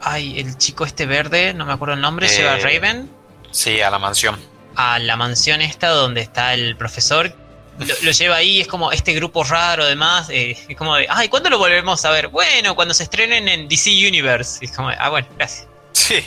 ay, 0.02 0.40
el 0.40 0.56
chico 0.60 0.86
este 0.86 1.08
verde, 1.08 1.56
no 1.56 1.66
me 1.66 1.74
acuerdo 1.74 1.96
el 1.96 2.02
nombre, 2.02 2.28
Eh, 2.28 2.30
lleva 2.30 2.54
a 2.54 2.58
Raven 2.60 3.10
Sí, 3.50 3.82
a 3.82 3.90
la 3.90 3.98
mansión. 3.98 4.40
a 4.76 5.00
la 5.00 5.16
mansión 5.16 5.62
esta 5.64 5.88
donde 5.90 6.22
está 6.22 6.54
el 6.54 6.78
profesor. 6.78 7.34
Lo, 7.80 7.94
lo 8.04 8.12
lleva 8.12 8.36
ahí, 8.38 8.62
es 8.62 8.68
como 8.68 8.92
este 8.92 9.14
grupo 9.14 9.44
raro, 9.44 9.84
además. 9.84 10.30
eh, 10.30 10.58
es 10.70 10.78
como 10.78 10.96
de, 10.96 11.08
ay, 11.10 11.28
¿cuándo 11.30 11.50
lo 11.50 11.58
volvemos 11.58 12.04
a 12.06 12.12
ver? 12.12 12.30
Bueno, 12.30 12.76
cuando 12.76 12.94
se 12.94 13.04
estrenen 13.04 13.48
en 13.50 13.68
DC 13.68 13.90
Universe. 13.92 14.60
Y 14.62 14.66
es 14.66 14.72
como, 14.76 14.90
de, 14.90 14.96
ah, 15.00 15.10
bueno, 15.10 15.28
gracias. 15.38 15.68
Sí. 15.92 16.24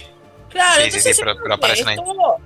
Claro, 0.51 0.75
Sí, 0.77 0.81
sí, 0.81 0.87
entonces 0.99 1.17
sí, 1.17 1.23
pero- 1.25 1.55
aparecen 1.55 1.89
ahí. 1.89 1.97
estuvo- 1.97 2.41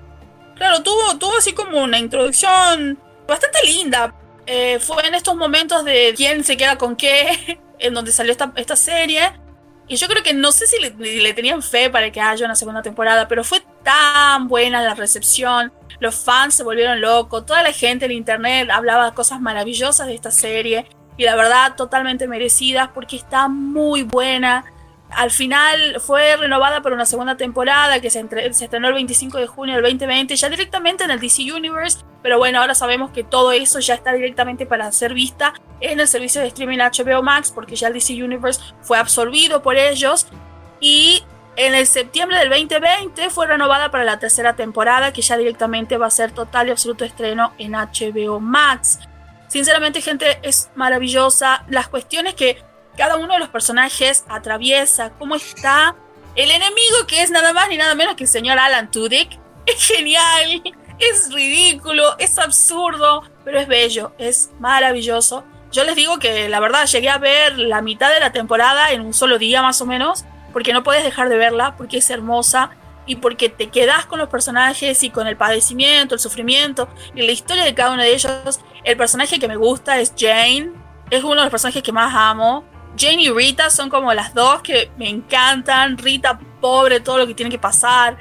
claro, 0.57 0.82
tuvo, 0.82 1.18
tuvo 1.18 1.36
así 1.38 1.53
como 1.53 1.80
una 1.82 1.98
introducción 1.98 2.98
bastante 3.26 3.59
linda. 3.64 4.14
Eh, 4.46 4.78
fue 4.80 5.07
en 5.07 5.14
estos 5.14 5.36
momentos 5.36 5.84
de 5.84 6.14
quién 6.16 6.44
se 6.44 6.57
queda 6.57 6.76
con 6.78 6.96
qué, 6.96 7.61
en 7.78 7.94
donde 7.94 8.12
salió 8.12 8.32
esta, 8.32 8.53
esta 8.57 8.76
serie. 8.76 9.32
Y 9.88 9.96
yo 9.96 10.07
creo 10.09 10.22
que 10.22 10.32
no 10.32 10.53
sé 10.53 10.66
si 10.66 10.78
le, 10.80 10.90
le 10.90 11.32
tenían 11.34 11.61
fe 11.62 11.90
para 11.90 12.11
que 12.11 12.20
haya 12.20 12.44
una 12.46 12.55
segunda 12.55 12.82
temporada, 12.82 13.26
pero 13.28 13.42
fue 13.44 13.62
tan 13.82 14.48
buena 14.48 14.80
la 14.82 14.94
recepción. 14.94 15.72
Los 16.03 16.16
fans 16.16 16.55
se 16.57 16.64
volvieron 16.64 17.00
locos. 17.00 17.46
Toda 17.46 17.62
la 17.62 17.72
gente 17.72 18.07
en 18.07 18.11
internet 18.11 18.68
hablaba 18.70 19.14
cosas 19.14 19.40
maravillosas 19.40 20.09
de 20.09 20.14
esta 20.14 20.32
serie. 20.32 20.84
Y 21.16 21.22
la 21.22 21.36
verdad, 21.36 21.76
totalmente 21.76 22.26
merecidas 22.26 22.88
porque 22.92 23.14
está 23.14 23.46
muy 23.46 24.03
buena. 24.03 24.64
Al 25.11 25.30
final 25.30 26.00
fue 26.00 26.36
renovada 26.36 26.80
para 26.82 26.96
una 26.96 27.07
segunda 27.07 27.36
temporada 27.36 28.00
que 28.00 28.11
se, 28.11 28.18
entre- 28.18 28.53
se 28.53 28.64
estrenó 28.64 28.88
el 28.88 28.94
25 28.94 29.38
de 29.38 29.46
junio 29.46 29.74
del 29.76 29.84
2020, 29.84 30.34
ya 30.34 30.48
directamente 30.48 31.05
en 31.05 31.12
el 31.12 31.20
DC 31.20 31.53
Universe. 31.53 31.98
Pero 32.20 32.38
bueno, 32.38 32.61
ahora 32.61 32.74
sabemos 32.74 33.12
que 33.12 33.22
todo 33.22 33.53
eso 33.53 33.78
ya 33.78 33.94
está 33.94 34.12
directamente 34.12 34.66
para 34.66 34.90
ser 34.90 35.14
vista 35.14 35.55
en 35.80 36.00
el 36.00 36.09
servicio 36.09 36.40
de 36.40 36.48
streaming 36.48 36.78
HBO 36.78 37.22
Max, 37.22 37.53
porque 37.55 37.76
ya 37.76 37.86
el 37.86 37.94
DC 37.94 38.14
Universe 38.24 38.61
fue 38.80 38.98
absorbido 38.98 39.62
por 39.62 39.76
ellos. 39.76 40.26
Y 40.80 41.22
en 41.57 41.74
el 41.74 41.86
septiembre 41.86 42.38
del 42.38 42.48
2020 42.48 43.30
fue 43.30 43.46
renovada 43.46 43.90
para 43.90 44.05
la 44.05 44.18
tercera 44.18 44.57
temporada, 44.57 45.12
que 45.12 45.22
ya 45.22 45.36
directamente 45.36 45.98
va 45.98 46.07
a 46.07 46.11
ser 46.11 46.32
total 46.32 46.68
y 46.68 46.70
absoluto 46.70 47.05
estreno 47.05 47.53
en 47.59 47.72
HBO 47.72 48.40
Max. 48.40 49.00
Sinceramente, 49.48 50.00
gente, 50.00 50.38
es 50.42 50.70
maravillosa. 50.74 51.64
Las 51.68 51.88
cuestiones 51.88 52.34
que 52.34 52.62
cada 52.96 53.16
uno 53.16 53.34
de 53.34 53.38
los 53.38 53.50
personajes 53.50 54.24
atraviesa, 54.28 55.12
cómo 55.18 55.34
está. 55.34 55.94
El 56.34 56.50
enemigo, 56.50 57.07
que 57.07 57.22
es 57.22 57.30
nada 57.30 57.53
más 57.53 57.68
ni 57.68 57.76
nada 57.76 57.94
menos 57.94 58.14
que 58.16 58.24
el 58.24 58.30
señor 58.30 58.59
Alan 58.59 58.90
Tudyk, 58.90 59.38
es 59.66 59.86
genial, 59.86 60.62
es 60.98 61.32
ridículo, 61.32 62.16
es 62.18 62.38
absurdo, 62.38 63.24
pero 63.44 63.61
es 63.61 63.68
bello, 63.68 64.14
es 64.16 64.50
maravilloso. 64.59 65.44
Yo 65.70 65.84
les 65.84 65.96
digo 65.96 66.18
que 66.18 66.48
la 66.48 66.61
verdad 66.61 66.86
llegué 66.86 67.11
a 67.11 67.18
ver 67.18 67.59
la 67.59 67.82
mitad 67.82 68.12
de 68.12 68.20
la 68.20 68.32
temporada 68.32 68.92
en 68.92 69.03
un 69.03 69.14
solo 69.14 69.38
día 69.38 69.62
más 69.62 69.80
o 69.80 69.86
menos, 69.86 70.24
porque 70.53 70.72
no 70.72 70.82
puedes 70.82 71.05
dejar 71.05 71.28
de 71.28 71.36
verla, 71.36 71.76
porque 71.76 71.98
es 71.98 72.11
hermosa 72.11 72.70
y 73.07 73.16
porque 73.16 73.48
te 73.48 73.68
quedas 73.68 74.07
con 74.07 74.18
los 74.18 74.28
personajes 74.28 75.03
y 75.03 75.11
con 75.11 75.26
el 75.26 75.36
padecimiento, 75.36 76.14
el 76.14 76.20
sufrimiento 76.20 76.88
y 77.14 77.22
la 77.22 77.32
historia 77.32 77.64
de 77.64 77.74
cada 77.74 77.92
uno 77.92 78.03
de 78.03 78.14
ellos. 78.14 78.61
El 78.84 78.96
personaje 78.96 79.38
que 79.38 79.48
me 79.48 79.57
gusta 79.57 80.00
es 80.00 80.12
Jane, 80.16 80.70
es 81.11 81.24
uno 81.24 81.36
de 81.36 81.42
los 81.42 81.50
personajes 81.50 81.82
que 81.82 81.92
más 81.92 82.14
amo. 82.14 82.64
Jane 82.96 83.22
y 83.22 83.30
Rita 83.30 83.70
son 83.70 83.88
como 83.88 84.12
las 84.12 84.34
dos 84.34 84.62
que 84.62 84.90
me 84.98 85.09
encantan. 85.09 85.98
Rita, 85.98 86.38
pobre, 86.61 87.00
todo 87.00 87.18
lo 87.18 87.26
que 87.26 87.34
tiene 87.34 87.50
que 87.50 87.59
pasar. 87.59 88.18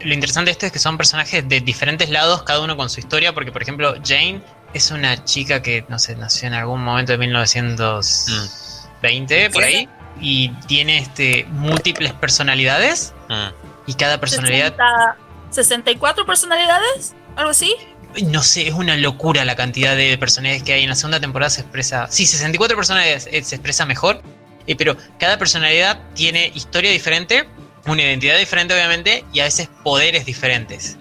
Lo 0.00 0.12
interesante 0.12 0.48
de 0.48 0.52
esto 0.52 0.66
es 0.66 0.72
que 0.72 0.78
son 0.78 0.96
personajes 0.96 1.48
de 1.48 1.60
diferentes 1.60 2.10
lados, 2.10 2.42
cada 2.42 2.60
uno 2.60 2.76
con 2.76 2.90
su 2.90 3.00
historia, 3.00 3.32
porque 3.32 3.52
por 3.52 3.62
ejemplo 3.62 3.94
Jane 4.04 4.42
es 4.74 4.90
una 4.90 5.24
chica 5.24 5.62
que, 5.62 5.86
no 5.88 5.98
sé, 5.98 6.16
nació 6.16 6.48
en 6.48 6.54
algún 6.54 6.82
momento 6.82 7.12
de 7.12 7.18
1920, 7.18 9.50
por 9.50 9.62
ahí, 9.62 9.88
y 10.20 10.50
tiene 10.66 10.98
este 10.98 11.44
múltiples 11.50 12.12
personalidades, 12.12 13.12
Mm. 13.28 13.48
y 13.86 13.94
cada 13.94 14.20
personalidad 14.20 14.74
60 14.76 15.16
64 15.50 16.26
personalidades, 16.26 17.14
algo 17.36 17.50
así. 17.50 17.74
No 18.26 18.42
sé, 18.42 18.68
es 18.68 18.74
una 18.74 18.96
locura 18.96 19.44
la 19.44 19.56
cantidad 19.56 19.96
de 19.96 20.16
personajes 20.18 20.62
que 20.62 20.72
hay. 20.72 20.82
En 20.84 20.88
la 20.90 20.94
segunda 20.94 21.20
temporada 21.20 21.50
se 21.50 21.62
expresa. 21.62 22.06
Sí, 22.10 22.26
64 22.26 22.76
personajes 22.76 23.28
eh, 23.30 23.42
se 23.42 23.56
expresa 23.56 23.86
mejor. 23.86 24.20
eh, 24.66 24.76
pero 24.76 24.96
cada 25.18 25.36
personalidad 25.38 26.00
tiene 26.14 26.50
historia 26.54 26.90
diferente, 26.90 27.46
una 27.86 28.02
identidad 28.02 28.38
diferente, 28.38 28.72
obviamente, 28.72 29.24
y 29.32 29.40
a 29.40 29.44
veces 29.44 29.68
poderes 29.82 30.24
diferentes. 30.24 30.96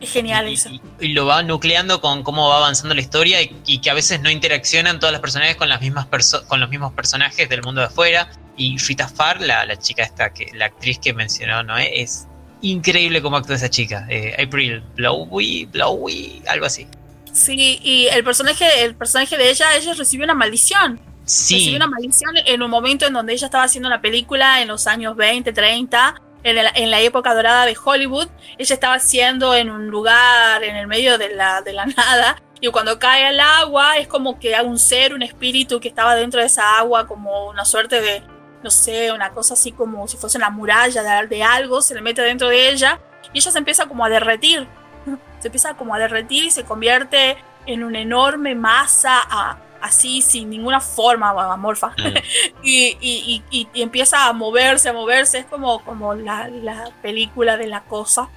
Es 0.00 0.12
genial 0.12 0.48
y, 0.48 0.54
eso. 0.54 0.68
y- 0.68 0.80
y 1.00 1.08
lo 1.08 1.24
va 1.26 1.42
nucleando 1.42 2.00
con 2.00 2.22
cómo 2.22 2.48
va 2.48 2.58
avanzando 2.58 2.94
la 2.94 3.00
historia 3.00 3.40
y, 3.42 3.56
y 3.66 3.78
que 3.80 3.90
a 3.90 3.94
veces 3.94 4.20
no 4.20 4.30
interaccionan 4.30 4.98
todas 5.00 5.12
las 5.12 5.20
personajes 5.22 5.56
con 5.56 5.68
las 5.68 5.80
mismas 5.80 6.06
perso- 6.06 6.46
con 6.46 6.60
los 6.60 6.68
mismos 6.68 6.92
personajes 6.92 7.48
del 7.48 7.62
mundo 7.62 7.80
de 7.80 7.86
afuera. 7.88 8.28
Y 8.58 8.76
Rita 8.78 9.08
Farr, 9.08 9.40
la, 9.40 9.64
la 9.66 9.76
chica 9.78 10.02
esta, 10.02 10.32
que, 10.32 10.50
la 10.54 10.66
actriz 10.66 10.98
que 10.98 11.12
mencionó, 11.14 11.62
¿no? 11.62 11.76
Es 11.78 12.26
increíble 12.62 13.20
cómo 13.22 13.36
actúa 13.36 13.56
esa 13.56 13.68
chica. 13.70 14.06
Eh, 14.08 14.34
April 14.42 14.82
Blowy, 14.96 15.66
Blowy, 15.66 16.42
algo 16.48 16.66
así. 16.66 16.86
Sí, 17.32 17.78
y 17.82 18.06
el 18.06 18.24
personaje, 18.24 18.82
el 18.84 18.94
personaje 18.94 19.36
de 19.36 19.50
ella, 19.50 19.76
ella 19.76 19.92
recibió 19.94 20.24
una 20.24 20.34
maldición. 20.34 20.98
Sí. 21.26 21.54
Recibió 21.56 21.76
una 21.76 21.86
maldición 21.88 22.30
en 22.46 22.62
un 22.62 22.70
momento 22.70 23.06
en 23.06 23.12
donde 23.12 23.34
ella 23.34 23.46
estaba 23.46 23.64
haciendo 23.64 23.88
una 23.88 24.00
película 24.00 24.62
en 24.62 24.68
los 24.68 24.86
años 24.86 25.16
20, 25.16 25.52
30, 25.52 26.14
en, 26.42 26.90
la 26.90 27.00
época 27.00 27.34
dorada 27.34 27.66
de 27.66 27.76
Hollywood. 27.82 28.28
Ella 28.58 28.74
estaba 28.74 28.94
haciendo 28.94 29.54
en 29.54 29.70
un 29.70 29.88
lugar 29.88 30.62
en 30.62 30.76
el 30.76 30.86
medio 30.86 31.18
de 31.18 31.34
la, 31.34 31.62
de 31.62 31.72
la 31.72 31.86
nada. 31.96 32.42
Y 32.60 32.68
cuando 32.68 32.98
cae 32.98 33.26
al 33.26 33.40
agua, 33.40 33.98
es 33.98 34.08
como 34.08 34.38
que 34.38 34.54
hay 34.54 34.64
un 34.64 34.78
ser, 34.78 35.12
un 35.12 35.22
espíritu 35.22 35.78
que 35.80 35.88
estaba 35.88 36.14
dentro 36.14 36.40
de 36.40 36.46
esa 36.46 36.78
agua, 36.78 37.06
como 37.06 37.48
una 37.48 37.64
suerte 37.64 38.00
de, 38.00 38.22
no 38.62 38.70
sé, 38.70 39.12
una 39.12 39.30
cosa 39.30 39.54
así 39.54 39.72
como 39.72 40.08
si 40.08 40.16
fuese 40.16 40.38
una 40.38 40.50
muralla 40.50 41.26
de, 41.26 41.42
algo, 41.42 41.82
se 41.82 41.94
le 41.94 42.00
mete 42.00 42.22
dentro 42.22 42.48
de 42.48 42.70
ella. 42.70 42.98
Y 43.32 43.38
ella 43.38 43.50
se 43.50 43.58
empieza 43.58 43.86
como 43.86 44.04
a 44.04 44.08
derretir. 44.08 44.66
Se 45.40 45.48
empieza 45.48 45.74
como 45.74 45.94
a 45.94 45.98
derretir 45.98 46.44
y 46.44 46.50
se 46.50 46.64
convierte 46.64 47.36
en 47.66 47.84
una 47.84 48.00
enorme 48.00 48.54
masa 48.54 49.58
así 49.82 50.22
sin 50.22 50.50
ninguna 50.50 50.80
forma 50.80 51.30
amorfa 51.52 51.88
Mm. 51.98 52.16
y, 52.62 52.96
y- 53.00 53.42
y- 53.50 53.68
y 53.74 53.82
empieza 53.82 54.26
a 54.26 54.32
moverse, 54.32 54.88
a 54.88 54.92
moverse, 54.92 55.38
es 55.38 55.46
como, 55.46 55.84
como 55.84 56.14
la, 56.14 56.48
la 56.48 56.90
película 57.02 57.56
de 57.56 57.66
la 57.66 57.82
cosa. 57.84 58.28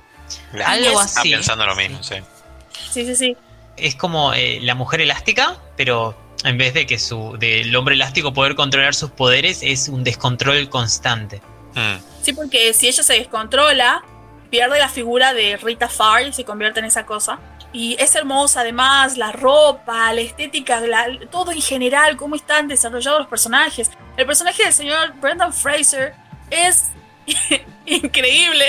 La- 0.54 0.70
Algo 0.72 0.86
Estaba 1.02 1.04
así. 1.04 1.32
pensando 1.32 1.66
lo 1.66 1.76
mismo, 1.76 2.02
sí. 2.04 2.16
Sí, 2.92 3.06
sí, 3.06 3.16
sí. 3.16 3.38
Es 3.78 3.96
como 3.96 4.34
eh, 4.34 4.60
la 4.62 4.76
mujer 4.76 5.02
elástica, 5.02 5.58
pero 5.78 6.16
en 6.44 6.58
vez 6.58 6.74
de 6.74 6.86
que 6.86 6.98
su 7.00 7.38
del 7.38 7.76
hombre 7.76 7.96
elástico 7.96 8.34
poder 8.34 8.56
controlar 8.56 8.94
sus 8.96 9.12
poderes, 9.12 9.60
es 9.64 9.90
un 9.90 10.04
descontrol 10.04 10.70
constante. 10.70 11.42
Mm. 11.76 11.98
Sí, 12.22 12.34
porque 12.34 12.74
si 12.74 12.88
ella 12.88 13.04
se 13.04 13.14
descontrola, 13.14 14.04
pierde 14.50 14.80
la 14.80 14.90
figura 14.90 15.34
de 15.34 15.58
Rita 15.58 15.88
Farr 15.90 16.28
y 16.28 16.34
se 16.34 16.44
convierte 16.44 16.80
en 16.80 16.86
esa 16.86 17.06
cosa. 17.06 17.40
Y 17.72 17.96
es 18.00 18.16
hermosa 18.16 18.62
además, 18.62 19.16
la 19.18 19.32
ropa, 19.32 20.12
la 20.14 20.22
estética, 20.22 20.80
la- 20.82 21.08
todo 21.30 21.52
en 21.52 21.62
general, 21.62 22.18
cómo 22.18 22.36
están 22.36 22.68
desarrollados 22.68 23.20
los 23.20 23.28
personajes. 23.28 23.92
El 24.18 24.26
personaje 24.26 24.64
del 24.64 24.74
señor 24.74 25.14
Brendan 25.20 25.54
Fraser 25.54 26.14
es 26.50 26.86
increíble. 27.86 28.66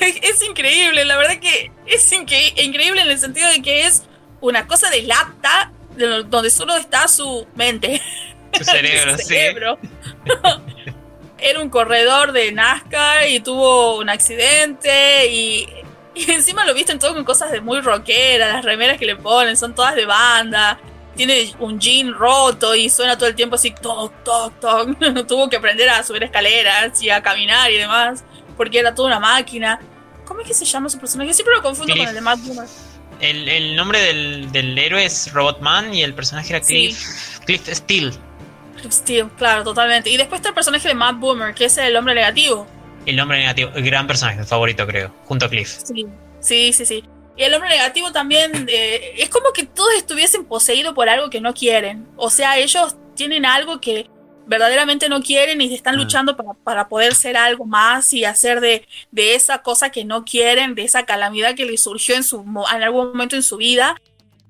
es 0.00 0.42
increíble, 0.42 1.04
la 1.04 1.16
verdad 1.16 1.38
que 1.38 1.70
es 1.86 2.10
incre- 2.12 2.52
increíble 2.62 3.02
en 3.02 3.10
el 3.10 3.18
sentido 3.18 3.50
de 3.50 3.60
que 3.60 3.86
es 3.86 4.04
una 4.40 4.66
cosa 4.66 4.88
de 4.88 5.02
lata 5.02 5.70
de- 5.96 6.22
donde 6.24 6.50
solo 6.50 6.74
está 6.76 7.06
su 7.08 7.46
mente. 7.54 8.00
Su 8.58 8.64
cerebro, 8.64 9.12
Su 9.12 9.18
sí. 9.18 9.24
cerebro. 9.26 9.78
Era 11.38 11.60
un 11.60 11.70
corredor 11.70 12.32
de 12.32 12.50
NASCAR 12.52 13.28
y 13.28 13.40
tuvo 13.40 13.98
un 13.98 14.10
accidente 14.10 15.28
y, 15.30 15.68
y 16.14 16.30
encima 16.30 16.64
lo 16.64 16.74
visten 16.74 16.98
todo 16.98 17.14
con 17.14 17.24
cosas 17.24 17.50
de 17.52 17.60
muy 17.60 17.80
rockera, 17.80 18.54
las 18.54 18.64
remeras 18.64 18.98
que 18.98 19.06
le 19.06 19.16
ponen 19.16 19.56
son 19.56 19.74
todas 19.74 19.94
de 19.94 20.06
banda. 20.06 20.78
Tiene 21.16 21.52
un 21.58 21.78
jean 21.78 22.14
roto 22.14 22.74
y 22.74 22.88
suena 22.88 23.18
todo 23.18 23.28
el 23.28 23.34
tiempo 23.34 23.56
así, 23.56 23.72
toc, 23.72 24.12
toc, 24.24 24.58
toc. 24.60 25.26
Tuvo 25.26 25.50
que 25.50 25.56
aprender 25.56 25.88
a 25.90 26.02
subir 26.02 26.22
escaleras 26.22 27.02
y 27.02 27.10
a 27.10 27.20
caminar 27.22 27.70
y 27.70 27.76
demás, 27.78 28.24
porque 28.56 28.78
era 28.78 28.94
toda 28.94 29.08
una 29.08 29.20
máquina. 29.20 29.80
¿Cómo 30.24 30.40
es 30.40 30.46
que 30.46 30.54
se 30.54 30.64
llama 30.64 30.88
su 30.88 30.98
personaje? 30.98 31.34
Siempre 31.34 31.54
lo 31.56 31.62
confundo 31.62 31.92
Cliff. 31.92 32.04
con 32.04 32.08
el 32.08 32.14
de 32.14 32.20
Matt 32.20 32.38
Boomer. 32.40 32.68
El, 33.20 33.48
el 33.48 33.76
nombre 33.76 34.00
del, 34.00 34.50
del 34.52 34.78
héroe 34.78 35.04
es 35.04 35.30
Robotman 35.32 35.92
y 35.92 36.02
el 36.02 36.14
personaje 36.14 36.54
era 36.54 36.64
Sí. 36.64 36.94
Cliff, 36.94 37.38
Cliff 37.44 37.68
Steele. 37.68 38.12
Steve, 38.90 39.28
claro, 39.36 39.62
totalmente. 39.64 40.08
Y 40.08 40.16
después 40.16 40.38
está 40.38 40.50
el 40.50 40.54
personaje 40.54 40.88
de 40.88 40.94
Matt 40.94 41.18
Boomer, 41.18 41.54
que 41.54 41.66
es 41.66 41.76
el 41.76 41.94
hombre 41.96 42.14
negativo. 42.14 42.66
El 43.10 43.20
hombre 43.20 43.38
negativo, 43.38 43.70
el 43.74 43.84
gran 43.84 44.06
personaje 44.06 44.44
favorito, 44.44 44.86
creo, 44.86 45.12
junto 45.24 45.46
a 45.46 45.48
Cliff. 45.48 45.68
Sí, 45.84 46.06
sí, 46.40 46.72
sí, 46.72 46.86
sí. 46.86 47.04
Y 47.36 47.42
el 47.42 47.54
hombre 47.54 47.70
negativo 47.70 48.12
también 48.12 48.66
eh, 48.68 49.14
es 49.18 49.28
como 49.30 49.52
que 49.52 49.64
todos 49.64 49.94
estuviesen 49.94 50.44
poseídos 50.44 50.94
por 50.94 51.08
algo 51.08 51.30
que 51.30 51.40
no 51.40 51.54
quieren. 51.54 52.06
O 52.16 52.28
sea, 52.30 52.58
ellos 52.58 52.96
tienen 53.14 53.46
algo 53.46 53.80
que 53.80 54.08
verdaderamente 54.46 55.08
no 55.08 55.22
quieren 55.22 55.60
y 55.60 55.74
están 55.74 55.94
Mm. 55.94 55.98
luchando 55.98 56.36
para, 56.36 56.54
para 56.54 56.88
poder 56.88 57.14
ser 57.14 57.36
algo 57.36 57.64
más 57.66 58.12
y 58.12 58.24
hacer 58.24 58.60
de, 58.60 58.86
de 59.10 59.34
esa 59.34 59.62
cosa 59.62 59.90
que 59.90 60.04
no 60.04 60.24
quieren, 60.24 60.74
de 60.74 60.82
esa 60.82 61.04
calamidad 61.06 61.54
que 61.54 61.64
les 61.66 61.82
surgió 61.82 62.14
en, 62.16 62.24
su, 62.24 62.40
en 62.74 62.82
algún 62.82 63.08
momento 63.08 63.36
en 63.36 63.42
su 63.42 63.56
vida. 63.56 63.96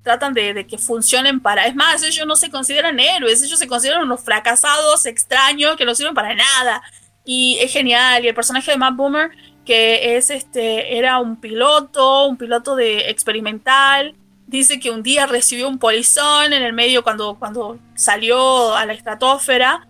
Tratan 0.03 0.33
de, 0.33 0.53
de 0.55 0.65
que 0.65 0.79
funcionen 0.79 1.39
para... 1.39 1.67
Es 1.67 1.75
más, 1.75 2.01
ellos 2.03 2.25
no 2.25 2.35
se 2.35 2.49
consideran 2.49 2.99
héroes, 2.99 3.43
ellos 3.43 3.59
se 3.59 3.67
consideran 3.67 4.01
unos 4.03 4.21
fracasados 4.23 5.05
extraños 5.05 5.77
que 5.77 5.85
no 5.85 5.93
sirven 5.93 6.15
para 6.15 6.33
nada. 6.33 6.81
Y 7.25 7.57
es 7.61 7.71
genial. 7.71 8.23
Y 8.23 8.27
el 8.27 8.35
personaje 8.35 8.71
de 8.71 8.77
Matt 8.77 8.95
Boomer 8.95 9.31
que 9.65 10.17
es 10.17 10.29
este 10.29 10.97
era 10.97 11.19
un 11.19 11.39
piloto, 11.39 12.27
un 12.27 12.37
piloto 12.37 12.75
de 12.75 13.09
experimental. 13.09 14.15
Dice 14.47 14.79
que 14.79 14.91
un 14.91 15.03
día 15.03 15.27
recibió 15.27 15.67
un 15.67 15.79
polizón 15.79 16.51
en 16.53 16.63
el 16.63 16.73
medio 16.73 17.03
cuando, 17.03 17.35
cuando 17.37 17.79
salió 17.95 18.75
a 18.75 18.85
la 18.85 18.93
estratosfera. 18.93 19.87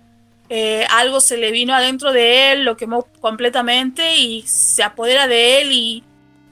Eh, 0.50 0.86
algo 0.92 1.22
se 1.22 1.38
le 1.38 1.52
vino 1.52 1.74
adentro 1.74 2.12
de 2.12 2.52
él, 2.52 2.66
lo 2.66 2.76
quemó 2.76 3.08
completamente 3.22 4.18
y 4.18 4.42
se 4.46 4.84
apodera 4.84 5.26
de 5.28 5.62
él 5.62 5.72
y 5.72 6.04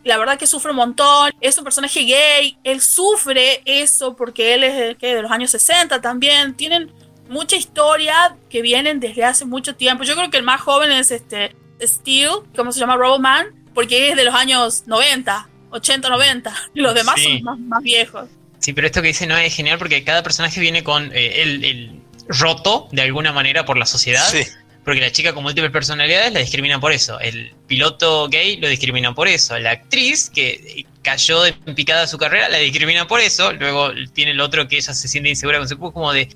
la 0.05 0.17
verdad 0.17 0.39
que 0.39 0.47
sufre 0.47 0.71
un 0.71 0.77
montón. 0.77 1.31
Es 1.41 1.57
un 1.57 1.65
personaje 1.65 2.01
gay, 2.05 2.57
él 2.63 2.79
sufre 2.79 3.61
eso 3.65 4.15
porque 4.15 4.53
él 4.53 4.63
es 4.63 4.75
de, 4.75 5.07
de 5.07 5.21
los 5.21 5.29
años 5.29 5.51
60 5.51 5.99
también. 5.99 6.55
Tienen 6.55 6.91
mucha 7.29 7.55
historia 7.55 8.35
que 8.49 8.61
vienen 8.61 8.99
desde 8.99 9.23
hace 9.23 9.45
mucho 9.45 9.75
tiempo. 9.75 10.03
Yo 10.03 10.15
creo 10.15 10.29
que 10.29 10.37
el 10.37 10.43
más 10.43 10.59
joven 10.61 10.91
es 10.91 11.11
este 11.11 11.55
Steel, 11.81 12.29
¿cómo 12.55 12.71
se 12.73 12.79
llama? 12.79 12.97
Robotman, 12.97 13.47
porque 13.73 14.09
es 14.09 14.17
de 14.17 14.25
los 14.25 14.35
años 14.35 14.83
90, 14.87 15.47
80, 15.71 16.09
90. 16.09 16.53
Y 16.73 16.81
los 16.81 16.93
demás 16.93 17.15
Sí. 17.17 17.35
son 17.35 17.43
más, 17.43 17.59
más 17.59 17.83
viejos. 17.83 18.29
Sí, 18.59 18.73
pero 18.73 18.87
esto 18.87 19.01
que 19.01 19.07
dice 19.09 19.25
no 19.25 19.37
es 19.37 19.55
genial 19.55 19.77
porque 19.77 20.03
cada 20.03 20.21
personaje 20.21 20.59
viene 20.59 20.83
con 20.83 21.11
eh, 21.15 21.41
el, 21.43 21.63
el 21.63 22.01
roto 22.27 22.89
de 22.91 23.03
alguna 23.03 23.31
manera 23.31 23.63
por 23.63 23.77
la 23.77 23.85
sociedad. 23.85 24.27
Sí. 24.29 24.43
Porque 24.83 25.01
la 25.01 25.11
chica 25.11 25.33
con 25.33 25.43
múltiples 25.43 25.71
personalidades 25.71 26.33
la 26.33 26.39
discriminan 26.39 26.79
por 26.81 26.91
eso. 26.91 27.19
El 27.19 27.53
piloto 27.67 28.27
gay 28.27 28.57
lo 28.57 28.67
discriminan 28.67 29.13
por 29.13 29.27
eso. 29.27 29.57
La 29.59 29.71
actriz 29.71 30.29
que 30.29 30.85
cayó 31.03 31.45
en 31.45 31.75
picada 31.75 32.07
su 32.07 32.17
carrera 32.17 32.49
la 32.49 32.57
discriminan 32.57 33.07
por 33.07 33.19
eso. 33.19 33.53
Luego 33.53 33.91
tiene 34.13 34.31
el 34.31 34.41
otro 34.41 34.67
que 34.67 34.77
ella 34.77 34.93
se 34.93 35.07
siente 35.07 35.29
insegura 35.29 35.59
con 35.59 35.69
su 35.69 35.77
cuerpo, 35.77 35.93
como 35.93 36.11
de. 36.11 36.29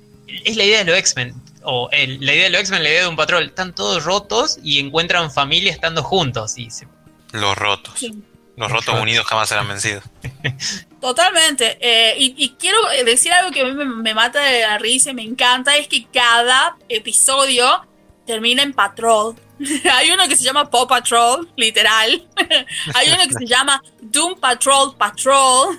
Es 0.44 0.56
la 0.56 0.64
idea 0.64 0.78
de 0.78 0.84
los 0.90 0.98
X-Men. 0.98 1.34
O 1.62 1.88
el- 1.92 2.24
la 2.24 2.32
idea 2.34 2.44
de 2.44 2.50
los 2.50 2.60
X-Men, 2.60 2.82
la 2.82 2.88
idea 2.90 3.02
de 3.02 3.08
un 3.08 3.16
patrón. 3.16 3.44
Están 3.44 3.74
todos 3.74 4.04
rotos 4.04 4.58
y 4.62 4.80
encuentran 4.80 5.30
familia 5.30 5.72
estando 5.72 6.02
juntos. 6.02 6.58
Y 6.58 6.70
se- 6.70 6.88
Los 7.32 7.56
rotos. 7.56 7.94
Sí. 7.98 8.14
Los 8.56 8.70
rotos 8.70 9.00
unidos 9.00 9.26
jamás 9.26 9.48
serán 9.48 9.66
vencidos. 9.68 10.04
Totalmente. 11.00 11.76
Eh, 11.80 12.14
y, 12.18 12.34
y 12.36 12.50
quiero 12.58 12.78
decir 13.04 13.32
algo 13.32 13.50
que 13.50 13.60
a 13.62 13.64
mí 13.64 13.72
me, 13.72 13.84
me 13.84 14.14
mata 14.14 14.40
de 14.40 14.60
la 14.62 14.78
risa 14.78 15.10
y 15.10 15.14
me 15.14 15.22
encanta, 15.22 15.76
es 15.76 15.88
que 15.88 16.06
cada 16.06 16.76
episodio 16.88 17.84
termina 18.26 18.62
en 18.62 18.72
patrol. 18.72 19.34
Hay 19.92 20.10
uno 20.10 20.26
que 20.28 20.36
se 20.36 20.44
llama 20.44 20.70
Paw 20.70 20.86
Patrol, 20.86 21.48
literal. 21.56 22.26
Hay 22.94 23.08
uno 23.08 23.22
que 23.28 23.34
se 23.34 23.46
llama 23.46 23.82
Doom 24.00 24.38
Patrol 24.40 24.96
Patrol. 24.96 25.78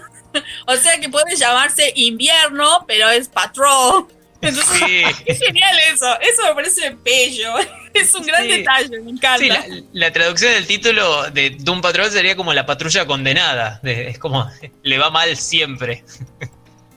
o 0.68 0.76
sea 0.76 1.00
que 1.00 1.10
puede 1.10 1.36
llamarse 1.36 1.92
invierno, 1.96 2.84
pero 2.88 3.10
es 3.10 3.28
patrol. 3.30 4.08
Entonces, 4.48 4.80
Sí. 4.80 5.04
es 5.26 5.40
genial 5.40 5.76
eso. 5.94 6.06
Eso 6.22 6.44
me 6.48 6.56
parece 6.56 6.96
bello. 7.04 7.54
Es 7.96 8.14
un 8.14 8.26
gran 8.26 8.44
Sí. 8.44 8.50
detalle, 8.50 9.00
me 9.00 9.12
encanta. 9.12 9.38
Sí, 9.40 9.48
la, 9.48 9.66
la 9.94 10.12
traducción 10.12 10.52
del 10.52 10.68
título 10.68 11.32
de 11.32 11.52
Doom 11.52 11.80
Patrol 11.82 12.12
sería 12.12 12.36
como 12.36 12.54
la 12.54 12.66
patrulla 12.66 13.06
condenada. 13.06 13.80
De- 13.84 14.10
es 14.10 14.20
como, 14.20 14.50
le 14.84 14.98
va 14.98 15.10
mal 15.12 15.38
siempre. 15.38 16.04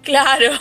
Claro. 0.03 0.53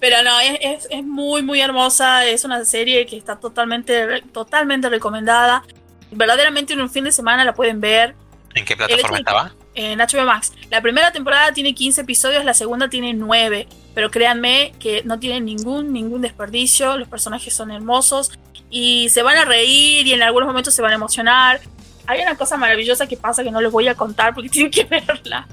Pero 0.00 0.22
no, 0.22 0.40
es, 0.40 0.58
es, 0.60 0.88
es 0.90 1.04
muy, 1.04 1.42
muy 1.42 1.60
hermosa. 1.60 2.24
Es 2.26 2.44
una 2.44 2.64
serie 2.64 3.04
que 3.06 3.16
está 3.16 3.38
totalmente, 3.38 4.22
totalmente 4.32 4.88
recomendada. 4.88 5.62
Verdaderamente 6.10 6.72
en 6.74 6.80
un 6.80 6.90
fin 6.90 7.04
de 7.04 7.12
semana 7.12 7.44
la 7.44 7.52
pueden 7.54 7.80
ver 7.80 8.14
¿En 8.54 8.64
qué 8.64 8.76
plataforma 8.76 9.18
estaba? 9.18 9.54
en 9.74 9.98
HBO 9.98 10.24
Max. 10.24 10.52
La 10.70 10.80
primera 10.80 11.12
temporada 11.12 11.52
tiene 11.52 11.74
15 11.74 12.02
episodios, 12.02 12.44
la 12.44 12.54
segunda 12.54 12.88
tiene 12.88 13.12
9. 13.12 13.66
Pero 13.96 14.10
créanme 14.10 14.74
que 14.78 15.02
no 15.04 15.18
tiene 15.18 15.40
ningún, 15.40 15.90
ningún 15.90 16.20
desperdicio. 16.20 16.98
Los 16.98 17.08
personajes 17.08 17.54
son 17.54 17.70
hermosos 17.70 18.30
y 18.68 19.08
se 19.08 19.22
van 19.22 19.38
a 19.38 19.46
reír 19.46 20.06
y 20.06 20.12
en 20.12 20.22
algunos 20.22 20.46
momentos 20.46 20.74
se 20.74 20.82
van 20.82 20.92
a 20.92 20.96
emocionar. 20.96 21.60
Hay 22.06 22.20
una 22.20 22.36
cosa 22.36 22.58
maravillosa 22.58 23.06
que 23.06 23.16
pasa 23.16 23.42
que 23.42 23.50
no 23.50 23.58
les 23.62 23.72
voy 23.72 23.88
a 23.88 23.94
contar 23.94 24.34
porque 24.34 24.48
tienen 24.50 24.70
que 24.70 24.84
verla. 24.84 25.48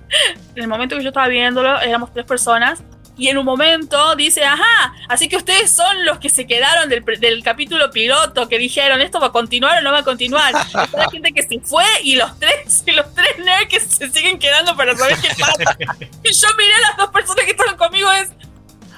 En 0.55 0.63
el 0.63 0.67
momento 0.67 0.97
que 0.97 1.03
yo 1.03 1.11
estaba 1.11 1.29
viéndolo, 1.29 1.79
éramos 1.79 2.11
tres 2.11 2.25
personas. 2.25 2.83
Y 3.15 3.27
en 3.27 3.37
un 3.37 3.45
momento 3.45 4.15
dice, 4.15 4.43
ajá, 4.43 4.95
así 5.07 5.29
que 5.29 5.37
ustedes 5.37 5.69
son 5.69 6.03
los 6.05 6.17
que 6.17 6.29
se 6.29 6.47
quedaron 6.47 6.89
del, 6.89 7.03
del 7.19 7.43
capítulo 7.43 7.91
piloto, 7.91 8.49
que 8.49 8.57
dijeron, 8.57 9.01
esto 9.01 9.19
va 9.19 9.27
a 9.27 9.31
continuar 9.31 9.77
o 9.77 9.81
no 9.81 9.91
va 9.91 9.99
a 9.99 10.03
continuar. 10.03 10.53
Está 10.65 10.97
la 10.97 11.09
gente 11.11 11.31
que 11.31 11.43
se 11.43 11.59
fue 11.59 11.85
y 12.03 12.15
los 12.15 12.39
tres, 12.39 12.83
y 12.87 12.91
los 12.91 13.13
tres 13.13 13.37
nerds 13.37 13.67
que 13.69 13.79
se 13.79 14.09
siguen 14.09 14.39
quedando 14.39 14.75
para 14.75 14.97
saber 14.97 15.17
qué 15.21 15.29
pasa. 15.39 15.77
Y 16.23 16.33
yo 16.33 16.47
miré 16.57 16.73
a 16.73 16.89
las 16.89 16.97
dos 16.97 17.09
personas 17.11 17.45
que 17.45 17.51
estaban 17.51 17.77
conmigo, 17.77 18.11
es, 18.13 18.29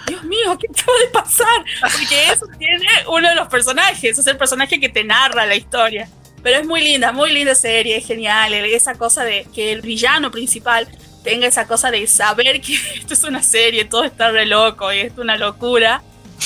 Dios 0.07 0.23
mío, 0.23 0.57
¿qué 0.59 0.67
acaba 0.67 0.97
de 0.99 1.07
pasar? 1.07 1.65
Porque 1.81 2.27
eso 2.31 2.47
tiene 2.57 2.87
uno 3.07 3.27
de 3.27 3.35
los 3.35 3.47
personajes, 3.49 4.17
es 4.17 4.27
el 4.27 4.37
personaje 4.37 4.79
que 4.79 4.87
te 4.87 5.03
narra 5.03 5.45
la 5.45 5.55
historia. 5.55 6.07
Pero 6.41 6.59
es 6.59 6.67
muy 6.67 6.81
linda, 6.81 7.11
muy 7.11 7.31
linda 7.31 7.55
serie, 7.55 7.97
es 7.97 8.05
genial. 8.05 8.53
Esa 8.53 8.93
cosa 8.93 9.23
de 9.23 9.47
que 9.53 9.71
el 9.71 9.81
villano 9.81 10.29
principal 10.29 10.87
tenga 11.25 11.47
esa 11.47 11.67
cosa 11.67 11.91
de 11.91 12.07
saber 12.07 12.61
que 12.61 12.75
esto 12.95 13.13
es 13.13 13.23
una 13.23 13.43
serie, 13.43 13.83
todo 13.83 14.05
está 14.05 14.31
re 14.31 14.45
loco 14.45 14.93
y 14.93 14.99
esto 14.99 15.15
es 15.21 15.23
una 15.25 15.35
locura. 15.35 16.01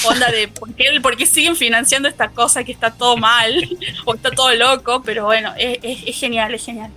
Onda 0.06 0.32
de 0.32 0.48
por 0.48 1.18
qué, 1.18 1.26
siguen 1.26 1.56
financiando 1.56 2.08
esta 2.08 2.30
cosa 2.30 2.64
que 2.64 2.72
está 2.72 2.92
todo 2.92 3.18
mal 3.18 3.70
o 4.06 4.16
está 4.16 4.32
todo 4.32 4.54
loco, 4.56 5.02
pero 5.04 5.26
bueno, 5.26 5.54
es, 5.58 5.80
es- 5.84 6.16
genial, 6.16 6.54
es 6.54 6.66
genial. 6.66 6.92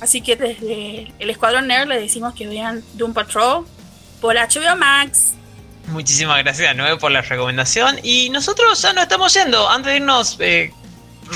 Así 0.00 0.20
que 0.20 0.36
desde 0.36 1.12
el 1.18 1.30
Escuadrón 1.30 1.66
Nerd 1.68 1.88
le 1.88 2.00
decimos 2.00 2.34
que 2.34 2.46
vean 2.46 2.82
Doom 2.94 3.14
Patrol 3.14 3.66
por 4.20 4.34
HBO 4.36 4.76
Max. 4.76 5.34
Muchísimas 5.88 6.38
gracias 6.42 6.76
nuevo 6.76 6.98
por 6.98 7.10
la 7.10 7.22
recomendación. 7.22 7.98
Y 8.02 8.28
nosotros 8.30 8.80
ya 8.82 8.92
nos 8.92 9.04
estamos 9.04 9.32
yendo. 9.34 9.68
Antes 9.68 9.92
de 9.92 9.96
irnos 9.96 10.36
eh, 10.40 10.72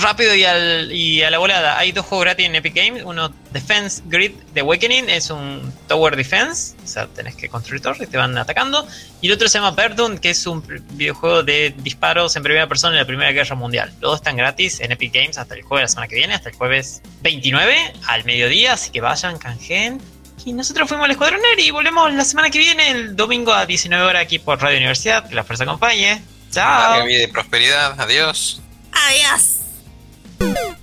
rápido 0.01 0.34
y, 0.34 0.45
al- 0.45 0.90
y 0.93 1.22
a 1.22 1.30
la 1.30 1.38
volada, 1.38 1.78
hay 1.78 1.93
dos 1.93 2.07
juegos 2.07 2.24
gratis 2.24 2.47
en 2.47 2.55
Epic 2.55 2.74
Games. 2.74 3.03
Uno, 3.05 3.32
Defense 3.51 4.03
Grid 4.07 4.32
The 4.55 4.61
Awakening, 4.61 5.11
es 5.11 5.30
un 5.30 5.72
Tower 5.88 6.16
Defense. 6.16 6.74
O 6.84 6.86
sea, 6.86 7.07
tenés 7.09 7.34
que 7.36 7.49
construir 7.49 7.82
torres 7.82 8.09
y 8.09 8.11
te 8.11 8.16
van 8.16 8.36
atacando. 8.38 8.86
Y 9.20 9.26
el 9.28 9.34
otro 9.34 9.49
se 9.49 9.59
llama 9.59 9.72
Verdun, 9.72 10.18
que 10.18 10.30
es 10.30 10.47
un 10.47 10.62
videojuego 10.93 11.43
de 11.43 11.74
disparos 11.78 12.34
en 12.36 12.43
primera 12.43 12.66
persona 12.66 12.95
en 12.95 13.01
la 13.01 13.07
Primera 13.07 13.32
Guerra 13.32 13.55
Mundial. 13.55 13.90
Los 14.01 14.12
dos 14.12 14.16
están 14.20 14.36
gratis 14.36 14.80
en 14.80 14.93
Epic 14.93 15.12
Games 15.12 15.38
hasta 15.38 15.55
el 15.55 15.62
jueves 15.62 15.82
de 15.82 15.84
la 15.84 15.88
semana 15.88 16.09
que 16.09 16.14
viene, 16.16 16.34
hasta 16.34 16.49
el 16.49 16.55
jueves 16.57 17.03
29 17.22 17.93
al 18.07 18.24
mediodía. 18.24 18.72
Así 18.74 18.90
que 18.90 19.01
vayan, 19.01 19.38
canjeen. 19.38 20.01
Y 20.45 20.53
nosotros 20.55 20.88
fuimos 20.88 21.05
al 21.05 21.11
Escuadrón 21.12 21.40
Nerd 21.40 21.59
y 21.64 21.70
volvemos 21.70 22.12
la 22.14 22.24
semana 22.24 22.51
que 22.51 22.59
viene, 22.59 22.90
el 22.90 23.14
domingo 23.14 23.53
a 23.53 23.64
19 23.66 24.03
horas 24.05 24.22
aquí 24.22 24.38
por 24.40 24.61
Radio 24.61 24.78
Universidad. 24.78 25.28
Que 25.28 25.34
la 25.36 25.45
fuerza 25.45 25.64
acompañe. 25.64 26.20
Chao. 26.51 27.09
Y 27.09 27.26
prosperidad. 27.28 28.01
Adiós. 28.01 28.61
Adiós. 28.93 29.59
Boop! 30.43 30.82